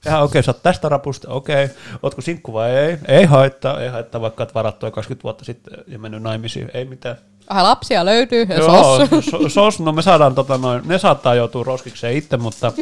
Ja 0.06 0.20
okei, 0.20 0.24
okay, 0.24 0.44
sä 0.44 0.52
oot 0.52 0.64
tästä 0.64 0.90
rapusta, 0.90 1.30
okei. 1.30 1.66
Okay. 1.66 1.78
Ootko 2.04 2.22
sinkku 2.22 2.54
vai 2.54 2.72
ei? 2.72 2.98
Ei 3.08 3.26
haittaa, 3.26 3.82
ei 3.82 3.90
haittaa, 3.90 4.22
vaikka 4.22 4.44
oot 4.44 4.54
varattu 4.56 4.86
jo 4.86 4.92
20 4.92 5.24
vuotta 5.24 5.46
sitten 5.46 5.78
ja 5.88 6.00
mennyt 6.00 6.22
naimisiin. 6.22 6.72
Ei 6.74 6.86
mitään. 6.86 7.18
Vähän 7.50 7.64
lapsia 7.64 8.06
löytyy 8.06 8.46
ja 8.50 8.56
Joo, 8.56 9.08
sos. 9.08 9.26
so, 9.26 9.50
sos, 9.50 9.80
no 9.80 9.92
me 9.92 10.02
saadaan 10.02 10.36
tota 10.36 10.58
noin, 10.58 10.82
ne 10.88 11.00
saattaa 11.00 11.36
joutua 11.36 11.64
roskikseen 11.64 12.18
itse, 12.18 12.38
mutta 12.38 12.74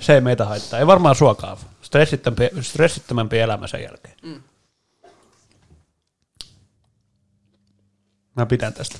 se 0.00 0.14
ei 0.14 0.20
meitä 0.20 0.44
haittaa. 0.44 0.78
Ei 0.78 0.86
varmaan 0.86 1.14
suokaa. 1.14 1.56
Stressittömämpi, 1.82 2.62
stressittömämpi 2.62 3.38
elämä 3.38 3.66
sen 3.66 3.82
jälkeen. 3.82 4.14
Mm. 4.22 4.42
Mä 8.36 8.46
pidän 8.46 8.74
tästä. 8.74 8.98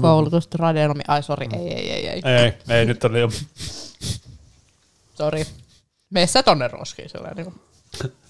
Koulutus, 0.00 0.48
radionomi, 0.54 1.02
ai 1.08 1.22
sori, 1.22 1.46
ei, 1.52 1.68
ei, 1.68 1.90
ei, 1.90 2.08
ei. 2.08 2.22
Ei, 2.24 2.52
ei 2.68 2.84
nyt 2.86 3.04
oli 3.04 3.20
jo. 3.20 3.28
Sori. 5.14 5.46
Mene 6.10 6.26
sä 6.26 6.42
tonne 6.42 6.68
roskiin 6.68 7.08
sellainen. 7.08 7.46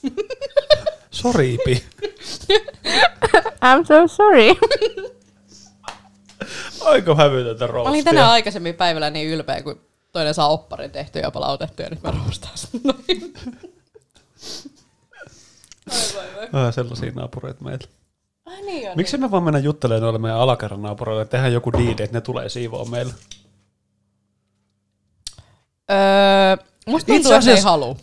Niin 0.03 0.15
Soriipi. 1.11 1.85
I'm 3.65 3.85
so 3.87 4.07
sorry. 4.09 4.49
Aika 6.85 7.15
hävytöntä 7.15 7.65
Mä 7.67 7.73
roastia. 7.73 7.91
olin 7.91 8.05
tänään 8.05 8.31
aikaisemmin 8.31 8.75
päivällä 8.75 9.11
niin 9.11 9.29
ylpeä, 9.31 9.63
kun 9.63 9.81
toinen 10.13 10.35
saa 10.35 10.49
opparin 10.49 10.91
tehtyä 10.91 11.23
ja 11.23 11.31
palautettu 11.31 11.83
ja 11.83 11.91
nyt 11.91 12.03
mä 12.03 12.11
roostaan 12.25 12.59
sen 12.59 12.81
noin. 12.85 13.35
Vähän 16.53 16.73
sellaisia 16.73 17.13
naapureita 17.15 17.65
meillä. 17.65 17.87
Ai 18.47 18.63
niin 18.63 18.91
on. 18.91 18.97
Miksi 18.97 19.17
me 19.17 19.31
vaan 19.31 19.43
mennä 19.43 19.59
juttelemaan 19.59 20.03
noille 20.03 20.19
meidän 20.19 20.39
alakerran 20.41 20.83
naapureille, 20.83 21.23
että 21.23 21.31
tehdään 21.31 21.53
joku 21.53 21.73
diili, 21.73 21.91
että 21.91 22.17
ne 22.17 22.21
tulee 22.21 22.49
siivoon 22.49 22.91
meille? 22.91 23.15
Öö, 25.91 26.65
musta 26.87 27.07
tuntuu, 27.13 27.33
että 27.33 27.51
ei 27.51 27.61
halua. 27.61 27.97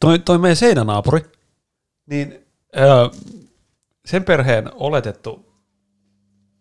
Toi, 0.00 0.18
toi 0.18 0.38
meidän 0.38 0.56
seinänaapuri, 0.56 1.20
niin 2.06 2.46
öö, 2.76 3.08
sen 4.04 4.24
perheen 4.24 4.70
oletettu 4.74 5.52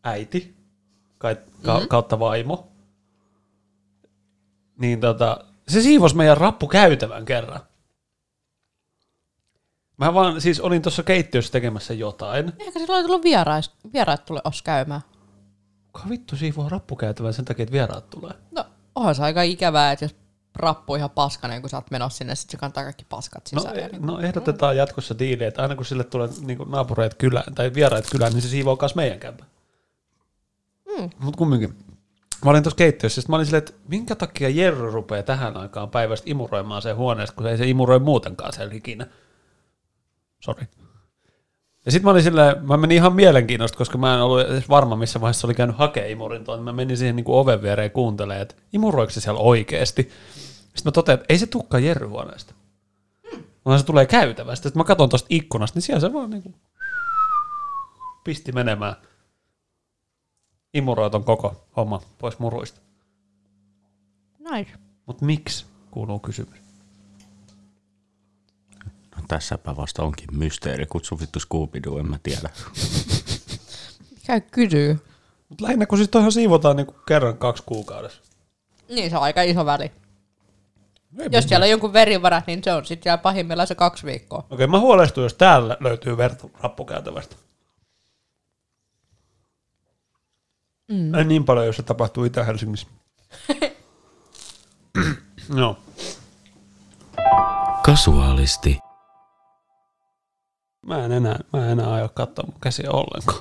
äiti 0.03 0.55
ka, 1.17 1.29
mm-hmm. 1.29 1.87
kautta 1.87 2.19
vaimo, 2.19 2.71
niin 4.79 4.99
tota, 4.99 5.45
se 5.67 5.81
siivosi 5.81 6.15
meidän 6.15 6.37
rappukäytävän 6.37 7.25
kerran. 7.25 7.59
Mä 9.97 10.13
vaan 10.13 10.41
siis 10.41 10.59
olin 10.59 10.81
tuossa 10.81 11.03
keittiössä 11.03 11.51
tekemässä 11.51 11.93
jotain. 11.93 12.53
Ehkä 12.59 12.79
sillä 12.79 12.95
on 12.95 13.05
tullut 13.05 13.23
vierais, 13.23 13.71
vieraat 13.93 14.25
tule 14.25 14.41
os 14.43 14.61
käymään. 14.61 15.01
Kuka 15.93 16.09
vittu 16.09 16.35
siivoo 16.35 16.69
rappukäytävän 16.69 17.33
sen 17.33 17.45
takia, 17.45 17.63
että 17.63 17.73
vieraat 17.73 18.09
tulee? 18.09 18.33
No, 18.51 18.65
onhan 18.95 19.15
se 19.15 19.23
aika 19.23 19.41
ikävää, 19.41 19.91
että 19.91 20.05
jos 20.05 20.15
rappu 20.55 20.95
ihan 20.95 21.09
paskanen, 21.09 21.61
kun 21.61 21.69
sä 21.69 21.77
oot 21.77 21.91
menossa 21.91 22.17
sinne, 22.17 22.35
sit 22.35 22.49
se 22.49 22.57
kantaa 22.57 22.83
kaikki 22.83 23.05
paskat 23.09 23.49
No, 23.53 23.61
sisään. 23.61 23.79
e- 23.79 23.87
niin. 23.87 24.01
no 24.05 24.19
ehdotetaan 24.19 24.77
jatkossa 24.77 25.19
diiliä, 25.19 25.47
että 25.47 25.61
aina 25.61 25.75
kun 25.75 25.85
sille 25.85 26.03
tulee 26.03 26.29
niin 26.41 26.57
naapureet 26.69 27.13
kylään 27.13 27.55
tai 27.55 27.73
vieraat 27.73 28.05
kylään, 28.11 28.33
niin 28.33 28.41
se 28.41 28.47
siivoo 28.47 28.77
myös 28.81 28.95
meidän 28.95 29.19
kämpän. 29.19 29.47
Mm. 30.97 31.09
Mutta 31.19 31.37
kumminkin. 31.37 31.75
Mä 32.45 32.51
olin 32.51 32.63
tuossa 32.63 32.77
keittiössä, 32.77 33.21
sitten 33.21 33.33
mä 33.33 33.35
olin 33.35 33.45
silleen, 33.45 33.63
että 33.63 33.73
minkä 33.87 34.15
takia 34.15 34.49
Jerry 34.49 34.91
rupeaa 34.91 35.23
tähän 35.23 35.57
aikaan 35.57 35.89
päivästä 35.89 36.29
imuroimaan 36.29 36.81
sen 36.81 36.95
huoneesta, 36.95 37.35
kun 37.35 37.47
ei 37.47 37.57
se 37.57 37.67
imuroi 37.67 37.99
muutenkaan 37.99 38.53
siellä 38.53 38.73
ikinä. 38.73 39.07
Sori. 40.39 40.67
Ja 41.85 41.91
sitten 41.91 42.05
mä 42.05 42.11
olin 42.11 42.23
silleen, 42.23 42.65
mä 42.65 42.77
menin 42.77 42.95
ihan 42.95 43.15
mielenkiinnosta, 43.15 43.77
koska 43.77 43.97
mä 43.97 44.15
en 44.15 44.21
ollut 44.21 44.41
edes 44.41 44.69
varma, 44.69 44.95
missä 44.95 45.21
vaiheessa 45.21 45.47
oli 45.47 45.53
käynyt 45.53 45.77
hakea 45.77 46.07
imurin 46.07 46.43
tuon. 46.43 46.63
Mä 46.63 46.73
menin 46.73 46.97
siihen 46.97 47.15
niin 47.15 47.23
kuin 47.23 47.37
oven 47.37 47.61
viereen 47.61 47.91
kuuntelemaan, 47.91 48.41
että 48.41 48.55
imuroiko 48.73 49.11
se 49.11 49.21
siellä 49.21 49.39
oikeasti. 49.39 50.03
Sitten 50.61 50.81
mä 50.85 50.91
totean, 50.91 51.13
että 51.13 51.25
ei 51.29 51.37
se 51.37 51.47
tukka 51.47 51.79
Jerry 51.79 52.07
huoneesta. 52.07 52.53
Vaan 53.65 53.79
se 53.79 53.85
tulee 53.85 54.05
käytävästä. 54.05 54.63
Sitten 54.69 54.79
mä 54.79 54.83
katson 54.83 55.09
tuosta 55.09 55.27
ikkunasta, 55.29 55.77
niin 55.77 55.83
siellä 55.83 55.99
se 55.99 56.13
vaan 56.13 56.29
niin 56.29 56.43
kuin 56.43 56.55
pisti 58.23 58.51
menemään. 58.51 58.95
Imuroi 60.73 61.09
ton 61.09 61.23
koko 61.23 61.67
homma 61.77 62.01
pois 62.17 62.39
muruista. 62.39 62.81
Nice. 64.51 64.71
Mutta 65.05 65.25
miksi, 65.25 65.65
kuuluu 65.91 66.19
kysymys. 66.19 66.70
Tässäpä 69.31 69.75
vasta 69.75 70.03
onkin 70.03 70.27
mysteeri. 70.31 70.85
Kutsu 70.85 71.19
vittu 71.19 71.39
scooby 71.39 71.79
en 71.99 72.09
mä 72.09 72.19
tiedä. 72.23 72.49
Käy 74.27 74.41
kysyy. 74.41 74.99
Mutta 75.49 75.63
lähinnä 75.63 75.85
kun 75.85 75.97
siis 75.97 76.09
toihan 76.09 76.31
siivotaan 76.31 76.75
niin 76.75 76.87
kerran 77.07 77.37
kaksi 77.37 77.63
kuukaudessa. 77.65 78.21
Niin, 78.89 79.09
se 79.09 79.17
on 79.17 79.23
aika 79.23 79.41
iso 79.41 79.65
väli. 79.65 79.91
Ei 81.19 81.29
Jos 81.31 81.45
siellä 81.45 81.63
on 81.63 81.69
jonkun 81.69 81.93
verivarat, 81.93 82.47
niin 82.47 82.63
se 82.63 82.73
on 82.73 82.85
sitten 82.85 83.03
siellä 83.03 83.17
pahimmillaan 83.17 83.67
se 83.67 83.75
kaksi 83.75 84.05
viikkoa. 84.05 84.43
Okei, 84.49 84.67
mä 84.67 84.79
huolestun, 84.79 85.23
jos 85.23 85.33
täällä 85.33 85.77
löytyy 85.79 86.17
verta 86.17 86.49
rappukäytävästä. 86.59 87.35
Mm. 90.87 91.15
Ei 91.15 91.23
niin 91.23 91.45
paljon, 91.45 91.65
jos 91.65 91.75
se 91.75 91.83
tapahtuu 91.83 92.23
Itä-Helsingissä. 92.23 92.87
no. 95.49 95.77
Kasuaalisti. 97.85 98.90
Mä 100.87 101.05
en 101.05 101.11
enää, 101.11 101.39
mä 101.53 101.65
en 101.65 101.71
enää 101.71 101.93
aio 101.93 102.09
katsoa 102.13 102.45
mun 102.45 102.61
käsiä 102.61 102.91
ollenkaan. 102.91 103.39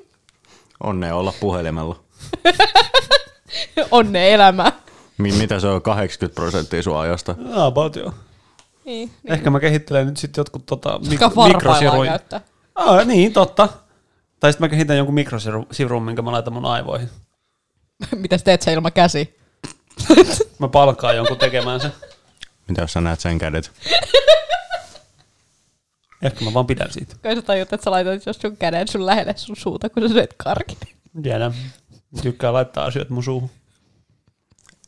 Onnea 0.84 1.14
olla 1.16 1.32
puhelimella. 1.40 2.00
Onne 3.90 4.34
elämä. 4.34 4.72
Mi- 5.18 5.32
mitä 5.32 5.60
se 5.60 5.66
on 5.66 5.82
80 5.82 6.34
prosenttia 6.34 6.82
sun 6.82 6.98
ajasta? 6.98 7.34
About 7.54 7.96
joo. 7.96 8.12
Niin, 8.84 9.10
Ehkä 9.24 9.50
mä 9.50 9.60
kehittelen 9.60 10.06
nyt 10.06 10.16
sitten 10.16 10.40
jotkut 10.40 10.66
tota, 10.66 11.00
mik- 11.04 11.46
mikrosiruja. 11.48 12.18
Ah, 12.74 13.06
niin, 13.06 13.32
totta. 13.32 13.68
Tai 14.40 14.52
sitten 14.52 14.64
mä 14.64 14.68
kehitän 14.70 14.96
jonkun 14.96 15.14
mikrosirun, 15.14 16.02
minkä 16.04 16.22
mä 16.22 16.32
laitan 16.32 16.52
mun 16.52 16.64
aivoihin. 16.66 17.10
Mitäs 18.14 18.42
teet 18.42 18.62
sä 18.62 18.70
ilman 18.70 18.92
käsi? 18.92 19.38
Mä 20.58 20.68
palkkaan 20.68 21.16
jonkun 21.16 21.38
tekemään 21.38 21.80
sen. 21.80 21.92
Mitä 22.68 22.80
jos 22.80 22.92
sä 22.92 23.00
näet 23.00 23.20
sen 23.20 23.38
kädet? 23.38 23.72
Ehkä 26.22 26.44
mä 26.44 26.54
vaan 26.54 26.66
pidän 26.66 26.92
siitä. 26.92 27.16
Kai 27.22 27.36
sä 27.36 27.42
tajut, 27.42 27.72
että 27.72 27.84
sä 27.84 27.90
laitat 27.90 28.26
jos 28.26 28.36
sun 28.36 28.56
käden 28.56 28.88
sun 28.88 29.06
lähelle 29.06 29.34
sun 29.36 29.56
suuta, 29.56 29.88
kun 29.90 30.02
sä 30.02 30.08
syöt 30.08 30.34
karkin. 30.36 30.78
Tiedän. 31.22 31.54
Tykkää 32.22 32.52
laittaa 32.52 32.84
asioita 32.84 33.14
mun 33.14 33.24
suuhun. 33.24 33.50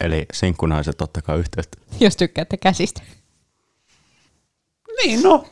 Eli 0.01 0.26
sinkkunaiset 0.33 1.01
ottakaa 1.01 1.37
yhteyttä. 1.37 1.79
Jos 2.01 2.16
tykkäätte 2.16 2.57
käsistä. 2.57 3.03
Niin, 5.05 5.22
no. 5.22 5.49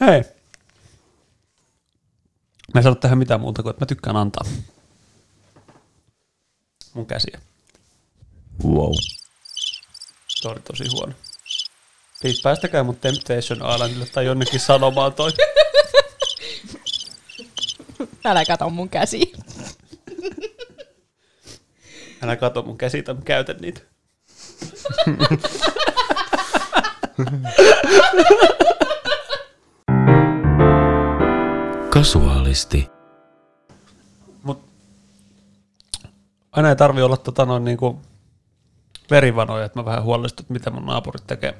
Hei. 0.00 0.22
Mä 2.74 2.78
en 2.78 2.82
sano 2.82 2.94
tähän 2.94 3.18
mitään 3.18 3.40
muuta 3.40 3.62
kuin, 3.62 3.70
että 3.70 3.82
mä 3.82 3.86
tykkään 3.86 4.16
antaa 4.16 4.44
mun 6.94 7.06
käsiä. 7.06 7.40
Wow. 8.64 8.92
Toi 10.42 10.52
oli 10.52 10.60
tosi 10.60 10.84
huono. 10.92 11.12
Please 12.20 12.40
päästäkää 12.42 12.82
mut 12.82 13.00
Temptation 13.00 13.74
Islandille 13.74 14.06
tai 14.06 14.26
jonnekin 14.26 14.60
sanomaan 14.60 15.12
toi. 15.12 15.30
Älä 18.24 18.44
kato 18.44 18.70
mun 18.70 18.88
käsiä. 18.88 19.26
Älä 22.22 22.36
kato 22.36 22.62
mun 22.62 22.78
käsitä, 22.78 23.14
mä 23.14 23.20
käytän 23.24 23.56
niitä. 23.56 23.80
Kasuaalisti. 31.90 32.90
Mut 34.42 34.62
aina 36.52 36.68
ei 36.68 36.76
tarvi 36.76 37.02
olla 37.02 37.16
tota 37.16 37.46
noin 37.46 37.64
niinku 37.64 38.00
verivanoja, 39.10 39.64
että 39.64 39.78
mä 39.78 39.84
vähän 39.84 40.02
huolestun, 40.02 40.44
että 40.44 40.52
mitä 40.52 40.70
mun 40.70 40.86
naapurit 40.86 41.26
tekee. 41.26 41.54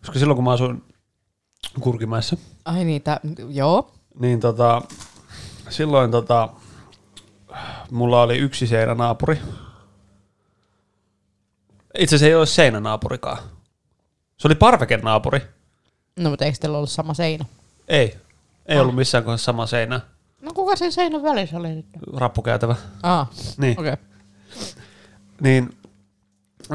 Koska 0.00 0.18
silloin 0.18 0.36
kun 0.36 0.44
mä 0.44 0.52
asuin 0.52 0.84
Kurkimäessä, 1.80 2.36
Ai 2.64 2.84
niitä, 2.84 3.20
joo. 3.48 3.92
niin 4.20 4.40
tota, 4.40 4.82
silloin 5.68 6.10
tota, 6.10 6.48
mulla 7.90 8.22
oli 8.22 8.38
yksi 8.38 8.66
seinänaapuri. 8.66 9.38
Itse 11.98 12.16
asiassa 12.16 12.26
ei 12.26 12.34
ole 12.34 12.46
seinänaapurikaan. 12.46 13.38
Se 14.36 14.48
oli 14.48 14.54
parvekenaapuri. 14.54 15.40
No 16.18 16.30
mutta 16.30 16.44
eikö 16.44 16.58
teillä 16.60 16.76
ollut 16.76 16.90
sama 16.90 17.14
seinä? 17.14 17.44
Ei. 17.88 18.16
Ei 18.66 18.80
ollut 18.80 18.94
missään 18.94 19.24
kohdassa 19.24 19.44
sama 19.44 19.66
seinä. 19.66 20.00
No 20.42 20.52
kuka 20.54 20.76
sen 20.76 20.92
seinän 20.92 21.22
välissä 21.22 21.56
oli 21.56 21.68
nyt? 21.74 21.86
Rappukäytävä. 22.16 22.76
Ah, 23.02 23.28
Niin. 23.58 23.80
okei. 23.80 23.92
Okay. 23.92 24.04
Niin 25.40 25.78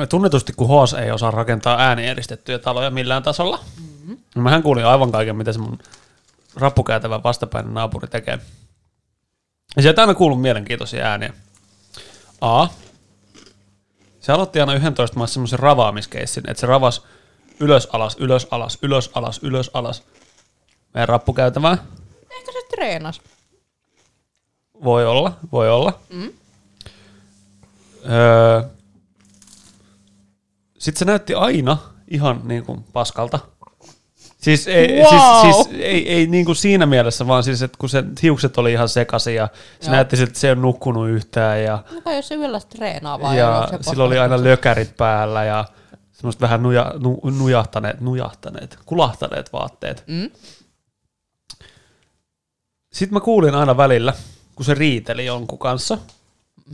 tunnetusti 0.09 0.53
kun 0.53 0.67
HS 0.67 0.93
ei 0.93 1.11
osaa 1.11 1.31
rakentaa 1.31 1.79
äänieristettyjä 1.79 2.59
taloja 2.59 2.89
millään 2.89 3.23
tasolla. 3.23 3.59
Mm-hmm. 3.79 4.17
Mähän 4.35 4.63
kuulin 4.63 4.85
aivan 4.85 5.11
kaiken, 5.11 5.35
mitä 5.35 5.53
se 5.53 5.59
mun 5.59 5.79
rappukäytävä 6.55 7.23
vastapäinen 7.23 7.73
naapuri 7.73 8.07
tekee. 8.07 8.39
Ja 9.75 9.81
sieltä 9.81 10.01
aina 10.01 10.13
kuuluu 10.13 10.37
mielenkiintoisia 10.37 11.05
ääniä. 11.05 11.33
A. 12.41 12.67
Se 14.19 14.31
aloitti 14.31 14.59
aina 14.59 14.73
11 14.73 15.17
maassa 15.17 15.33
semmoisen 15.33 15.59
ravaamiskeissin, 15.59 16.49
että 16.49 16.61
se 16.61 16.67
ravas 16.67 17.03
ylös 17.59 17.87
alas, 17.93 18.15
ylös 18.19 18.47
alas, 18.51 18.77
ylös 18.81 19.11
alas, 19.13 19.39
ylös 19.43 19.71
alas. 19.73 20.03
Meidän 20.93 21.09
rappukäytävää. 21.09 21.77
Ehkä 22.31 22.51
se 22.51 22.59
treenas. 22.75 23.21
Voi 24.83 25.05
olla, 25.05 25.37
voi 25.51 25.69
olla. 25.69 25.99
Mm. 26.09 26.31
Öö, 28.09 28.61
Sitten 30.77 30.99
se 30.99 31.05
näytti 31.05 31.33
aina 31.33 31.77
ihan 32.07 32.41
niin 32.43 32.65
kuin 32.65 32.83
paskalta. 32.93 33.39
Siis 34.37 34.67
ei, 34.67 34.99
Wow. 35.01 35.09
siis, 35.09 35.55
siis 35.65 35.81
ei, 35.81 36.09
ei 36.13 36.27
niin 36.27 36.45
kuin 36.45 36.55
siinä 36.55 36.85
mielessä, 36.85 37.27
vaan 37.27 37.43
siis, 37.43 37.61
että 37.61 37.77
kun 37.77 37.89
se 37.89 38.03
hiukset 38.23 38.57
oli 38.57 38.71
ihan 38.71 38.89
sekaisin 38.89 39.35
ja 39.35 39.47
se 39.79 39.85
Joo. 39.87 39.95
näytti 39.95 40.17
siltä, 40.17 40.29
että 40.29 40.39
se 40.39 40.47
ei 40.47 40.53
ole 40.53 40.61
nukkunut 40.61 41.09
yhtään 41.09 41.63
ja, 41.63 41.83
Mikä 41.91 42.13
jos 42.15 42.27
se 42.27 42.35
yöllä 42.35 42.59
treenaa 42.59 43.21
vai 43.21 43.37
ja 43.37 43.67
se 43.71 43.89
sillä 43.89 44.03
oli 44.03 44.19
aina 44.19 44.43
lökärit 44.43 44.97
päällä 44.97 45.43
ja 45.43 45.65
semmoiset 46.11 46.41
vähän 46.41 46.63
nuja, 46.63 46.93
nu, 46.99 47.21
nujahtaneet, 47.37 48.01
nujahtaneet, 48.01 48.77
kulahtaneet 48.85 49.53
vaatteet. 49.53 50.03
Mm? 50.07 50.29
Sitten 52.93 53.13
mä 53.13 53.19
kuulin 53.19 53.55
aina 53.55 53.77
välillä, 53.77 54.13
kun 54.55 54.65
se 54.65 54.73
riiteli 54.73 55.25
jonkun 55.25 55.59
kanssa. 55.59 55.97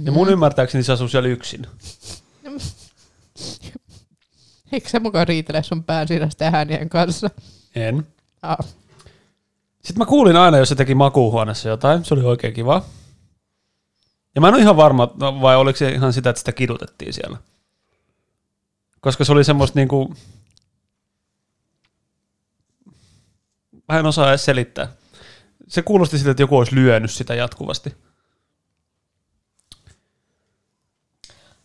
Ja 0.03 0.11
mun 0.11 0.29
ymmärtääkseni 0.29 0.83
se 0.83 0.93
asui 0.93 1.09
siellä 1.09 1.29
yksin. 1.29 1.67
Eikö 4.72 4.89
se 4.89 4.99
mukaan 4.99 5.28
riitele 5.28 5.63
sun 5.63 5.84
pään 5.84 6.07
sisäisten 6.07 6.55
äänien 6.55 6.89
kanssa? 6.89 7.30
En. 7.76 8.07
Ah. 8.41 8.57
Sitten 9.82 9.97
mä 9.97 10.05
kuulin 10.05 10.36
aina, 10.36 10.57
jos 10.57 10.69
se 10.69 10.76
teki 10.76 10.95
makuuhuoneessa 10.95 11.69
jotain. 11.69 12.05
Se 12.05 12.13
oli 12.13 12.24
oikein 12.24 12.53
kiva. 12.53 12.86
Ja 14.36 14.41
mä 14.41 14.47
en 14.47 14.53
ole 14.53 14.61
ihan 14.61 14.78
varma, 14.78 15.09
vai 15.19 15.55
oliko 15.55 15.78
se 15.78 15.89
ihan 15.89 16.13
sitä, 16.13 16.30
että 16.30 16.39
sitä 16.39 16.51
kidutettiin 16.51 17.13
siellä. 17.13 17.38
Koska 19.01 19.26
se 19.26 19.32
oli 19.32 19.43
semmoista 19.43 19.80
niinku... 19.80 20.15
Mä 23.89 23.99
en 23.99 24.05
osaa 24.05 24.30
edes 24.30 24.45
selittää. 24.45 24.88
Se 25.67 25.82
kuulosti 25.82 26.17
siltä, 26.17 26.32
että 26.32 26.43
joku 26.43 26.57
olisi 26.57 26.76
lyönyt 26.76 27.11
sitä 27.11 27.36
jatkuvasti. 27.36 27.95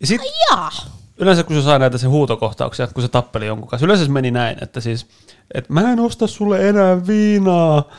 Ja 0.01 0.07
sit, 0.07 0.21
Jaa. 0.51 0.71
Yleensä 1.19 1.45
kun 1.45 1.57
se 1.57 1.63
sai 1.63 1.79
näitä 1.79 1.99
se 1.99 2.07
huutokohtauksia, 2.07 2.87
kun 2.87 3.03
se 3.03 3.09
tappeli 3.09 3.47
jonkun 3.47 3.69
kanssa, 3.69 3.87
yleensä 3.87 4.05
se 4.05 4.11
meni 4.11 4.31
näin, 4.31 4.59
että 4.63 4.81
siis, 4.81 5.07
että 5.55 5.73
mä 5.73 5.93
en 5.93 6.01
osta 6.01 6.27
sulle 6.27 6.69
enää 6.69 7.07
viinaa. 7.07 7.91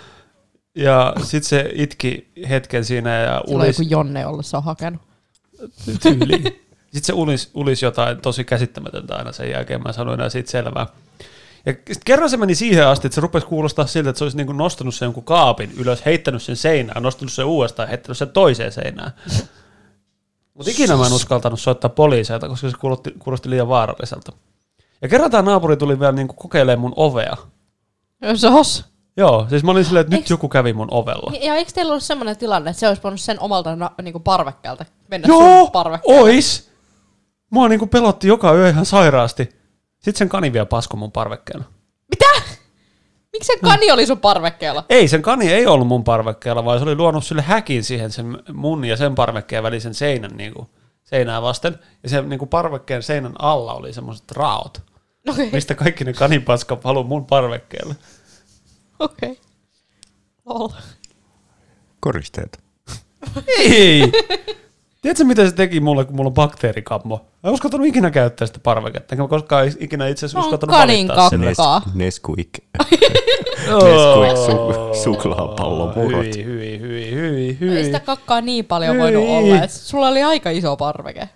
Ja 0.75 1.13
sit 1.23 1.43
se 1.43 1.71
itki 1.73 2.31
hetken 2.49 2.85
siinä 2.85 3.09
ja 3.09 3.41
on 3.47 3.55
ulis 3.55 3.79
joku 3.79 3.89
Jonne 3.89 4.25
ollessa 4.25 4.61
hakenut. 4.61 5.01
tyyliin. 6.01 6.43
Sitten 6.83 7.03
se 7.03 7.13
ulis, 7.13 7.51
ulis 7.53 7.81
jotain 7.81 8.21
tosi 8.21 8.43
käsittämätöntä 8.43 9.15
aina 9.15 9.31
sen 9.31 9.51
jälkeen, 9.51 9.83
mä 9.83 9.89
en 9.89 9.93
sano 9.93 10.13
enää 10.13 10.29
siitä 10.29 10.51
selvää. 10.51 10.87
Ja 11.65 11.73
sit 11.91 12.03
kerran 12.05 12.29
se 12.29 12.37
meni 12.37 12.55
siihen 12.55 12.87
asti, 12.87 13.07
että 13.07 13.15
se 13.15 13.21
rupesi 13.21 13.45
kuulostaa 13.45 13.87
siltä, 13.87 14.09
että 14.09 14.17
se 14.17 14.25
olisi 14.25 14.37
niinku 14.37 14.53
nostanut 14.53 14.95
sen 14.95 15.05
jonkun 15.05 15.23
kaapin 15.23 15.71
ylös, 15.77 16.05
heittänyt 16.05 16.43
sen 16.43 16.55
seinään, 16.55 17.03
nostanut 17.03 17.31
sen 17.31 17.45
uudestaan 17.45 17.87
ja 17.87 17.89
heittänyt 17.89 18.17
sen 18.17 18.29
toiseen 18.29 18.71
seinään. 18.71 19.11
Mutta 20.57 20.71
ikinä 20.71 20.97
mä 20.97 21.05
en 21.07 21.13
uskaltanut 21.13 21.59
soittaa 21.59 21.89
poliiseilta, 21.89 22.47
koska 22.49 22.69
se 22.69 22.77
kuulosti, 22.77 23.13
kuulosti 23.19 23.49
liian 23.49 23.67
vaaralliselta. 23.69 24.31
Ja 25.01 25.07
kerran 25.07 25.31
tämä 25.31 25.43
naapuri 25.51 25.77
tuli 25.77 25.99
vielä 25.99 26.11
niinku 26.11 26.33
kokeilemaan 26.33 26.79
mun 26.79 26.93
ovea. 26.95 27.37
Sos. 28.35 28.85
Joo, 29.17 29.45
siis 29.49 29.63
mä 29.63 29.71
olin 29.71 29.85
silleen, 29.85 30.01
että 30.01 30.15
nyt 30.15 30.25
Eiks- 30.25 30.29
joku 30.29 30.49
kävi 30.49 30.73
mun 30.73 30.87
ovella. 30.91 31.31
Ja 31.41 31.55
eikö 31.55 31.71
teillä 31.71 31.91
ollut 31.91 32.03
semmoinen 32.03 32.37
tilanne, 32.37 32.69
että 32.69 32.79
se 32.79 32.87
olisi 32.87 33.03
voinut 33.03 33.21
sen 33.21 33.39
omalta 33.39 33.75
na- 33.75 33.91
niinku 34.01 34.19
parvekkeelta 34.19 34.85
mennä 35.07 35.27
Joo, 35.27 35.39
sun 35.63 35.71
parvekkeelle? 35.71 36.21
ois! 36.21 36.69
Mua 37.49 37.67
niinku 37.69 37.87
pelotti 37.87 38.27
joka 38.27 38.53
yö 38.53 38.69
ihan 38.69 38.85
sairaasti. 38.85 39.43
Sitten 39.95 40.15
sen 40.15 40.29
kani 40.29 40.53
vielä 40.53 40.65
pasko 40.65 40.97
mun 40.97 41.11
parvekkeella. 41.11 41.63
Miksi 43.33 43.47
se 43.53 43.59
kani 43.61 43.91
oli 43.91 44.05
sun 44.05 44.19
parvekkeella? 44.19 44.85
Ei, 44.89 45.07
sen 45.07 45.21
kani 45.21 45.51
ei 45.53 45.67
ollut 45.67 45.87
mun 45.87 46.03
parvekkeella, 46.03 46.65
vaan 46.65 46.79
se 46.79 46.83
oli 46.83 46.95
luonut 46.95 47.25
sille 47.25 47.41
häkin 47.41 47.83
siihen 47.83 48.11
sen 48.11 48.37
mun 48.53 48.85
ja 48.85 48.97
sen 48.97 49.15
parvekkeen 49.15 49.63
välisen 49.63 49.93
seinän 49.93 50.31
niinku, 50.37 50.69
seinää 51.03 51.41
vasten. 51.41 51.79
Ja 52.03 52.09
sen 52.09 52.29
niinku 52.29 52.45
parvekkeen 52.45 53.03
seinän 53.03 53.33
alla 53.39 53.73
oli 53.73 53.93
semmoiset 53.93 54.31
raot, 54.31 54.81
Okei, 55.29 55.49
mistä 55.51 55.75
kaikki 55.75 56.03
ne 56.03 56.13
kanipaska 56.13 56.77
valuu 56.83 57.03
mun 57.03 57.25
parvekkeelle. 57.25 57.95
okei. 58.99 59.39
Lol. 60.45 60.69
Koristeet. 61.99 62.59
Ei! 63.57 64.11
Tiedätkö, 65.01 65.23
mitä 65.23 65.45
se 65.49 65.55
teki 65.55 65.79
mulle, 65.79 66.05
kun 66.05 66.15
mulla 66.15 66.27
on 66.27 66.33
bakteerikammo? 66.33 67.15
Mä 67.43 67.47
en 67.49 67.53
uskaltanut 67.53 67.87
ikinä 67.87 68.11
käyttää 68.11 68.47
sitä 68.47 68.59
parveketta, 68.63 69.15
enkä 69.15 69.23
mä 69.23 69.27
koskaan 69.27 69.71
ikinä 69.79 70.07
itse 70.07 70.25
asiassa 70.25 70.39
uskaltanut 70.39 70.75
valittaa 70.75 71.29
sitä. 71.29 71.53
Kaa. 71.57 71.81
Nesquik. 71.93 72.49
Nesquik 73.67 74.37
su- 74.47 74.95
suklaapallomurot. 75.03 76.25
Hyi, 76.35 76.43
hyi, 76.45 76.79
hyi, 76.79 77.11
hyi, 77.11 77.39
Ei 77.47 77.57
hyi. 77.59 77.85
sitä 77.85 77.99
kakkaa 77.99 78.41
niin 78.41 78.65
paljon 78.65 78.93
Hyi. 78.95 79.01
voinut 79.01 79.23
olla, 79.29 79.63
että 79.63 79.77
sulla 79.77 80.07
oli 80.07 80.23
aika 80.23 80.49
iso 80.49 80.77
parveke. 80.77 81.29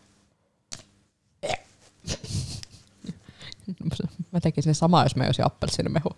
Mä 4.32 4.39
tekisin 4.39 4.76
samaa, 4.76 5.03
jos 5.03 5.16
mä 5.16 5.24
olisin 5.26 5.45
appelsiinimehu. 5.45 6.09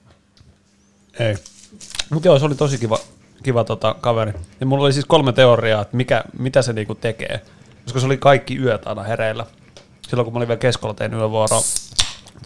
Ei. 1.20 1.36
Mutta 2.10 2.28
joo, 2.28 2.40
se 2.40 2.46
oli 2.46 2.56
tosi 2.56 2.78
kiva, 2.78 3.00
kiva 3.44 3.64
tota, 3.64 3.96
kaveri. 4.02 4.34
Ja 4.60 4.66
mulla 4.66 4.84
oli 4.84 4.94
siis 4.94 5.06
kolme 5.06 5.34
teoriaa, 5.34 5.82
että 5.82 5.98
mikä, 5.98 6.24
mitä 6.40 6.62
se 6.62 6.74
niinku 6.74 6.96
tekee. 6.96 7.42
Koska 7.84 8.00
se 8.00 8.06
oli 8.06 8.18
kaikki 8.18 8.58
yöt 8.58 8.88
aina 8.88 9.04
hereillä. 9.04 9.46
Silloin 10.08 10.26
kun 10.26 10.34
mä 10.34 10.38
olin 10.38 10.48
vielä 10.48 10.60
keskolla, 10.60 10.94
tein 10.94 11.14
yövuoro. 11.14 11.62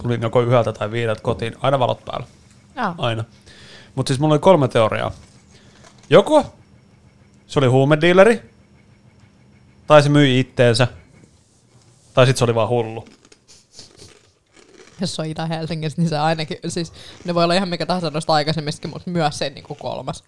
Tulin 0.02 0.22
joko 0.22 0.42
yhdeltä 0.42 0.74
tai 0.74 0.92
viideltä 0.92 1.22
kotiin. 1.22 1.56
Aina 1.62 1.80
valot 1.80 2.06
päällä. 2.06 2.28
Joo. 2.76 2.96
Aina. 2.98 3.24
Mutta 3.96 4.08
siis 4.08 4.20
mulla 4.20 4.34
oli 4.34 4.40
kolme 4.40 4.68
teoriaa. 4.68 5.12
Joko 6.10 6.46
se 7.48 7.60
oli 7.60 7.68
huumediileri, 7.68 8.42
tai 9.88 10.04
se 10.04 10.10
myi 10.10 10.40
itteensä, 10.40 10.88
tai 12.14 12.26
sitten 12.26 12.40
se 12.40 12.44
oli 12.44 12.56
vaan 12.56 12.70
hullu. 12.70 13.08
Jos 15.02 15.16
se 15.16 15.22
on 15.22 15.28
Itä-Helsingissä, 15.28 16.02
niin 16.02 16.10
se 16.10 16.18
ainakin, 16.18 16.58
siis 16.68 16.94
ne 17.26 17.36
voi 17.36 17.44
olla 17.44 17.54
ihan 17.54 17.70
mikä 17.70 17.86
tahansa 17.86 18.10
noista 18.10 18.34
aikaisemmistakin, 18.34 18.90
mutta 18.90 19.12
myös 19.12 19.38
se 19.38 19.50
niin 19.50 19.64
kuin 19.64 19.80
kolmas. 19.80 20.24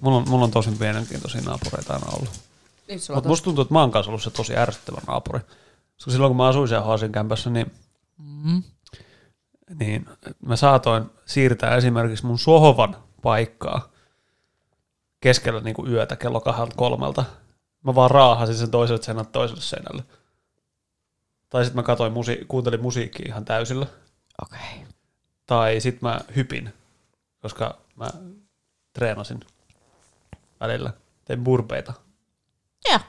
Mulla 0.00 0.16
on, 0.16 0.28
mulla 0.28 0.44
on 0.44 0.50
tosi 0.50 0.70
mielenkiintoisia 0.80 1.40
naapureita 1.40 1.94
aina 1.94 2.06
ollut. 2.12 2.30
Niin 2.88 3.00
Mutta 3.14 3.28
musta 3.28 3.44
tuntuu, 3.44 3.62
että 3.62 3.74
mä 3.74 3.80
oon 3.80 3.90
kanssa 3.90 4.10
ollut 4.10 4.22
se 4.22 4.30
tosi 4.30 4.56
ärsyttävä 4.56 5.00
naapuri. 5.06 5.40
Koska 5.94 6.10
silloin 6.10 6.30
kun 6.30 6.36
mä 6.36 6.48
asuin 6.48 6.68
siellä 6.68 6.84
Haasin 6.84 7.12
kämpässä, 7.12 7.50
niin, 7.50 7.72
mm. 8.18 8.62
niin 9.78 10.08
mä 10.46 10.56
saatoin 10.56 11.04
siirtää 11.26 11.76
esimerkiksi 11.76 12.26
mun 12.26 12.38
sohvan 12.38 12.96
paikkaa 13.22 13.88
keskellä 15.20 15.60
niin 15.60 15.74
kuin 15.74 15.92
yötä 15.92 16.16
kello 16.16 16.40
kahdelta 16.40 16.76
kolmelta. 16.76 17.24
Mä 17.82 17.94
vaan 17.94 18.10
raahasin 18.10 18.54
sen 18.54 18.70
toiselle 18.70 19.02
seinältä 19.02 19.30
toiselle 19.30 19.62
seinälle. 19.62 20.04
Tai 21.48 21.64
sitten 21.64 21.76
mä 21.76 21.82
katsoin, 21.82 22.12
musi- 22.12 22.44
kuuntelin 22.48 22.82
musiikkia 22.82 23.26
ihan 23.28 23.44
täysillä. 23.44 23.86
Okei. 24.42 24.58
Okay. 24.76 24.92
Tai 25.46 25.80
sitten 25.80 26.10
mä 26.10 26.20
hypin, 26.36 26.72
koska 27.42 27.78
mä 27.96 28.10
treenasin 28.92 29.40
välillä. 30.60 30.92
Tein 31.24 31.44
burpeita. 31.44 31.92
Ja. 32.90 33.00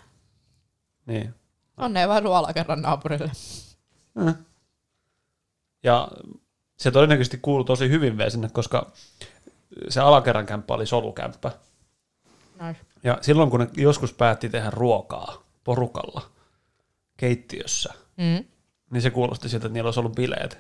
Niin. 1.05 1.36
Onnea 1.77 2.07
vaan 2.07 2.23
sun 2.23 2.36
alakerran 2.36 2.81
naapurille. 2.81 3.31
Mm. 4.15 4.36
Ja 5.84 6.07
se 6.77 6.91
todennäköisesti 6.91 7.38
kuului 7.41 7.65
tosi 7.65 7.89
hyvin 7.89 8.17
vielä 8.17 8.29
sinne, 8.29 8.49
koska 8.49 8.91
se 9.89 9.99
alakerran 9.99 10.45
kämppä 10.45 10.73
oli 10.73 10.86
solukämppä. 10.86 11.51
Nice. 12.61 12.79
Ja 13.03 13.17
silloin 13.21 13.49
kun 13.49 13.59
ne 13.59 13.69
joskus 13.77 14.13
päätti 14.13 14.49
tehdä 14.49 14.69
ruokaa 14.69 15.43
porukalla 15.63 16.21
keittiössä, 17.17 17.93
Mm. 18.17 18.45
niin 18.89 19.01
se 19.01 19.09
kuulosti 19.11 19.49
siltä, 19.49 19.67
että 19.67 19.73
niillä 19.73 19.88
olisi 19.88 19.99
ollut 19.99 20.15
bileet. 20.15 20.57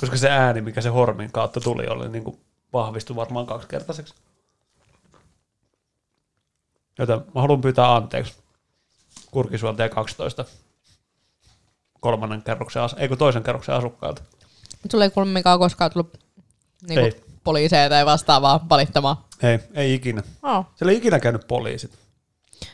Koska 0.00 0.16
se 0.16 0.30
ääni, 0.30 0.60
mikä 0.60 0.80
se 0.80 0.88
hormin 0.88 1.32
kautta 1.32 1.60
tuli, 1.60 1.86
oli 1.86 2.08
niin 2.08 2.24
kuin 2.24 2.40
vahvistui 2.72 3.16
varmaan 3.16 3.46
kaksikertaiseksi. 3.46 4.14
Joten 6.98 7.18
mä 7.34 7.40
haluan 7.40 7.60
pyytää 7.60 7.94
anteeksi 7.94 8.34
Kurkisuolta 9.30 9.88
12 9.88 10.44
kolmannen 12.00 12.42
kerroksen, 12.42 12.82
as- 12.82 12.96
ei 12.98 13.08
kun 13.08 13.18
toisen 13.18 13.42
kerroksen 13.42 13.74
asukkailta. 13.74 14.22
Sulla 14.90 15.04
ei 15.04 15.10
kuulemma 15.10 15.58
koskaan 15.58 15.90
tullut 15.90 16.18
niinku, 16.88 17.04
Ei. 17.04 17.24
poliiseja 17.44 17.88
tai 17.88 18.06
vastaavaa 18.06 18.66
valittamaan. 18.68 19.16
Ei, 19.42 19.58
ei 19.74 19.94
ikinä. 19.94 20.22
Oh. 20.42 20.66
Siellä 20.74 20.92
ei 20.92 20.98
ikinä 20.98 21.20
käynyt 21.20 21.48
poliisit. 21.48 21.98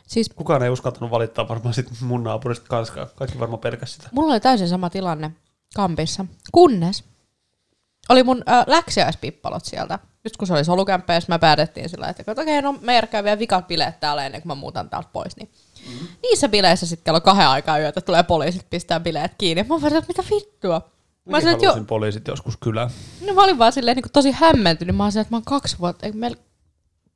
Siis 0.06 0.28
Kukaan 0.36 0.62
ei 0.62 0.70
uskaltanut 0.70 1.10
valittaa 1.10 1.48
varmaan 1.48 1.74
sit 1.74 1.88
mun 2.00 2.24
naapurista 2.24 2.66
kanskaan. 2.68 3.06
Kaikki 3.16 3.38
varmaan 3.38 3.60
pelkäs 3.60 3.94
sitä. 3.94 4.08
mulla 4.12 4.32
oli 4.32 4.40
täysin 4.40 4.68
sama 4.68 4.90
tilanne 4.90 5.30
kampissa. 5.74 6.24
Kunnes 6.52 7.04
oli 8.10 8.22
mun 8.22 8.42
äh, 8.48 8.64
läksiäispippalot 8.66 9.64
sieltä. 9.64 9.98
Just 10.24 10.36
kun 10.36 10.46
se 10.46 10.52
oli 10.52 10.64
solukämppä, 10.64 11.20
sit 11.20 11.28
mä 11.28 11.38
päätettiin 11.38 11.88
sillä, 11.88 12.08
että 12.08 12.32
okei, 12.32 12.42
okay, 12.42 12.62
no 12.62 12.78
me 12.80 13.02
käy 13.10 13.24
vielä 13.24 13.38
vikat 13.38 13.68
bileet 13.68 14.00
täällä 14.00 14.26
ennen 14.26 14.42
kuin 14.42 14.48
mä 14.50 14.54
muutan 14.54 14.90
täältä 14.90 15.08
pois. 15.12 15.36
Niin 15.36 15.50
mm-hmm. 15.86 16.06
Niissä 16.22 16.48
bileissä 16.48 16.86
sitten 16.86 17.04
kello 17.04 17.20
kahden 17.20 17.48
aikaa 17.48 17.78
yötä 17.78 18.00
tulee 18.00 18.22
poliisit 18.22 18.66
pistää 18.70 19.00
bileet 19.00 19.32
kiinni. 19.38 19.62
Mä 19.62 19.74
olin, 19.74 19.96
että 19.96 20.08
mitä 20.08 20.24
vittua? 20.30 20.90
Mä 21.24 21.36
olisin, 21.36 21.52
että 21.52 21.64
jo, 21.64 21.84
poliisit 21.86 22.28
joskus 22.28 22.56
kylään. 22.56 22.90
no 23.26 23.34
mä 23.34 23.42
olin 23.42 23.58
vaan 23.58 23.72
silleen 23.72 23.96
niin 23.96 24.12
tosi 24.12 24.30
hämmentynyt. 24.30 24.96
Mä 24.96 25.04
olisin, 25.04 25.20
että 25.20 25.32
mä 25.32 25.36
oon 25.36 25.44
kaksi 25.44 25.76
vuotta, 25.80 26.06
ei, 26.06 26.12
meillä 26.12 26.36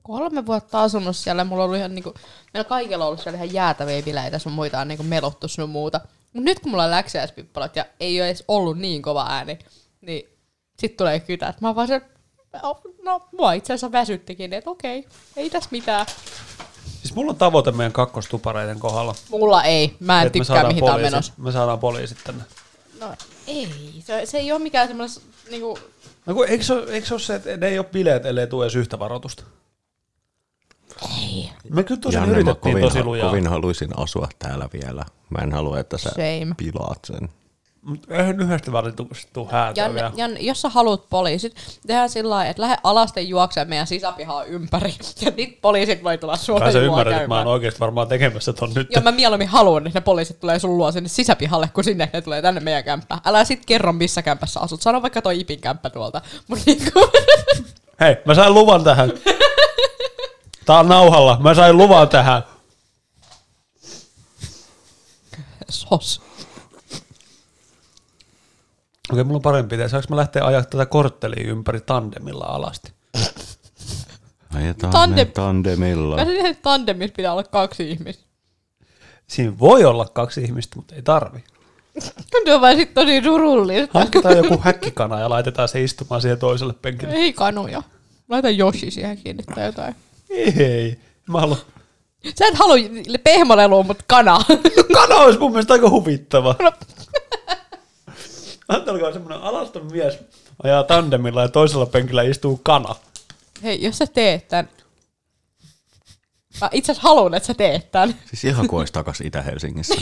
kolme 0.03 0.47
vuotta 0.47 0.83
asunut 0.83 1.17
siellä. 1.17 1.45
Mulla 1.45 1.65
ollut 1.65 1.77
ihan 1.77 1.95
niinku, 1.95 2.15
meillä 2.55 2.69
kaikilla 2.69 3.05
on 3.05 3.09
ollut 3.09 3.21
siellä 3.21 3.37
ihan 3.37 3.53
jäätäviä 3.53 4.03
bileitä, 4.03 4.39
sun 4.39 4.53
muita 4.53 4.81
on 4.81 4.89
niinku 4.89 5.05
melottu 5.05 5.49
sun 5.49 5.71
muuta. 5.71 6.01
Mut 6.33 6.45
nyt 6.45 6.61
kun 6.61 6.71
mulla 6.71 6.85
on 6.85 6.91
läksiäispippalot 6.91 7.77
ja 7.77 7.85
ei 8.01 8.21
ole 8.21 8.29
edes 8.29 8.45
ollut 8.49 8.79
niin 8.79 9.03
kova 9.03 9.27
ääni, 9.29 9.59
niin 10.01 10.34
sit 10.79 10.97
tulee 10.97 11.21
kytät. 11.21 11.61
Mä 11.61 11.75
vaan 11.75 11.89
se, 11.89 12.01
no 13.05 13.29
mua 13.33 13.53
itse 13.53 13.73
asiassa 13.73 13.93
väsyttikin, 13.93 14.53
että 14.53 14.71
okei, 14.71 15.05
ei 15.37 15.51
tässä 15.51 15.69
mitään. 15.73 16.07
Siis 17.03 17.15
mulla 17.15 17.31
on 17.31 17.37
tavoite 17.37 17.73
meidän 17.73 17.93
kakkostupareiden 17.93 18.79
kohdalla. 18.81 19.15
Mulla 19.31 19.65
ei, 19.65 19.97
mä 20.01 20.23
en 20.23 20.33
tykkää 20.33 20.67
mihin 20.69 20.85
tää 20.85 20.95
on 20.95 21.01
poliisit- 21.01 21.03
menossa. 21.05 21.33
Me 21.37 21.53
saadaan 21.53 21.79
poliisit 21.79 22.19
tänne. 22.25 22.45
No 23.01 23.07
ei, 23.47 23.69
se, 24.05 24.27
se 24.27 24.39
ei 24.39 24.53
ole 24.53 24.61
mikään 24.61 24.89
semmoinen 24.89 25.17
niinku, 25.51 25.79
No 26.27 26.35
kun, 26.35 26.49
eikö, 26.49 26.65
se, 26.65 26.73
ole- 26.73 26.91
eikö 26.93 27.07
se 27.07 27.15
ole 27.15 27.21
se, 27.21 27.35
että 27.35 27.57
ne 27.57 27.69
ei 27.69 27.79
ole 27.79 27.87
bileet, 27.93 28.27
ellei 28.27 28.47
tule 28.47 28.65
edes 28.65 28.77
yhtä 28.77 28.99
varoitusta? 28.99 29.45
ei, 31.19 31.51
Me 31.71 31.83
kyllä 31.85 32.01
tosi 32.01 32.17
Janne, 32.17 32.29
mä 32.29 32.35
yritettiin 32.35 32.73
kovin, 32.73 32.85
tosi 32.89 33.03
lujaa. 33.05 33.29
kovin 33.29 33.47
haluaisin 33.47 33.91
asua 33.99 34.29
täällä 34.39 34.69
vielä. 34.73 35.05
Mä 35.31 35.39
en 35.43 35.53
halua, 35.53 35.81
että 35.81 35.99
sä 35.99 36.11
Shame. 36.11 36.55
pilaat 36.57 36.99
sen. 37.05 37.29
Mutta 37.85 38.15
eihän 38.15 38.41
yhdestä 38.41 38.73
valituksesta 38.73 39.31
tule 39.33 39.49
häätöä 39.51 39.85
Janne, 39.85 39.95
vielä. 39.95 40.13
Janne, 40.17 40.41
jos 40.41 40.63
sä 40.63 40.69
haluat 40.69 41.09
poliisit, 41.11 41.55
tehdään 41.87 42.11
sillä 42.11 42.31
lailla, 42.31 42.51
että 42.51 42.63
lähde 42.63 42.77
alasten 42.85 43.29
juokseen 43.29 43.69
meidän 43.69 43.87
sisäpihaa 43.87 44.45
ympäri. 44.45 44.95
Ja 45.21 45.33
nyt 45.37 45.61
poliisit 45.61 46.05
voi 46.05 46.19
tulla 46.19 46.37
sua 46.37 46.59
Kai 46.59 46.73
sä 46.73 46.79
ymmärrät, 46.79 47.13
että 47.13 47.15
mä 47.15 47.19
käymään. 47.19 47.47
oon 47.47 47.55
oikeasti 47.55 47.81
varmaan 47.81 48.09
tekemässä 48.09 48.53
ton 48.53 48.73
nyt. 48.75 48.89
Joo, 48.95 49.03
mä 49.03 49.13
mieluummin 49.13 49.49
haluan, 49.49 49.87
että 49.87 49.99
ne 50.01 50.05
poliisit 50.05 50.41
tulee 50.41 50.59
sun 50.59 50.77
luo 50.79 50.93
sinne 50.93 51.09
sisäpihalle, 51.09 51.71
kun 51.75 51.85
sinne 51.85 52.11
ne 52.13 52.21
tulee 52.21 52.43
tänne 52.43 52.61
meidän 52.61 52.85
kämppään. 52.85 53.21
Älä 53.25 53.45
sit 53.45 53.67
kerro, 53.67 53.93
missä 53.93 54.23
kämpässä 54.23 54.61
asut. 54.61 54.83
Sano 54.83 55.03
vaikka 55.03 55.23
toi 55.23 55.41
Ipin 55.41 55.61
kämppä 55.61 55.91
tuolta. 55.91 56.21
Mut 56.49 56.59
niinku, 56.67 57.11
Hei, 58.01 58.17
mä 58.25 58.35
sain 58.35 58.55
luvan 58.55 58.85
tähän. 58.85 59.13
Tää 60.67 60.79
on 60.79 60.89
nauhalla. 60.89 61.39
Mä 61.41 61.55
sain 61.55 61.77
luvan 61.77 62.09
tähän. 62.09 62.43
sos. 65.69 66.21
Okei, 69.13 69.25
mulla 69.25 69.37
on 69.39 69.43
parempi 69.43 69.75
idea. 69.75 69.89
Saanko 69.89 70.07
mä 70.11 70.17
lähteä 70.17 70.45
ajaa 70.45 70.63
tätä 70.63 70.87
korttelia 70.87 71.51
ympäri 71.51 71.81
tandemilla 71.81 72.45
alasti? 72.45 72.93
Ajetaan 74.55 74.93
Tandem- 74.93 75.33
tandemilla. 75.33 76.17
Mä 76.17 76.25
sanoin, 76.25 76.47
että 76.47 76.63
tandemissa 76.63 77.15
pitää 77.17 77.33
olla 77.33 77.43
kaksi 77.43 77.91
ihmistä. 77.91 78.25
Siinä 79.27 79.59
voi 79.59 79.85
olla 79.85 80.05
kaksi 80.05 80.43
ihmistä, 80.43 80.77
mutta 80.77 80.95
ei 80.95 81.03
tarvi. 81.03 81.45
Se 81.99 82.55
on 82.55 82.61
vaan 82.61 82.77
sit 82.77 82.95
tosi 82.95 83.23
surullista. 83.23 83.99
Hankitaan 83.99 84.37
joku 84.37 84.59
häkkikana 84.61 85.21
ja 85.21 85.31
laitetaan 85.31 85.69
se 85.69 85.83
istumaan 85.83 86.21
siihen 86.21 86.39
toiselle 86.39 86.73
penkille. 86.83 87.13
Ei 87.13 87.33
kanuja. 87.33 87.83
Laita 88.29 88.51
Yoshi 88.51 88.91
siihen 88.91 89.19
kiinni 89.19 89.43
tai 89.43 89.65
jotain. 89.65 89.95
Ei. 90.31 90.99
Mä 91.29 91.41
haluan. 91.41 91.59
Sä 92.39 92.47
et 92.47 92.55
halua 92.55 92.77
pehmolelua, 93.25 93.83
mutta 93.83 94.05
kana. 94.07 94.39
Kana 94.93 95.15
olisi 95.15 95.39
mun 95.39 95.51
mielestä 95.51 95.73
aika 95.75 95.91
huvittava. 95.91 96.55
Ajatelkaa 98.69 99.13
semmonen 99.13 99.39
alaston 99.41 99.93
mies 99.93 100.19
ajaa 100.63 100.83
tandemilla 100.83 101.43
ja 101.43 101.49
toisella 101.49 101.87
penkillä 101.87 102.23
istuu 102.23 102.61
kana. 102.63 102.95
Hei, 103.63 103.83
jos 103.83 103.99
sä 103.99 104.07
teet 104.07 104.49
tän. 104.49 104.69
Mä 106.61 106.69
itse 106.73 106.93
asiassa 106.93 107.09
haluan, 107.09 107.35
että 107.35 107.47
sä 107.47 107.55
teet 107.55 107.91
tän. 107.91 108.15
Siis 108.27 108.45
ihan 108.45 108.69
kuin 108.69 108.79
olisi 108.79 108.93
takas 108.93 109.21
Itä-Helsingissä. 109.21 109.95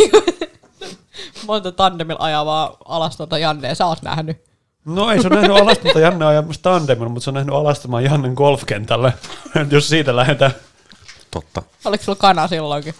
Monta 1.46 1.72
tandemilla 1.72 2.24
ajavaa 2.24 2.76
alastonta 2.84 3.38
Jannea 3.38 3.74
sä 3.74 3.86
oot 3.86 4.02
nähnyt. 4.02 4.36
No 4.84 5.10
ei 5.10 5.22
se 5.22 5.26
on 5.28 5.32
nähnyt 5.32 5.56
alastonta 5.56 6.00
Janne 6.00 6.24
ajamassa 6.26 6.62
tandemilla, 6.62 7.08
mutta 7.08 7.24
se 7.24 7.30
on 7.30 7.34
nähnyt 7.34 7.54
alastamaan 7.54 8.04
Jannen 8.04 8.32
golfkentälle, 8.32 9.12
jos 9.70 9.88
siitä 9.88 10.16
lähdetään. 10.16 10.52
Totta. 11.30 11.62
Oliko 11.84 12.04
sulla 12.04 12.18
kana 12.18 12.48
silloinkin? 12.48 12.94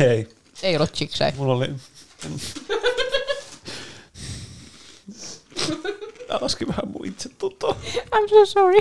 Ei, 0.00 0.28
Ei 0.62 0.76
ollut 0.76 0.92
chiksei. 0.92 1.32
mulla 1.36 1.52
oli... 1.54 1.74
Tää 6.28 6.38
laski 6.40 6.68
vähän 6.68 6.88
mun 6.88 7.06
itse 7.06 7.28
tuntoa. 7.28 7.76
I'm 7.94 8.28
so 8.30 8.46
sorry. 8.46 8.80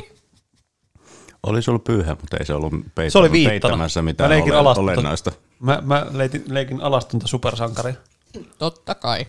Olisi 1.44 1.70
ollut 1.72 1.84
pyyhä, 1.84 2.16
mutta 2.22 2.38
ei 2.38 2.46
se 2.46 2.54
ollut 2.54 2.74
peitä- 2.96 3.10
Se 3.12 3.18
oli 3.18 3.30
peittämässä 3.30 4.02
Mä 4.02 4.06
mitään 4.06 4.30
leikin 4.30 4.52
ole- 4.54 4.60
alastonta. 4.60 4.92
olennaista. 4.92 5.32
Mä, 5.60 5.82
mä 5.86 6.06
leitin, 6.12 6.44
leikin 6.48 6.82
alastonta 6.82 7.28
supersankaria. 7.28 7.94
Totta 8.58 8.96
kai. 8.96 9.26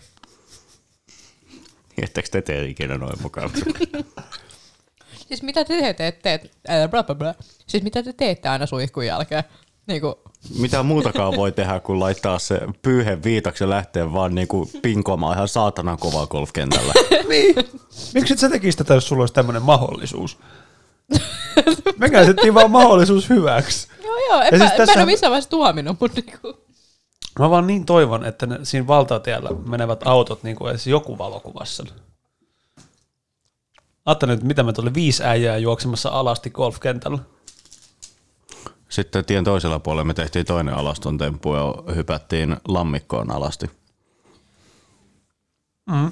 Ettekö 2.03 2.29
te 2.31 2.41
tee 2.41 2.65
ikinä 2.65 2.97
noin 2.97 3.21
mukaan? 3.21 3.49
Siis 5.27 5.43
mitä 5.43 5.65
te 5.65 5.93
teette, 5.93 6.39
bla, 6.91 7.03
bla, 7.03 7.15
bla. 7.15 7.35
Siis 7.67 7.83
mitä 7.83 8.03
te 8.03 8.13
teette 8.13 8.49
aina 8.49 8.65
suihkun 8.65 9.05
jälkeen? 9.05 9.43
Niinku, 9.87 10.19
Mitä 10.59 10.83
muutakaan 10.83 11.35
voi 11.35 11.51
tehdä, 11.51 11.79
kun 11.79 11.99
laittaa 11.99 12.39
se 12.39 12.61
pyyhe 12.81 13.23
viitaksi 13.23 13.63
ja 13.63 13.69
lähtee 13.69 14.13
vaan 14.13 14.35
niinku 14.35 14.69
pinkoamaan 14.81 15.35
ihan 15.35 15.47
saatanan 15.47 15.97
kovaa 15.97 16.27
golfkentällä. 16.27 16.93
Niin. 17.29 17.55
Miksi 18.13 18.33
et 18.33 18.39
sä 18.39 18.49
tekisit 18.49 18.77
tätä, 18.77 18.93
jos 18.93 19.07
sulla 19.07 19.21
olisi 19.21 19.33
tämmöinen 19.33 19.61
mahdollisuus? 19.61 20.37
Me 21.99 22.09
käytettiin 22.09 22.53
vaan 22.53 22.71
mahdollisuus 22.71 23.29
hyväksi. 23.29 23.87
joo 24.03 24.17
joo, 24.29 24.41
en, 24.41 24.45
Ja 24.45 24.51
mä, 24.51 24.57
siis 24.57 24.61
siis 24.61 24.71
tässä- 24.77 24.85
mä 24.85 24.93
en 24.93 24.99
ole 25.05 25.11
missään 25.11 25.31
vaiheessa 25.31 25.49
tuominut, 25.49 25.97
mutta 25.99 26.21
niinku. 26.21 26.57
Mä 27.39 27.49
vaan 27.49 27.67
niin 27.67 27.85
toivon, 27.85 28.25
että 28.25 28.45
ne, 28.45 28.59
siinä 28.63 28.87
valtatiellä 28.87 29.49
menevät 29.67 29.99
autot 30.07 30.43
niin 30.43 30.55
kuin 30.55 30.69
edes 30.69 30.87
joku 30.87 31.17
valokuvassa. 31.17 31.83
Ajattelin, 34.05 34.33
että 34.33 34.45
mitä 34.45 34.63
me 34.63 34.73
tuli 34.73 34.93
viisi 34.93 35.23
äijää 35.23 35.57
juoksemassa 35.57 36.09
alasti 36.09 36.49
golfkentällä. 36.49 37.19
Sitten 38.89 39.25
tien 39.25 39.43
toisella 39.43 39.79
puolella 39.79 40.03
me 40.03 40.13
tehtiin 40.13 40.45
toinen 40.45 40.73
alaston 40.73 41.17
temppu 41.17 41.55
ja 41.55 41.93
hypättiin 41.95 42.57
lammikkoon 42.67 43.31
alasti. 43.31 43.71
Mm. 45.85 46.11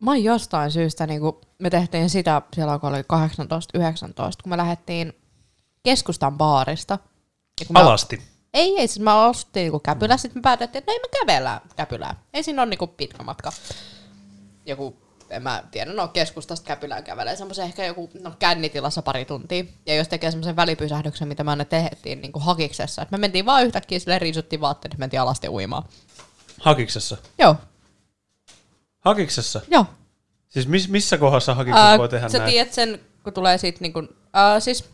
Mä 0.00 0.10
oon 0.10 0.24
jostain 0.24 0.70
syystä, 0.70 1.06
niin 1.06 1.20
kun 1.20 1.40
me 1.58 1.70
tehtiin 1.70 2.10
sitä 2.10 2.42
siellä, 2.54 2.78
kun 2.78 2.88
oli 2.90 3.00
18-19, 3.00 3.02
kun 4.42 4.50
me 4.50 4.56
lähdettiin 4.56 5.12
keskustan 5.82 6.38
baarista. 6.38 6.98
Ja 7.60 7.66
kun 7.66 7.76
Alasti. 7.76 8.22
Ei, 8.54 8.78
ei, 8.78 8.88
siis 8.88 9.00
mä 9.00 9.24
asuttiin 9.24 9.64
niinku 9.64 9.80
Käpylä, 9.80 10.16
sitten 10.16 10.40
me 10.40 10.42
päätettiin, 10.42 10.78
että 10.78 10.92
no 10.92 10.94
ei 10.94 11.00
me 11.00 11.18
kävellään 11.20 11.60
Käpylään. 11.76 12.16
Ei 12.34 12.42
siinä 12.42 12.62
ole 12.62 12.70
niinku 12.70 12.86
pitkä 12.86 13.22
matka. 13.22 13.52
Joku, 14.66 14.96
en 15.30 15.42
mä 15.42 15.62
tiedä, 15.70 15.92
no 15.92 16.08
keskustasta 16.08 16.66
Käpylään 16.66 17.04
kävelee 17.04 17.36
semmoisen 17.36 17.64
ehkä 17.64 17.84
joku, 17.84 18.10
no 18.20 18.32
kännitilassa 18.38 19.02
pari 19.02 19.24
tuntia. 19.24 19.64
Ja 19.86 19.94
jos 19.94 20.08
tekee 20.08 20.30
semmoisen 20.30 20.56
välipysähdyksen, 20.56 21.28
mitä 21.28 21.44
me 21.44 21.50
aina 21.50 21.64
tehtiin 21.64 22.20
niinku 22.20 22.38
hakiksessa, 22.38 23.02
että 23.02 23.16
me 23.16 23.20
mentiin 23.20 23.46
vaan 23.46 23.64
yhtäkkiä 23.64 23.98
sille 23.98 24.18
riisuttiin 24.18 24.60
vaatteet, 24.60 24.98
mentiin 24.98 25.20
alasti 25.20 25.48
uimaan. 25.48 25.82
Hakiksessa. 26.60 27.16
Joo, 27.38 27.56
Hakiksessa. 29.00 29.60
joo. 29.68 29.86
Siis 30.48 30.68
miss, 30.68 30.88
missä 30.88 31.18
kohdassa 31.18 31.54
hakiksessa 31.54 31.98
voi 31.98 32.08
tehdä 32.08 32.28
sä 32.28 32.38
näin? 32.38 32.50
tiedät 32.50 32.72
sen, 32.72 33.00
kun 33.24 33.32
tulee 33.32 33.58
siitä 33.58 33.78
niinku, 33.80 34.02
ää, 34.32 34.60
siis 34.60 34.84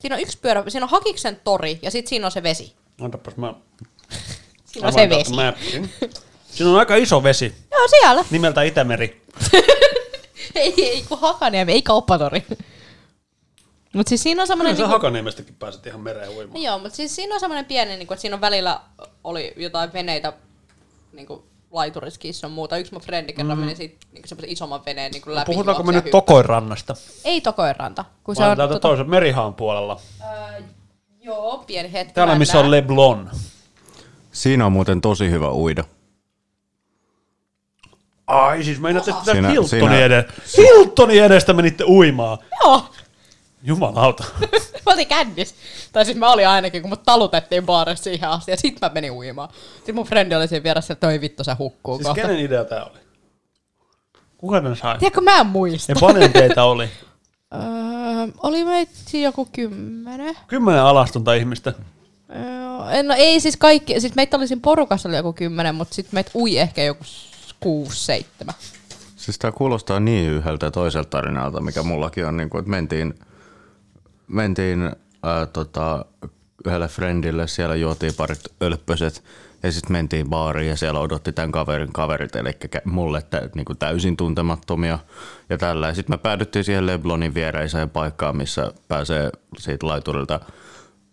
siinä 0.00 0.16
on 0.16 0.22
yksi 0.22 0.38
pyörä, 0.38 0.64
siinä 0.68 0.84
on 0.84 0.90
Hakiksen 0.90 1.40
tori 1.44 1.78
ja 1.82 1.90
sitten 1.90 2.08
siinä 2.08 2.26
on 2.26 2.32
se 2.32 2.42
vesi. 2.42 2.76
Antapas 3.00 3.36
mä. 3.36 3.54
Siinä 4.64 4.86
on 4.86 4.92
se 4.92 5.08
vesi. 5.08 5.32
Siinä 6.56 6.70
on 6.72 6.78
aika 6.78 6.96
iso 6.96 7.22
vesi, 7.22 7.54
Joo, 7.70 7.88
siellä. 7.88 8.24
nimeltä 8.30 8.62
Itämeri. 8.62 9.22
ei, 10.54 10.74
ei 10.78 11.04
kun 11.08 11.18
Hakaniemi, 11.20 11.72
ei 11.72 11.82
kauppatori. 11.82 12.44
Mut 13.94 14.08
siis 14.08 14.22
siinä 14.22 14.42
on 14.42 14.46
semmoinen... 14.46 14.76
Kyllä 14.76 14.86
sä 14.86 14.90
Niinku, 14.92 15.04
Hakaniemestäkin 15.04 15.54
pääset 15.58 15.86
ihan 15.86 16.00
mereen 16.00 16.30
uimaan. 16.30 16.62
joo, 16.62 16.78
mutta 16.78 16.96
siis 16.96 17.16
siinä 17.16 17.34
on 17.34 17.40
semmoinen 17.40 17.64
pieni, 17.64 17.96
niinku, 17.96 18.14
että 18.14 18.20
siinä 18.20 18.34
on 18.36 18.40
välillä 18.40 18.80
oli 19.24 19.54
jotain 19.56 19.92
veneitä 19.92 20.32
niinku, 21.12 21.44
laituriskissa 21.70 22.46
on 22.46 22.52
muuta. 22.52 22.76
Yksi 22.78 22.92
mun 22.92 23.02
frendi 23.02 23.32
kerran 23.32 23.58
meni 23.58 23.76
siitä 23.76 24.06
niinku 24.12 24.28
semmoisen 24.28 24.50
isomman 24.52 24.84
veneen 24.86 25.12
niinku 25.12 25.34
läpi. 25.34 25.52
Puhutaanko 25.52 25.82
me 25.82 25.92
nyt 25.92 26.10
Tokoirannasta? 26.10 26.94
Ei 27.24 27.40
Tokoiranta. 27.40 28.04
Kun 28.24 28.36
se 28.36 28.40
Vaan 28.40 28.50
on, 28.50 28.56
täältä 28.56 28.74
tota, 28.74 28.88
toisen 28.88 29.10
merihaan 29.10 29.54
puolella. 29.54 30.00
öö, 30.20 30.62
joo, 31.20 31.64
pieni 31.66 31.92
hetki. 31.92 32.14
Täällä 32.14 32.34
missä 32.34 32.60
on. 32.60 32.70
Leblon. 32.70 33.30
Siinä 34.32 34.66
on 34.66 34.72
muuten 34.72 35.00
tosi 35.00 35.30
hyvä 35.30 35.50
uida. 35.52 35.84
Ai 38.26 38.64
siis 38.64 38.80
meinaatte, 38.80 39.10
että 39.10 39.18
tästä 39.24 39.32
Siinä- 39.32 39.48
Hiltonin, 39.48 39.80
siinä- 39.80 40.04
ede- 40.06 40.24
Hiltonin 40.56 41.22
edestä 41.24 41.52
menitte 41.52 41.84
uimaan. 41.84 42.38
Joo. 42.64 42.84
Jumalauta. 43.62 44.24
mä 44.86 44.92
olin 44.92 45.06
kännis. 45.06 45.54
Tai 45.92 46.04
siis 46.04 46.16
mä 46.16 46.32
olin 46.32 46.48
ainakin, 46.48 46.82
kun 46.82 46.88
mut 46.88 47.02
talutettiin 47.02 47.66
baarissa 47.66 48.04
siihen 48.04 48.28
asti 48.28 48.50
ja 48.50 48.56
sit 48.56 48.80
mä 48.80 48.90
menin 48.94 49.10
uimaan. 49.12 49.48
Sitten 49.76 49.94
mun 49.94 50.06
frendi 50.06 50.34
oli 50.34 50.48
siinä 50.48 50.62
vieressä, 50.62 50.92
että 50.92 51.06
toi 51.06 51.20
vittu 51.20 51.44
se 51.44 51.52
hukkuu 51.58 51.96
siis 51.96 52.06
kohta. 52.06 52.22
kenen 52.22 52.40
idea 52.40 52.64
tää 52.64 52.84
oli? 52.84 52.98
Kuka 54.38 54.60
tän 54.60 54.76
sai? 54.76 54.98
Tiedätkö, 54.98 55.20
mä 55.20 55.40
en 55.40 55.46
muista. 55.46 55.92
Ja 55.92 55.96
paljon 56.00 56.32
teitä 56.32 56.64
oli. 56.64 56.88
Öö, 57.54 57.60
oli 58.42 58.64
meitä 58.64 58.92
joku 59.12 59.48
kymmenen. 59.52 60.36
Kymmenen 60.46 60.82
alastonta 60.82 61.34
ihmistä. 61.34 61.72
Öö, 62.36 63.02
no 63.02 63.14
ei 63.16 63.40
siis 63.40 63.56
kaikki, 63.56 64.00
siis 64.00 64.14
meitä 64.14 64.36
oli 64.36 64.46
siinä 64.48 64.60
porukassa 64.64 65.08
oli 65.08 65.16
joku 65.16 65.32
kymmenen, 65.32 65.74
mutta 65.74 65.94
sitten 65.94 66.14
meitä 66.14 66.30
ui 66.34 66.58
ehkä 66.58 66.82
joku 66.82 67.04
s- 67.56 67.60
kuusi, 67.60 68.04
seitsemän. 68.04 68.54
Siis 69.16 69.38
tämä 69.38 69.52
kuulostaa 69.52 70.00
niin 70.00 70.30
yhdeltä 70.30 70.70
toiselta 70.70 71.10
tarinalta, 71.10 71.60
mikä 71.60 71.82
mullakin 71.82 72.26
on, 72.26 72.36
niin 72.36 72.50
kuin, 72.50 72.58
että 72.58 72.70
mentiin, 72.70 73.14
mentiin 74.28 74.90
ää, 75.22 75.46
tota, 75.46 76.04
yhdelle 76.66 76.88
friendille, 76.88 77.46
siellä 77.48 77.74
juotiin 77.74 78.14
parit 78.16 78.40
ölppöset 78.62 79.24
ja 79.62 79.72
sitten 79.72 79.92
mentiin 79.92 80.28
baariin 80.28 80.68
ja 80.68 80.76
siellä 80.76 81.00
odotti 81.00 81.32
tämän 81.32 81.52
kaverin 81.52 81.92
kaverit, 81.92 82.36
eli 82.36 82.50
mulle 82.84 83.22
tä, 83.22 83.48
niin 83.54 83.64
kuin 83.64 83.78
täysin 83.78 84.16
tuntemattomia 84.16 84.98
ja 85.50 85.58
tällä. 85.58 85.94
Sitten 85.94 86.14
me 86.14 86.18
päädyttiin 86.18 86.64
siihen 86.64 86.86
Leblonin 86.86 87.34
viereiseen 87.34 87.90
paikkaan, 87.90 88.36
missä 88.36 88.72
pääsee 88.88 89.30
siitä 89.58 89.86
laiturilta 89.86 90.40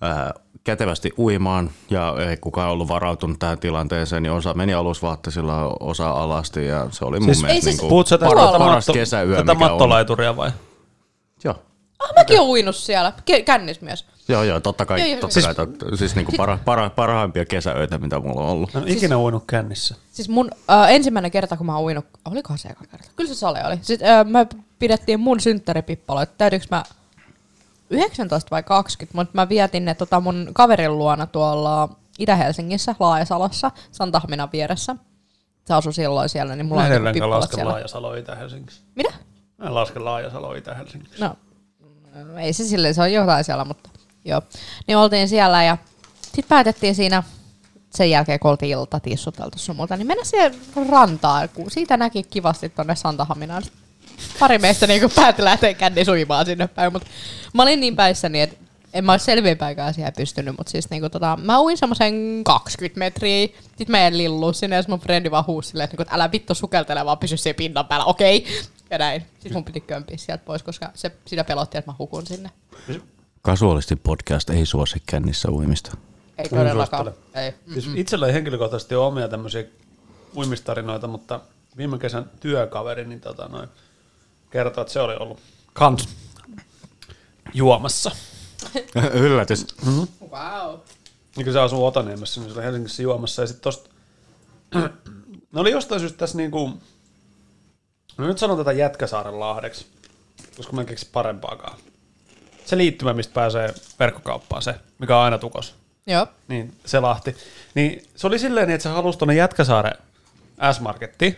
ää, 0.02 0.34
kätevästi 0.64 1.12
uimaan 1.18 1.70
ja 1.90 2.16
ei 2.30 2.38
kukaan 2.38 2.72
ollut 2.72 2.88
varautunut 2.88 3.40
tähän 3.40 3.60
tilanteeseen, 3.60 4.24
niin 4.24 4.32
osa 4.34 4.54
meni 4.54 4.74
alusvaatteisilla, 4.74 5.78
osa 5.80 6.10
alasti 6.12 6.66
ja 6.66 6.88
se 6.92 7.06
oli 7.06 7.20
mun 7.20 7.26
Siis- 7.36 7.42
mielestä 7.42 7.64
siis- 7.64 7.82
niin 7.82 7.90
kuin 7.90 8.04
Paras- 8.06 8.10
tätä, 8.10 8.26
paras 8.60 8.60
matto, 8.76 8.94
kesäyö, 8.94 9.36
tätä 9.38 9.54
mikä 9.54 9.66
on. 9.66 9.72
mattolaituria 9.72 10.36
vai? 10.38 10.52
Joo. 11.44 11.56
Ah, 12.00 12.10
mäkin 12.16 12.40
oon 12.40 12.50
uinut 12.50 12.76
siellä. 12.76 13.14
Kännis 13.46 13.82
myös. 13.82 14.06
Joo, 14.28 14.44
joo, 14.44 14.60
totta 14.60 14.86
kai, 14.86 15.00
Joo, 15.00 15.08
joo. 15.08 15.20
totta 15.20 15.34
Siis- 15.34 15.46
kai 15.46 15.56
totta, 15.56 15.98
siis 15.98 16.16
niinku 16.16 16.32
para, 16.38 16.60
para, 16.66 16.90
parhaimpia 16.90 17.46
kesäöitä, 17.46 17.98
mitä 17.98 18.20
mulla 18.20 18.42
on 18.42 18.48
ollut. 18.50 18.74
Mä 18.74 18.80
en 18.82 18.88
ikinä 18.88 19.18
uinut 19.18 19.44
kännissä. 19.48 19.96
Siis 20.12 20.30
mun 20.30 20.50
äh, 20.72 20.92
ensimmäinen 20.92 21.32
kerta, 21.32 21.58
kun 21.58 21.66
mä 21.66 21.76
oon 21.76 21.84
uinut, 21.84 22.06
olikohan 22.32 22.58
se 22.58 22.70
eka 22.70 22.84
kerta? 22.92 23.10
Kyllä 23.16 23.28
se 23.28 23.36
sale 23.36 23.66
oli. 23.68 23.76
Sitten 23.82 24.10
äh, 24.10 24.26
me 24.26 24.48
pidettiin 24.80 25.20
mun 25.20 25.40
synttäripippalo, 25.40 26.22
että 26.22 26.36
täytyykö 26.38 26.66
mä 26.72 26.84
19 27.94 28.52
vai 28.52 28.64
20, 28.64 29.18
mutta 29.18 29.32
mä 29.34 29.50
vietin 29.50 29.86
ne 29.86 29.96
tota 29.96 30.20
mun 30.20 30.50
kaverin 30.54 30.98
luona 30.98 31.28
tuolla 31.28 31.90
Itä-Helsingissä, 32.20 32.96
Laajasalossa, 33.00 33.72
Santahminan 33.92 34.50
vieressä. 34.54 34.96
Se 35.66 35.74
asui 35.74 35.94
silloin 35.94 36.30
siellä, 36.30 36.56
niin 36.56 36.66
mulla 36.66 36.82
Mä 36.82 36.88
on 36.88 36.92
niinku 36.94 37.14
pippalat 37.14 37.40
lasken 37.40 37.56
siellä. 37.56 37.72
Laajasalo 37.72 38.16
Itä-Helsingissä. 38.16 38.84
Mitä? 38.96 39.14
Mä 39.58 39.66
en 39.66 39.76
laske 39.76 40.00
Laajasalo 40.00 40.54
Itä-Helsingissä. 40.54 41.28
No, 41.28 41.36
ei 42.38 42.54
se 42.54 42.64
silleen, 42.64 42.94
se 42.94 43.02
on 43.02 43.14
jotain 43.14 43.44
siellä, 43.44 43.66
mutta 43.66 43.90
joo. 44.26 44.42
Niin 44.88 44.98
oltiin 44.98 45.30
siellä 45.30 45.64
ja 45.64 45.78
sitten 46.22 46.46
päätettiin 46.50 46.96
siinä 46.96 47.24
sen 47.90 48.10
jälkeen, 48.10 48.40
kun 48.40 48.52
oltiin 48.52 48.72
ilta 48.72 49.00
tissuteltu 49.00 49.58
sun 49.58 49.76
muuta, 49.76 49.98
niin 49.98 50.08
mennä 50.08 50.24
siihen 50.24 50.56
rantaan, 50.90 51.50
kun 51.50 51.72
siitä 51.72 51.98
näki 51.98 52.24
kivasti 52.24 52.70
tonne 52.70 52.96
Santahaminaan. 52.96 53.64
Pari 54.40 54.58
meistä 54.58 54.88
niinku 54.88 55.10
päätti 55.16 55.44
lähteä 55.44 55.74
känni 55.74 56.06
suimaan 56.06 56.46
sinne 56.46 56.68
päin, 56.68 56.94
mutta 56.94 57.08
mä 57.54 57.64
olin 57.64 57.80
niin 57.80 57.96
päissäni, 57.96 58.42
että 58.42 58.56
en 58.94 59.06
mä 59.06 59.12
olisi 59.12 59.26
selviinpäinkään 59.26 59.94
siihen 59.94 60.14
pystynyt, 60.18 60.58
mutta 60.58 60.72
siis 60.72 60.90
niinku 60.90 61.10
tota, 61.10 61.38
mä 61.42 61.62
uin 61.62 61.78
semmoisen 61.78 62.42
20 62.44 63.00
metriä, 63.00 63.48
sit 63.78 63.90
mä 63.90 64.08
en 64.08 64.18
lillu 64.18 64.54
sinne, 64.54 64.76
ja 64.76 64.84
mun 64.88 65.00
frendi 65.00 65.32
vaan 65.32 65.48
huusi 65.48 65.70
silleen, 65.70 65.86
että, 65.86 65.98
niinku, 65.98 66.16
älä 66.16 66.32
vittu 66.32 66.56
sukeltele, 66.56 67.06
vaan 67.06 67.18
pysy 67.18 67.38
siinä 67.38 67.58
pinnan 67.58 67.86
päällä, 67.86 68.06
okei, 68.06 68.46
ja 68.90 68.98
näin. 68.98 69.22
Sitten 69.34 69.54
mun 69.54 69.66
piti 69.66 69.82
kömpiä 69.82 70.18
sieltä 70.18 70.46
pois, 70.46 70.64
koska 70.64 70.92
se, 70.94 71.12
sitä 71.26 71.44
pelotti, 71.44 71.78
että 71.78 71.92
mä 71.92 71.96
hukun 72.00 72.28
sinne. 72.28 72.50
Kasuaalisti 73.42 73.96
podcast 73.96 74.50
ei 74.50 74.66
suosi 74.66 75.02
kännissä 75.06 75.52
uimista. 75.52 75.98
Ei 76.38 76.50
todellakaan. 76.50 77.14
Ei. 77.34 77.54
Siis 77.74 77.90
itsellä 77.96 78.28
ei 78.28 78.34
henkilökohtaisesti 78.34 78.96
ole 78.96 79.06
omia 79.06 79.28
tämmöisiä 79.28 79.64
uimistarinoita, 80.36 81.08
mutta 81.08 81.40
viime 81.78 81.98
kesän 81.98 82.32
työkaveri 82.40 83.06
niin 83.06 83.22
tota, 83.22 83.48
noin, 83.48 83.70
kertoi, 84.54 84.82
että 84.82 84.94
se 84.94 85.02
oli 85.02 85.16
ollut 85.16 85.40
kans 85.74 86.10
juomassa. 87.54 88.12
Yllätys. 89.14 89.66
Wow. 89.86 90.80
Niin 91.36 91.44
kuin 91.44 91.54
se 91.54 91.60
asuu 91.60 91.86
Otaniemessä, 91.86 92.42
niin 92.42 92.54
se 92.54 92.60
oli 92.60 92.66
Helsingissä 92.66 93.04
juomassa. 93.04 93.42
Ja 93.42 93.48
sitten 93.48 93.64
tosta, 93.64 93.90
ne 95.54 95.62
oli 95.62 95.72
jostain 95.72 96.00
syystä 96.00 96.18
tässä 96.18 96.38
niinku, 96.38 96.74
no 98.18 98.28
nyt 98.28 98.38
sanon 98.38 98.58
tätä 98.58 98.72
Jätkäsaaren 98.72 99.40
lahdeksi, 99.40 99.86
koska 100.58 100.74
mä 100.74 100.82
en 100.82 100.88
keksi 100.88 101.10
parempaakaan. 101.12 101.78
Se 102.66 102.78
liittymä, 102.78 103.14
mistä 103.14 103.34
pääsee 103.34 103.74
verkkokauppaan, 104.00 104.62
se, 104.62 104.76
mikä 105.00 105.18
on 105.18 105.24
aina 105.24 105.38
tukos. 105.38 105.76
Joo. 106.08 106.28
Niin, 106.48 106.78
se 106.86 107.00
lahti. 107.00 107.36
Niin 107.76 108.04
se 108.16 108.28
oli 108.28 108.40
silleen, 108.40 108.70
että 108.70 108.84
se 108.84 108.90
halusi 108.90 109.18
tuonne 109.18 109.36
Jätkäsaaren 109.36 109.98
S-Markettiin, 110.74 111.38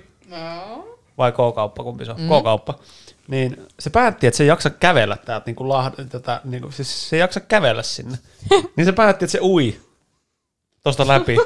vai 1.17 1.31
K-kauppa, 1.31 1.83
kumpi 1.83 2.05
se 2.05 2.11
on, 2.11 2.21
mm. 2.21 2.27
K-kauppa. 2.27 2.79
Niin 3.27 3.67
se 3.79 3.89
päätti, 3.89 4.27
että 4.27 4.37
se 4.37 4.43
ei 4.43 4.47
jaksa 4.47 4.69
kävellä 4.69 5.17
täältä, 5.17 5.45
niin 5.45 5.55
kuin 5.55 5.69
lahd, 5.69 5.93
tätä, 6.09 6.41
niin 6.43 6.61
kuin, 6.61 6.73
siis 6.73 7.09
se 7.09 7.15
ei 7.15 7.19
jaksa 7.19 7.39
kävellä 7.39 7.83
sinne. 7.83 8.17
niin 8.75 8.85
se 8.85 8.91
päätti, 8.91 9.25
että 9.25 9.31
se 9.31 9.39
ui 9.41 9.79
tosta 10.83 11.07
läpi. 11.07 11.37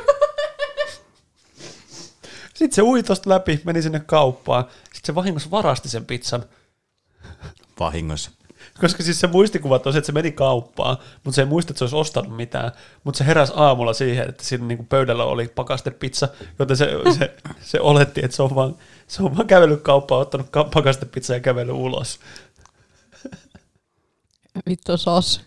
Sitten 2.53 2.75
se 2.75 2.82
ui 2.82 3.03
tosta 3.03 3.30
läpi, 3.30 3.61
meni 3.63 3.82
sinne 3.82 3.99
kauppaan. 3.99 4.65
Sitten 4.84 5.05
se 5.05 5.15
vahingossa 5.15 5.51
varasti 5.51 5.89
sen 5.89 6.05
pizzan. 6.05 6.43
Vahingossa. 7.80 8.32
Koska 8.82 9.03
siis 9.03 9.19
se 9.19 9.27
muistikuvat 9.27 9.88
on 9.88 9.93
se, 9.93 9.99
että 9.99 10.05
se 10.05 10.11
meni 10.11 10.32
kauppaan, 10.32 10.97
mutta 11.23 11.36
se 11.36 11.41
ei 11.41 11.45
muista, 11.45 11.71
että 11.71 11.77
se 11.77 11.84
olisi 11.84 11.95
ostanut 11.95 12.36
mitään. 12.36 12.71
Mutta 13.03 13.17
se 13.17 13.25
heräsi 13.25 13.53
aamulla 13.55 13.93
siihen, 13.93 14.30
että 14.30 14.43
siinä 14.43 14.65
niinku 14.65 14.84
pöydällä 14.89 15.23
oli 15.23 15.47
pakastepizza, 15.47 16.27
joten 16.59 16.77
se, 16.77 16.89
se, 17.17 17.36
se 17.61 17.80
oletti, 17.80 18.21
että 18.23 18.38
se 18.38 18.43
on 18.43 18.55
vaan, 18.55 18.75
se 19.10 19.24
on 19.24 19.36
vaan 19.36 19.47
kävellyt 19.47 19.82
kauppaan, 19.82 20.22
ottanut 20.22 20.49
ka- 20.49 20.70
pakastepizza 20.74 21.34
ja 21.34 21.39
kävellyt 21.39 21.76
ulos. 21.76 22.20
Vittu 24.70 24.97
sos. 24.97 25.41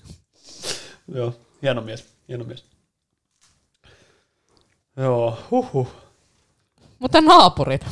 Joo, 1.09 1.35
hieno 1.63 1.81
mies, 1.81 2.07
hieno 2.29 2.45
mies. 2.45 2.65
Joo, 4.97 5.39
huhhuh. 5.51 5.89
Mutta 6.99 7.21
naapurit. 7.21 7.87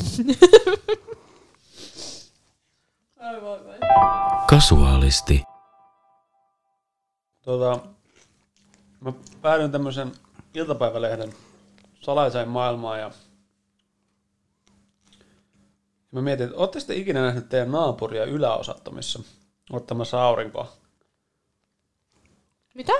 Kasuaalisti. 4.49 5.43
Tota, 7.45 7.81
mä 9.01 9.12
päädyin 9.43 9.73
tämmöisen 9.73 10.12
iltapäivälehden 10.55 11.35
salaiseen 12.01 12.49
maailmaan 12.49 13.01
ja 13.01 13.11
mä 16.13 16.23
mietin, 16.23 16.47
että 16.47 16.59
ootte 16.59 16.81
sitten 16.81 16.97
ikinä 16.97 17.23
nähnyt 17.23 17.49
teidän 17.49 17.71
naapuria 17.73 18.25
yläosattomissa 18.25 19.21
ottamassa 19.73 20.23
aurinkoa? 20.25 20.73
Mitä? 22.75 22.93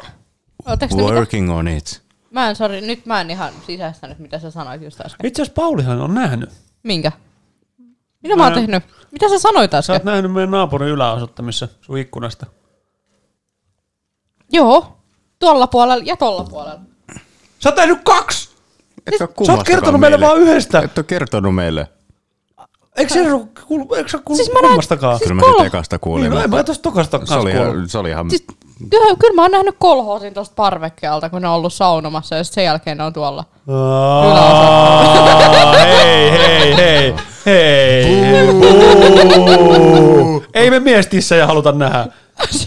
Oletteko 0.67 0.97
te 0.97 1.03
mitä? 1.03 1.15
Working 1.15 1.53
on 1.57 1.69
it. 1.69 2.03
Mä 2.31 2.49
en, 2.49 2.57
sori, 2.57 2.81
nyt 2.81 3.07
mä 3.07 3.21
en 3.21 3.31
ihan 3.31 3.53
sisäistänyt, 3.67 4.19
mitä 4.19 4.39
sä 4.39 4.51
sanoit 4.51 4.83
just 4.83 5.01
äsken. 5.01 5.27
Itse 5.27 5.43
asiassa 5.43 5.63
Paulihan 5.63 6.01
on 6.01 6.15
nähnyt. 6.15 6.51
Minkä? 6.83 7.13
Mitä 8.23 8.37
mä 8.37 8.43
oon 8.43 8.53
Mä- 8.53 8.59
tehnyt? 8.59 8.83
Mitä 9.13 9.29
sä 9.29 9.39
sanoit 9.39 9.71
Sä 9.71 9.79
äsken? 9.79 9.95
oot 9.95 10.05
nähnyt 10.05 10.33
meidän 10.33 10.51
naapurin 10.51 10.89
yläosattomissa 10.89 11.69
sun 11.81 11.99
ikkunasta. 11.99 12.47
Joo. 14.53 14.97
Tuolla 15.39 15.67
puolella 15.67 16.05
ja 16.07 16.17
tuolla 16.17 16.45
puolella. 16.45 16.81
Sä 17.59 17.69
oot 17.69 17.77
nähnyt 17.77 17.99
kaksi! 18.05 18.51
Et 19.07 19.15
Sä 19.19 19.25
ole 19.25 19.53
oot 19.57 19.67
kertonut 19.67 20.01
meille 20.01 20.21
vaan 20.21 20.39
yhdestä! 20.39 20.81
Et 20.81 20.99
ole 20.99 21.05
kertonut 21.05 21.55
meille. 21.55 21.89
Eikö 22.97 23.13
se 23.15 23.21
kuulu, 23.67 23.95
eikö 23.95 24.09
sä 24.11 24.19
kuulu 24.25 24.37
Siis 24.37 24.49
mä 24.53 24.55
näin- 24.61 24.67
kummastakaan? 24.67 25.19
siis 25.19 25.29
Kyllä 25.29 25.35
mä 25.41 25.47
kol- 25.47 25.59
nyt 25.59 25.67
ekasta 25.67 25.99
kuulin. 25.99 26.23
Niin, 26.23 26.33
no, 26.33 26.41
en 26.43 26.51
mä 26.51 26.65
tosta 26.65 26.83
tokasta 26.83 27.27
se, 27.27 27.35
oli 27.35 27.53
se 27.87 27.99
oli 27.99 28.11
ihan... 28.11 28.31
Siis, 28.31 28.45
kyllä, 28.91 29.17
kyllä 29.19 29.35
mä 29.35 29.43
oon 29.43 29.51
nähnyt 29.51 29.75
kolhoosin 29.79 30.35
tosta 30.35 30.55
parvekkeelta, 30.57 31.31
kun 31.31 31.43
ne 31.43 31.49
on 31.49 31.55
ollut 31.55 31.73
saunomassa 31.73 32.35
ja 32.37 32.45
sen 32.45 32.65
jälkeen 32.65 32.99
ne 32.99 33.05
on 33.05 33.13
tuolla. 33.13 33.45
Hei, 35.79 36.31
hei, 36.31 36.77
hei, 36.77 37.15
hei. 37.47 38.05
Ei 40.55 40.71
me 40.71 40.81
miestissejä 40.81 41.47
haluta 41.47 41.73
nähdä. 41.73 42.07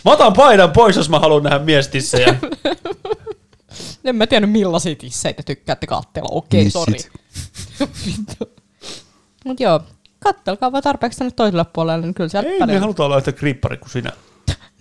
Mä 0.05 0.11
otan 0.11 0.33
paidan 0.33 0.71
pois, 0.71 0.95
jos 0.95 1.09
mä 1.09 1.19
haluan 1.19 1.43
nähdä 1.43 1.59
miestissejä. 1.59 2.35
En 4.05 4.15
mä 4.15 4.27
tiedä 4.27 4.47
millaisia 4.47 4.95
tisseitä 4.95 5.43
tykkäätte 5.43 5.87
katsella. 5.87 6.29
Okei, 6.31 6.63
Missit. 6.63 6.81
sori. 6.81 6.97
Mut 9.45 9.59
joo, 9.59 9.79
kattelkaa 10.23 10.71
vaan 10.71 10.83
tarpeeksi 10.83 11.19
tänne 11.19 11.31
toiselle 11.35 11.65
puolelle, 11.73 12.05
niin 12.05 12.13
kyllä 12.13 12.29
sieltä 12.29 12.49
Ei 12.49 12.53
me 12.55 12.59
paljon. 12.59 12.81
haluta 12.81 13.05
olla 13.05 13.17
yhtä 13.17 13.31
kriippari 13.31 13.77
kuin 13.77 13.89
sinä. 13.89 14.11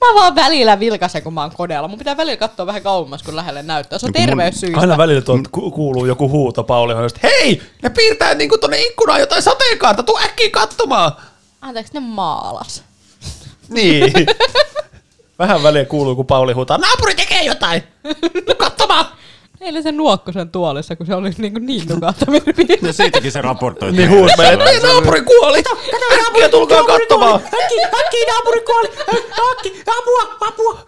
Mä 0.01 0.14
vaan 0.14 0.34
välillä 0.34 0.80
vilkasen, 0.80 1.22
kun 1.22 1.34
mä 1.34 1.40
oon 1.40 1.51
koneella. 1.57 1.88
Mun 1.88 1.99
pitää 1.99 2.16
välillä 2.16 2.36
katsoa 2.36 2.66
vähän 2.66 2.82
kauemmas, 2.82 3.22
kun 3.22 3.36
lähelle 3.36 3.62
näyttää. 3.62 3.99
Se 3.99 4.07
on 4.07 4.12
No 4.16 4.26
terveyssyistä. 4.26 4.80
Aina 4.80 4.97
välillä 4.97 5.22
tuolta 5.22 5.49
ku- 5.53 5.70
kuuluu 5.70 6.07
joku 6.07 6.28
huuto 6.28 6.64
Pauli 6.64 6.95
Hoijosta. 6.95 7.20
Hei, 7.22 7.62
ne 7.82 7.90
piirtää 7.90 8.34
niinku 8.34 8.59
tonne 8.59 8.78
ikkunaan 8.80 9.20
jotain 9.20 9.43
sateenkaarta, 9.43 10.03
tuu 10.03 10.18
äkkiä 10.24 10.51
katsomaan. 10.51 11.12
Anteeksi, 11.61 11.95
ne 11.95 12.01
maalas. 12.01 12.82
Niin. 13.68 14.12
Vähän 15.38 15.62
väliä 15.62 15.84
kuuluu, 15.84 16.16
kun 16.16 16.26
Pauli 16.26 16.53
huutaa, 16.53 16.78
naapuri 16.78 17.14
tekee 17.14 17.43
jotain. 17.45 17.82
Tuu 18.47 18.55
katsomaan. 18.59 19.07
Eilen 19.63 19.83
se 19.83 19.93
nuokko 19.93 20.33
sen 20.33 20.51
tuolissa, 20.51 20.97
kun 20.97 21.07
se 21.07 21.15
oli 21.15 21.31
niin, 21.39 21.53
kuin 21.53 21.67
niin 21.67 21.89
nukahtaminen. 21.89 22.55
Ja 22.83 22.93
siitäkin 22.93 23.33
se 23.33 23.43
raportoi. 23.43 23.93
Niin 23.93 24.11
huus 24.11 24.31
meille, 24.39 24.53
että 24.53 24.65
meidän 24.65 24.83
naapuri 24.83 25.23
kuoli. 25.23 25.63
Äkkiä 26.27 26.49
tulkaa 26.49 26.85
katsomaan. 26.85 27.35
Äkki, 27.45 28.27
naapuri 28.31 28.61
kuoli! 28.61 28.89
Äkki, 29.57 29.83
apua, 29.99 30.37
apua! 30.49 30.87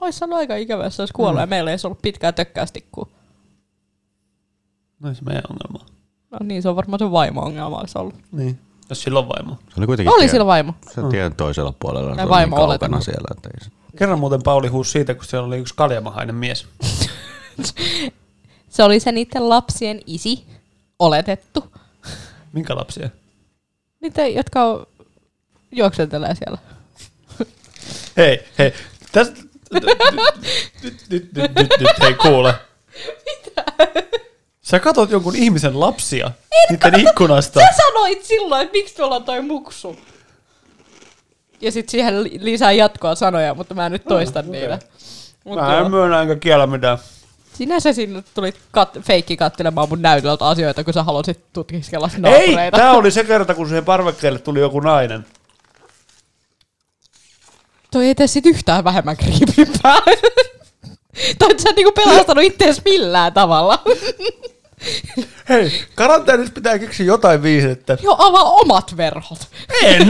Ois 0.00 0.22
ollut 0.22 0.36
aika 0.38 0.56
ikävä, 0.56 0.84
jos 0.84 0.96
se 0.96 1.02
olisi 1.02 1.14
kuollut 1.14 1.40
ja 1.40 1.46
meillä 1.46 1.70
ei 1.70 1.72
olisi 1.72 1.86
ollut 1.86 2.02
pitkää 2.02 2.32
tökkäystikkua. 2.32 3.08
No 5.00 5.08
ei 5.08 5.14
se 5.14 5.22
meidän 5.22 5.42
ongelma. 5.50 5.86
No 6.30 6.38
niin, 6.42 6.62
se 6.62 6.68
on 6.68 6.76
varmaan 6.76 6.98
se 6.98 7.10
vaimo-ongelma 7.10 7.78
olisi 7.78 7.98
ollut. 7.98 8.14
Niin. 8.32 8.58
Jos 8.90 9.02
sillä 9.02 9.18
on 9.18 9.28
vaimo. 9.28 9.58
Se 9.68 9.74
oli 9.78 9.86
kuitenkin 9.86 10.12
Oli 10.14 10.22
tien- 10.24 10.30
sillä 10.30 10.46
vaimo. 10.46 10.74
Se 10.94 11.00
tien 11.10 11.34
toisella 11.34 11.72
puolella. 11.78 12.10
Ja 12.10 12.16
Se 12.16 12.22
oli 12.22 12.30
vaimo 12.30 12.56
niin 12.56 12.64
oletan. 12.64 12.90
kaukana 12.90 13.04
siellä. 13.04 13.28
Että 13.36 13.48
ei 13.54 13.64
se... 13.64 13.70
Kerran 13.98 14.18
muuten 14.18 14.42
Pauli 14.42 14.68
huusi 14.68 14.90
siitä, 14.90 15.14
kun 15.14 15.24
siellä 15.24 15.46
oli 15.46 15.58
yksi 15.58 15.74
kaljamahainen 15.76 16.34
mies. 16.34 16.66
Se 18.68 18.82
oli 18.82 19.00
se 19.00 19.12
niiden 19.12 19.48
lapsien 19.48 20.00
isi, 20.06 20.44
oletettu. 20.98 21.72
Minkä 22.52 22.76
lapsia? 22.76 23.10
Niitä, 24.00 24.26
jotka 24.26 24.64
on 24.64 24.86
juoksentelee 25.72 26.34
siellä. 26.34 26.58
Hei, 28.16 28.44
hei. 28.58 28.72
Tästä... 29.12 29.40
Nyt, 29.72 29.84
nyt, 29.84 29.98
nyt, 31.10 31.34
nyt, 31.34 31.34
nyt, 31.34 31.68
nyt, 31.80 32.00
hei 32.02 32.14
kuule. 32.14 32.54
Mitä? 33.06 33.64
Sä 34.62 34.80
katot 34.80 35.10
jonkun 35.10 35.36
ihmisen 35.36 35.80
lapsia 35.80 36.30
niiden 36.70 37.00
ikkunasta. 37.00 37.60
Sä 37.60 37.66
sanoit 37.76 38.24
silloin, 38.24 38.62
että 38.62 38.72
miksi 38.72 38.96
tuolla 38.96 39.16
on 39.16 39.24
toi 39.24 39.42
muksu. 39.42 39.96
Ja 41.60 41.72
sit 41.72 41.88
siihen 41.88 42.22
li- 42.22 42.38
lisää 42.42 42.72
jatkoa 42.72 43.14
sanoja, 43.14 43.54
mutta 43.54 43.74
mä 43.74 43.86
en 43.86 43.92
nyt 43.92 44.04
toista 44.04 44.42
niitä. 44.42 44.78
Mut 45.44 45.58
Mä 45.58 45.78
en 45.78 45.90
myönnä 45.90 46.22
enkä 46.22 46.36
kiellä 46.36 46.66
mitään. 46.66 46.98
Sinä 47.54 47.80
sä 47.80 47.92
sinne 47.92 48.24
tulit 48.34 48.54
kat- 48.54 49.00
feikki 49.02 49.36
kattelemaan 49.36 49.88
mun 49.88 50.02
näytöltä 50.02 50.46
asioita, 50.48 50.84
kun 50.84 50.94
sä 50.94 51.02
halusit 51.02 51.40
tutkiskella 51.52 52.10
Ei, 52.14 52.20
naapureita. 52.20 52.76
tää 52.76 52.92
oli 52.92 53.10
se 53.10 53.24
kerta, 53.24 53.54
kun 53.54 53.68
siihen 53.68 53.84
parvekkeelle 53.84 54.38
tuli 54.38 54.60
joku 54.60 54.80
nainen. 54.80 55.26
Toi 57.90 58.06
ei 58.06 58.14
tee 58.14 58.26
sit 58.26 58.46
yhtään 58.46 58.84
vähemmän 58.84 59.16
kriipipää. 59.16 59.98
tai 61.38 61.50
et 61.50 61.60
sä 61.60 61.68
niinku 61.76 61.92
pelastanut 61.92 62.44
ittees 62.44 62.82
millään 62.84 63.32
tavalla. 63.32 63.82
Hei, 65.48 65.72
karanteenissa 65.94 66.54
pitää 66.54 66.78
keksiä 66.78 67.06
jotain 67.06 67.42
viihdettä. 67.42 67.98
Joo, 68.02 68.16
avaa 68.18 68.44
omat 68.44 68.96
verhot. 68.96 69.38
En! 69.84 70.08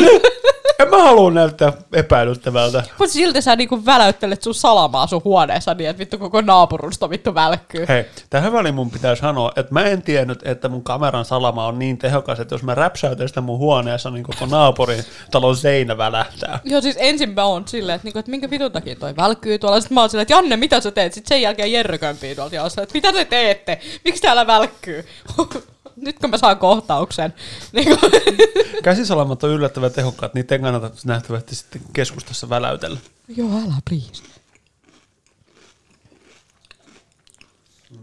En 0.83 0.91
mä 0.91 1.03
halua 1.03 1.31
näyttää 1.31 1.73
epäilyttävältä. 1.93 2.83
Mutta 2.99 3.13
silti 3.13 3.43
sä 3.43 3.57
niinku 3.57 3.87
väläyttelet 3.87 4.43
sun 4.43 4.55
salamaa 4.55 5.07
sun 5.07 5.21
huoneessa 5.25 5.75
niin, 5.75 5.91
että 5.91 5.99
vittu 5.99 6.19
koko 6.19 6.41
naapurusta 6.41 7.11
vittu 7.11 7.35
välkkyy. 7.35 7.89
Hei, 7.89 8.05
tähän 8.31 8.53
väliin 8.53 8.75
mun 8.75 8.91
pitää 8.91 9.15
sanoa, 9.15 9.53
että 9.57 9.75
mä 9.75 9.85
en 9.85 10.03
tiennyt, 10.03 10.41
että 10.45 10.69
mun 10.69 10.85
kameran 10.85 11.25
salama 11.25 11.67
on 11.67 11.79
niin 11.79 11.99
tehokas, 11.99 12.41
että 12.41 12.55
jos 12.55 12.63
mä 12.63 12.75
räpsäytän 12.75 13.29
sitä 13.29 13.41
mun 13.41 13.59
huoneessa, 13.59 14.11
niin 14.11 14.25
koko 14.25 14.47
naapurin 14.47 15.05
talon 15.31 15.57
seinä 15.57 15.97
välähtää. 15.97 16.61
Joo, 16.65 16.81
siis 16.81 16.97
ensin 16.99 17.35
mä 17.35 17.45
oon 17.45 17.69
silleen, 17.69 17.97
että, 17.97 18.07
niinku, 18.07 18.19
että 18.19 18.31
minkä 18.31 18.51
vitun 18.51 18.73
takia 18.73 18.97
toi 18.97 19.17
välkkyy 19.17 19.59
tuolla. 19.59 19.81
Sitten 19.81 19.95
mä 19.95 20.01
oon 20.01 20.11
silleen, 20.11 20.23
että 20.23 20.35
Janne, 20.35 20.57
mitä 20.57 20.81
sä 20.81 20.91
teet? 20.91 21.13
Sitten 21.13 21.29
sen 21.29 21.43
jälkeen 21.43 21.73
Jerry 21.73 21.99
kömpii 21.99 22.35
tuolta 22.35 22.55
ja 22.55 22.67
että 22.67 22.95
mitä 22.95 23.13
te 23.13 23.25
teette? 23.25 23.81
Miksi 24.05 24.23
täällä 24.23 24.47
välkkyy? 24.47 25.05
Nyt 25.97 26.19
kun 26.19 26.31
mä 26.31 26.39
saan 26.39 26.59
kohtauksen. 26.59 27.35
Niin 27.73 27.89
kuin, 27.89 28.13
Käsisalamat 28.85 29.45
on 29.45 29.51
yllättävän 29.51 29.93
tehokkaat, 29.93 30.35
niitä 30.35 30.55
ei 30.55 30.59
kannata 30.59 30.91
nähtävästi 31.05 31.55
sitten 31.55 31.83
keskustassa 31.93 32.49
väläytellä. 32.49 33.01
Joo, 33.29 33.51
älä 33.51 33.75
please. 33.89 34.23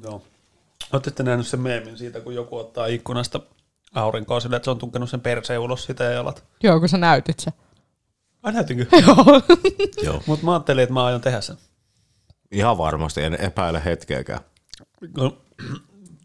Joo. 0.04 0.24
Oletteko 0.94 1.24
nähnyt 1.24 1.48
sen 1.48 1.60
meemin 1.60 1.98
siitä, 1.98 2.22
kun 2.22 2.36
joku 2.36 2.58
ottaa 2.58 2.86
ikkunasta 2.86 3.40
aurinkoa 3.94 4.40
sillä, 4.40 4.56
että 4.56 4.66
se 4.66 4.72
on 4.72 4.78
tunkenut 4.78 5.10
sen 5.10 5.22
perseen 5.22 5.60
ulos 5.60 5.84
sitä 5.84 6.04
ja 6.04 6.12
jalat? 6.12 6.44
Joo, 6.64 6.80
kun 6.80 6.90
sä 6.90 6.98
näytit 6.98 7.40
se. 7.40 7.52
Ai 8.44 8.54
näytinkö? 8.54 8.86
Joo. 9.08 9.42
Joo. 10.04 10.24
Mutta 10.26 10.46
mä 10.46 10.52
ajattelin, 10.54 10.84
että 10.84 10.94
mä 10.94 11.06
aion 11.06 11.22
tehdä 11.22 11.42
sen. 11.42 11.58
Ihan 12.52 12.78
varmasti, 12.78 13.22
en 13.22 13.42
epäile 13.42 13.82
hetkeäkään. 13.86 14.40
No, 15.18 15.38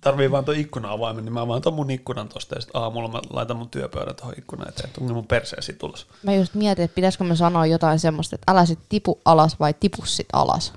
tarvii 0.05 0.31
vaan 0.31 0.45
tuon 0.45 0.57
ikkuna-avaimen, 0.57 1.25
niin 1.25 1.33
mä 1.33 1.41
avaan 1.41 1.63
ton 1.63 1.75
mun 1.75 1.91
ikkunan 1.91 2.29
tosta 2.29 2.55
ja 2.55 2.61
sitten 2.61 2.81
aamulla 2.83 3.09
mä 3.09 3.21
laitan 3.31 3.57
mun 3.57 3.71
työpöydän 3.71 4.15
tuohon 4.17 4.35
ikkunaan 4.39 4.69
eteen, 4.69 4.91
tungen 4.93 5.15
mun 5.15 5.27
perseen 5.27 5.63
sit 5.63 5.83
ulos. 5.83 6.07
Mä 6.23 6.35
just 6.35 6.55
mietin, 6.55 6.85
että 6.85 6.95
pitäisikö 6.95 7.25
mä 7.25 7.35
sanoa 7.35 7.67
jotain 7.67 7.99
semmoista, 7.99 8.35
että 8.37 8.53
älä 8.53 8.67
sit 8.67 8.79
tipu 8.89 9.21
alas 9.25 9.61
vai 9.61 9.75
tipu 9.75 10.05
sit 10.07 10.27
alas, 10.33 10.73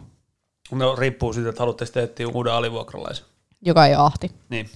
No 0.72 0.96
riippuu 0.96 1.34
siitä, 1.34 1.50
että 1.50 1.60
haluatte 1.62 1.86
sitten 1.86 2.04
etsiä 2.04 2.28
uuden 2.28 2.54
alivuokralaisen. 2.54 3.26
Joka 3.62 3.86
ei 3.86 3.94
ahti. 3.96 4.32
Niin, 4.50 4.70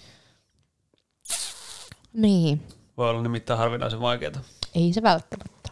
Niin, 2.14 2.68
voi 2.98 3.10
olla 3.10 3.22
nimittäin 3.22 3.60
harvinaisen 3.60 4.02
vaikeaa. 4.02 4.32
ei 4.76 4.94
se 4.94 5.02
välttämättä. 5.04 5.70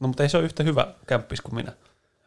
No 0.00 0.08
mutta 0.08 0.22
ei 0.22 0.28
se 0.28 0.36
ole 0.36 0.44
yhtä 0.44 0.62
hyvä 0.62 0.94
kämppis 1.06 1.40
kuin 1.40 1.54
minä. 1.54 1.72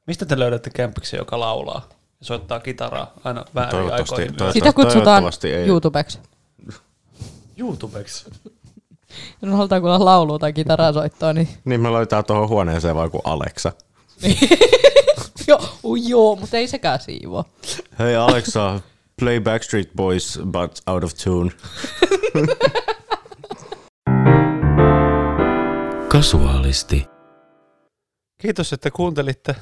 Mistä 0.08 0.26
te 0.26 0.40
löydätte 0.40 0.70
kämppiksen, 0.70 1.18
joka 1.18 1.40
laulaa 1.40 1.90
soittaa 2.22 2.60
kitaraa 2.60 3.14
aina 3.24 3.46
väärin 3.56 3.72
Toivottavasti- 3.72 4.22
aikoihin? 4.22 4.54
Sitä... 4.54 4.74
Kutsutaan 4.74 5.04
toivottavasti 5.04 5.54
ei. 5.54 5.68
YouTubeksi. 5.68 6.20
YouTubeksi. 7.58 8.26
Jos 9.42 9.52
halutaan 9.54 9.82
kuulla 9.82 10.06
laulua 10.06 10.40
tai 10.40 10.54
kitaraa 10.54 10.94
soittaa, 10.94 11.34
niin... 11.34 11.50
Niin 11.66 11.82
me 11.82 11.90
laitetaan 11.90 12.26
tuohon 12.26 12.50
huoneeseen 12.50 12.96
vaan 12.96 13.12
kuin 13.12 13.22
Alexa. 13.24 13.72
joo, 15.48 15.62
joo, 16.08 16.36
mutta 16.36 16.58
ei 16.58 16.68
sekään 16.68 17.00
siivoa. 17.00 17.46
Hei 18.00 18.16
Alexa, 18.16 18.80
play 19.20 19.40
Backstreet 19.40 19.90
Boys 19.96 20.40
but 20.52 20.80
out 20.88 21.04
of 21.04 21.14
tune. 21.24 21.52
Kasuaalisti. 26.08 27.08
Kiitos, 28.42 28.74
että 28.74 28.92
kuuntelitte. 28.92 29.56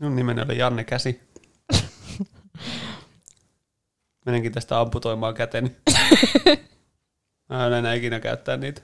Minun 0.00 0.16
nimeni 0.16 0.42
oli 0.42 0.58
Janne 0.58 0.84
Käsi. 0.84 1.20
Menenkin 4.26 4.52
tästä 4.52 4.80
amputoimaan 4.80 5.34
käteni. 5.34 5.76
Mä 7.48 7.66
en 7.66 7.72
enää 7.72 7.94
ikinä 7.94 8.20
käyttää 8.20 8.56
niitä. 8.56 8.82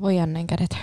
Voi 0.00 0.16
Jannen 0.16 0.46
kädet. 0.46 0.76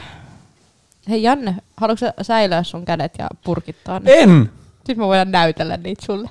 Hei 1.09 1.23
Janne, 1.23 1.55
haluatko 1.77 2.05
sä 2.05 2.13
säilöä 2.21 2.63
sun 2.63 2.85
kädet 2.85 3.13
ja 3.19 3.27
purkittaa 3.43 3.99
ne? 3.99 4.11
En! 4.13 4.51
Sitten 4.75 4.99
me 4.99 5.05
voidaan 5.07 5.31
näytellä 5.31 5.77
niitä 5.77 6.05
sulle. 6.05 6.29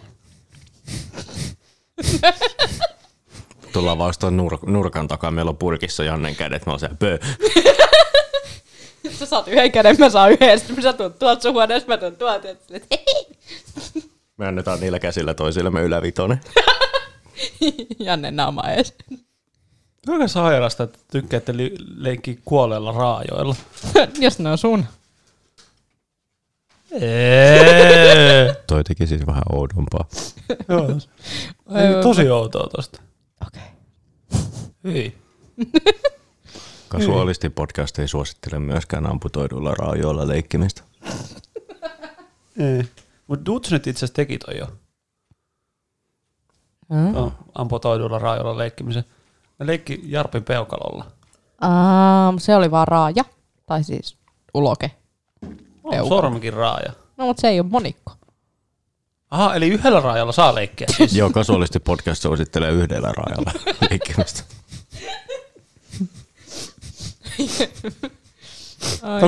Tullaan 3.73 3.99
vaan 3.99 4.15
tuon 4.21 4.37
nur- 4.37 4.71
nurkan 4.71 5.09
takaa, 5.09 5.31
meillä 5.31 5.49
on 5.49 5.57
purkissa 5.57 6.05
Jannen 6.05 6.37
kädet, 6.37 6.67
mä 6.67 6.73
oon 6.73 6.81
siellä 6.81 6.97
pö. 6.97 7.19
Sä 9.19 9.27
saat 9.27 9.49
yhden 9.49 9.73
käden, 9.73 9.97
mä 9.99 10.11
saan 10.11 10.33
yhden, 10.33 10.59
sitten 10.59 10.83
sä 10.83 10.93
tulet 10.93 11.19
tuolta 11.19 11.43
sun 11.43 11.53
huoneesta, 11.53 11.89
mä 11.89 11.97
tulen 11.97 12.17
tuolta, 12.17 12.47
ja 12.47 12.55
sitten 12.55 12.81
hei, 12.91 13.27
Me 14.37 14.47
annetaan 14.47 14.81
niillä 14.81 14.99
käsillä 14.99 15.35
toisillemme 15.35 15.83
ylävitonen. 15.83 16.41
Janne 17.99 18.31
naama 18.31 18.63
ees. 18.71 18.95
Kuinka 20.07 20.29
sairasta, 20.29 20.85
että 20.85 20.99
tykkäätte 21.13 21.57
li- 21.57 21.75
leikkiä 21.97 22.35
kuolleilla 22.45 22.93
raajoilla? 22.93 23.57
Jos 24.21 24.39
ne 24.39 24.51
on 24.51 24.59
sun. 24.59 24.85
Eee. 27.01 28.55
Toi 28.67 28.85
teki 28.85 29.07
siis 29.07 29.27
vähän 29.27 29.43
oudompaa. 29.53 30.09
Joo. 30.69 30.89
Ei, 30.89 32.03
tosi 32.03 32.31
outoa 32.31 32.69
tosta. 32.77 33.03
Okei. 33.47 33.63
Ei. 34.85 35.15
Kasuaalisti 36.99 37.51
podcast 37.51 37.99
ei 37.99 38.09
suosittele 38.09 38.59
myöskään 38.59 39.07
amputoiduilla 39.07 39.75
raajoilla 39.75 40.29
leikkimistä. 40.29 40.83
Ei. 42.59 42.83
Mutta 43.27 43.45
Dudes 43.47 43.71
nyt 43.71 43.87
itse 43.87 43.99
asiassa 43.99 44.15
teki 44.15 44.39
toi 44.39 44.59
jo. 44.59 44.67
Mm. 46.89 47.13
No, 47.13 47.33
amputoiduilla 47.55 48.19
raajoilla 48.19 48.59
leikkimisen. 48.59 49.05
Ne 49.59 49.67
leikki 49.67 50.01
Jarpin 50.05 50.45
peukalolla. 50.45 51.05
Um, 51.65 52.39
se 52.39 52.57
oli 52.57 52.71
vaan 52.71 52.89
raaja. 52.89 53.25
Tai 53.67 53.85
siis 53.85 54.17
uloke. 54.55 54.91
On 55.83 56.09
sormikin 56.09 56.53
raaja. 56.53 56.93
No, 57.17 57.27
mutta 57.27 57.41
se 57.41 57.49
ei 57.49 57.61
ole 57.61 57.69
monikko. 57.71 58.13
Aha, 59.31 59.55
eli 59.55 59.69
yhdellä 59.69 60.01
raajalla 60.01 60.33
saa 60.33 60.55
leikkiä 60.55 60.87
siis. 60.97 61.17
Joo, 61.17 61.31
kasuaalisti 61.31 61.81
podcast 61.81 62.23
suosittelee 62.23 62.71
yhdellä 62.71 63.13
rajalla 63.17 63.53
leikkimistä. 63.91 64.43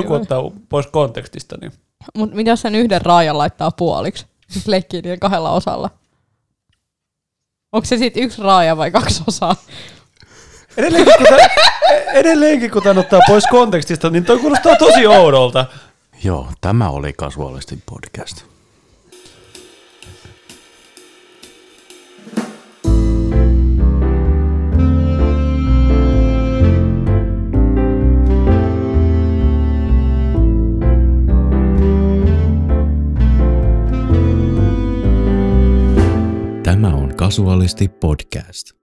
Kun 0.07 0.21
ottaa 0.21 0.41
pois 0.69 0.87
kontekstista, 0.87 1.57
niin 1.61 1.71
Mutta 2.15 2.35
mitä 2.35 2.55
sen 2.55 2.75
yhden 2.75 3.01
raajan 3.01 3.37
laittaa 3.37 3.71
puoliksi? 3.71 4.25
Siis 4.51 4.67
leikkii 4.67 5.01
niiden 5.01 5.19
kahdella 5.19 5.51
osalla. 5.51 5.89
Onko 7.71 7.85
se 7.85 7.97
sitten 7.97 8.23
yksi 8.23 8.41
raaja 8.41 8.77
vai 8.77 8.91
kaksi 8.91 9.23
osaa? 9.27 9.55
Edelleenkin 10.77 11.15
kun, 11.17 11.25
tämän, 11.25 11.49
edelleenkin, 12.21 12.71
kun 12.71 12.83
tämän 12.83 12.97
ottaa 12.97 13.19
pois 13.27 13.43
kontekstista, 13.51 14.09
niin 14.09 14.25
toi 14.25 14.39
kuulostaa 14.39 14.75
tosi 14.75 15.07
oudolta. 15.07 15.65
Joo, 16.23 16.47
tämä 16.61 16.89
oli 16.89 17.13
kasuaalisti 17.13 17.79
podcast. 17.85 18.45
Tämä 36.67 36.87
on 36.87 37.15
Kasuaalisti 37.15 37.87
podcast. 37.87 38.76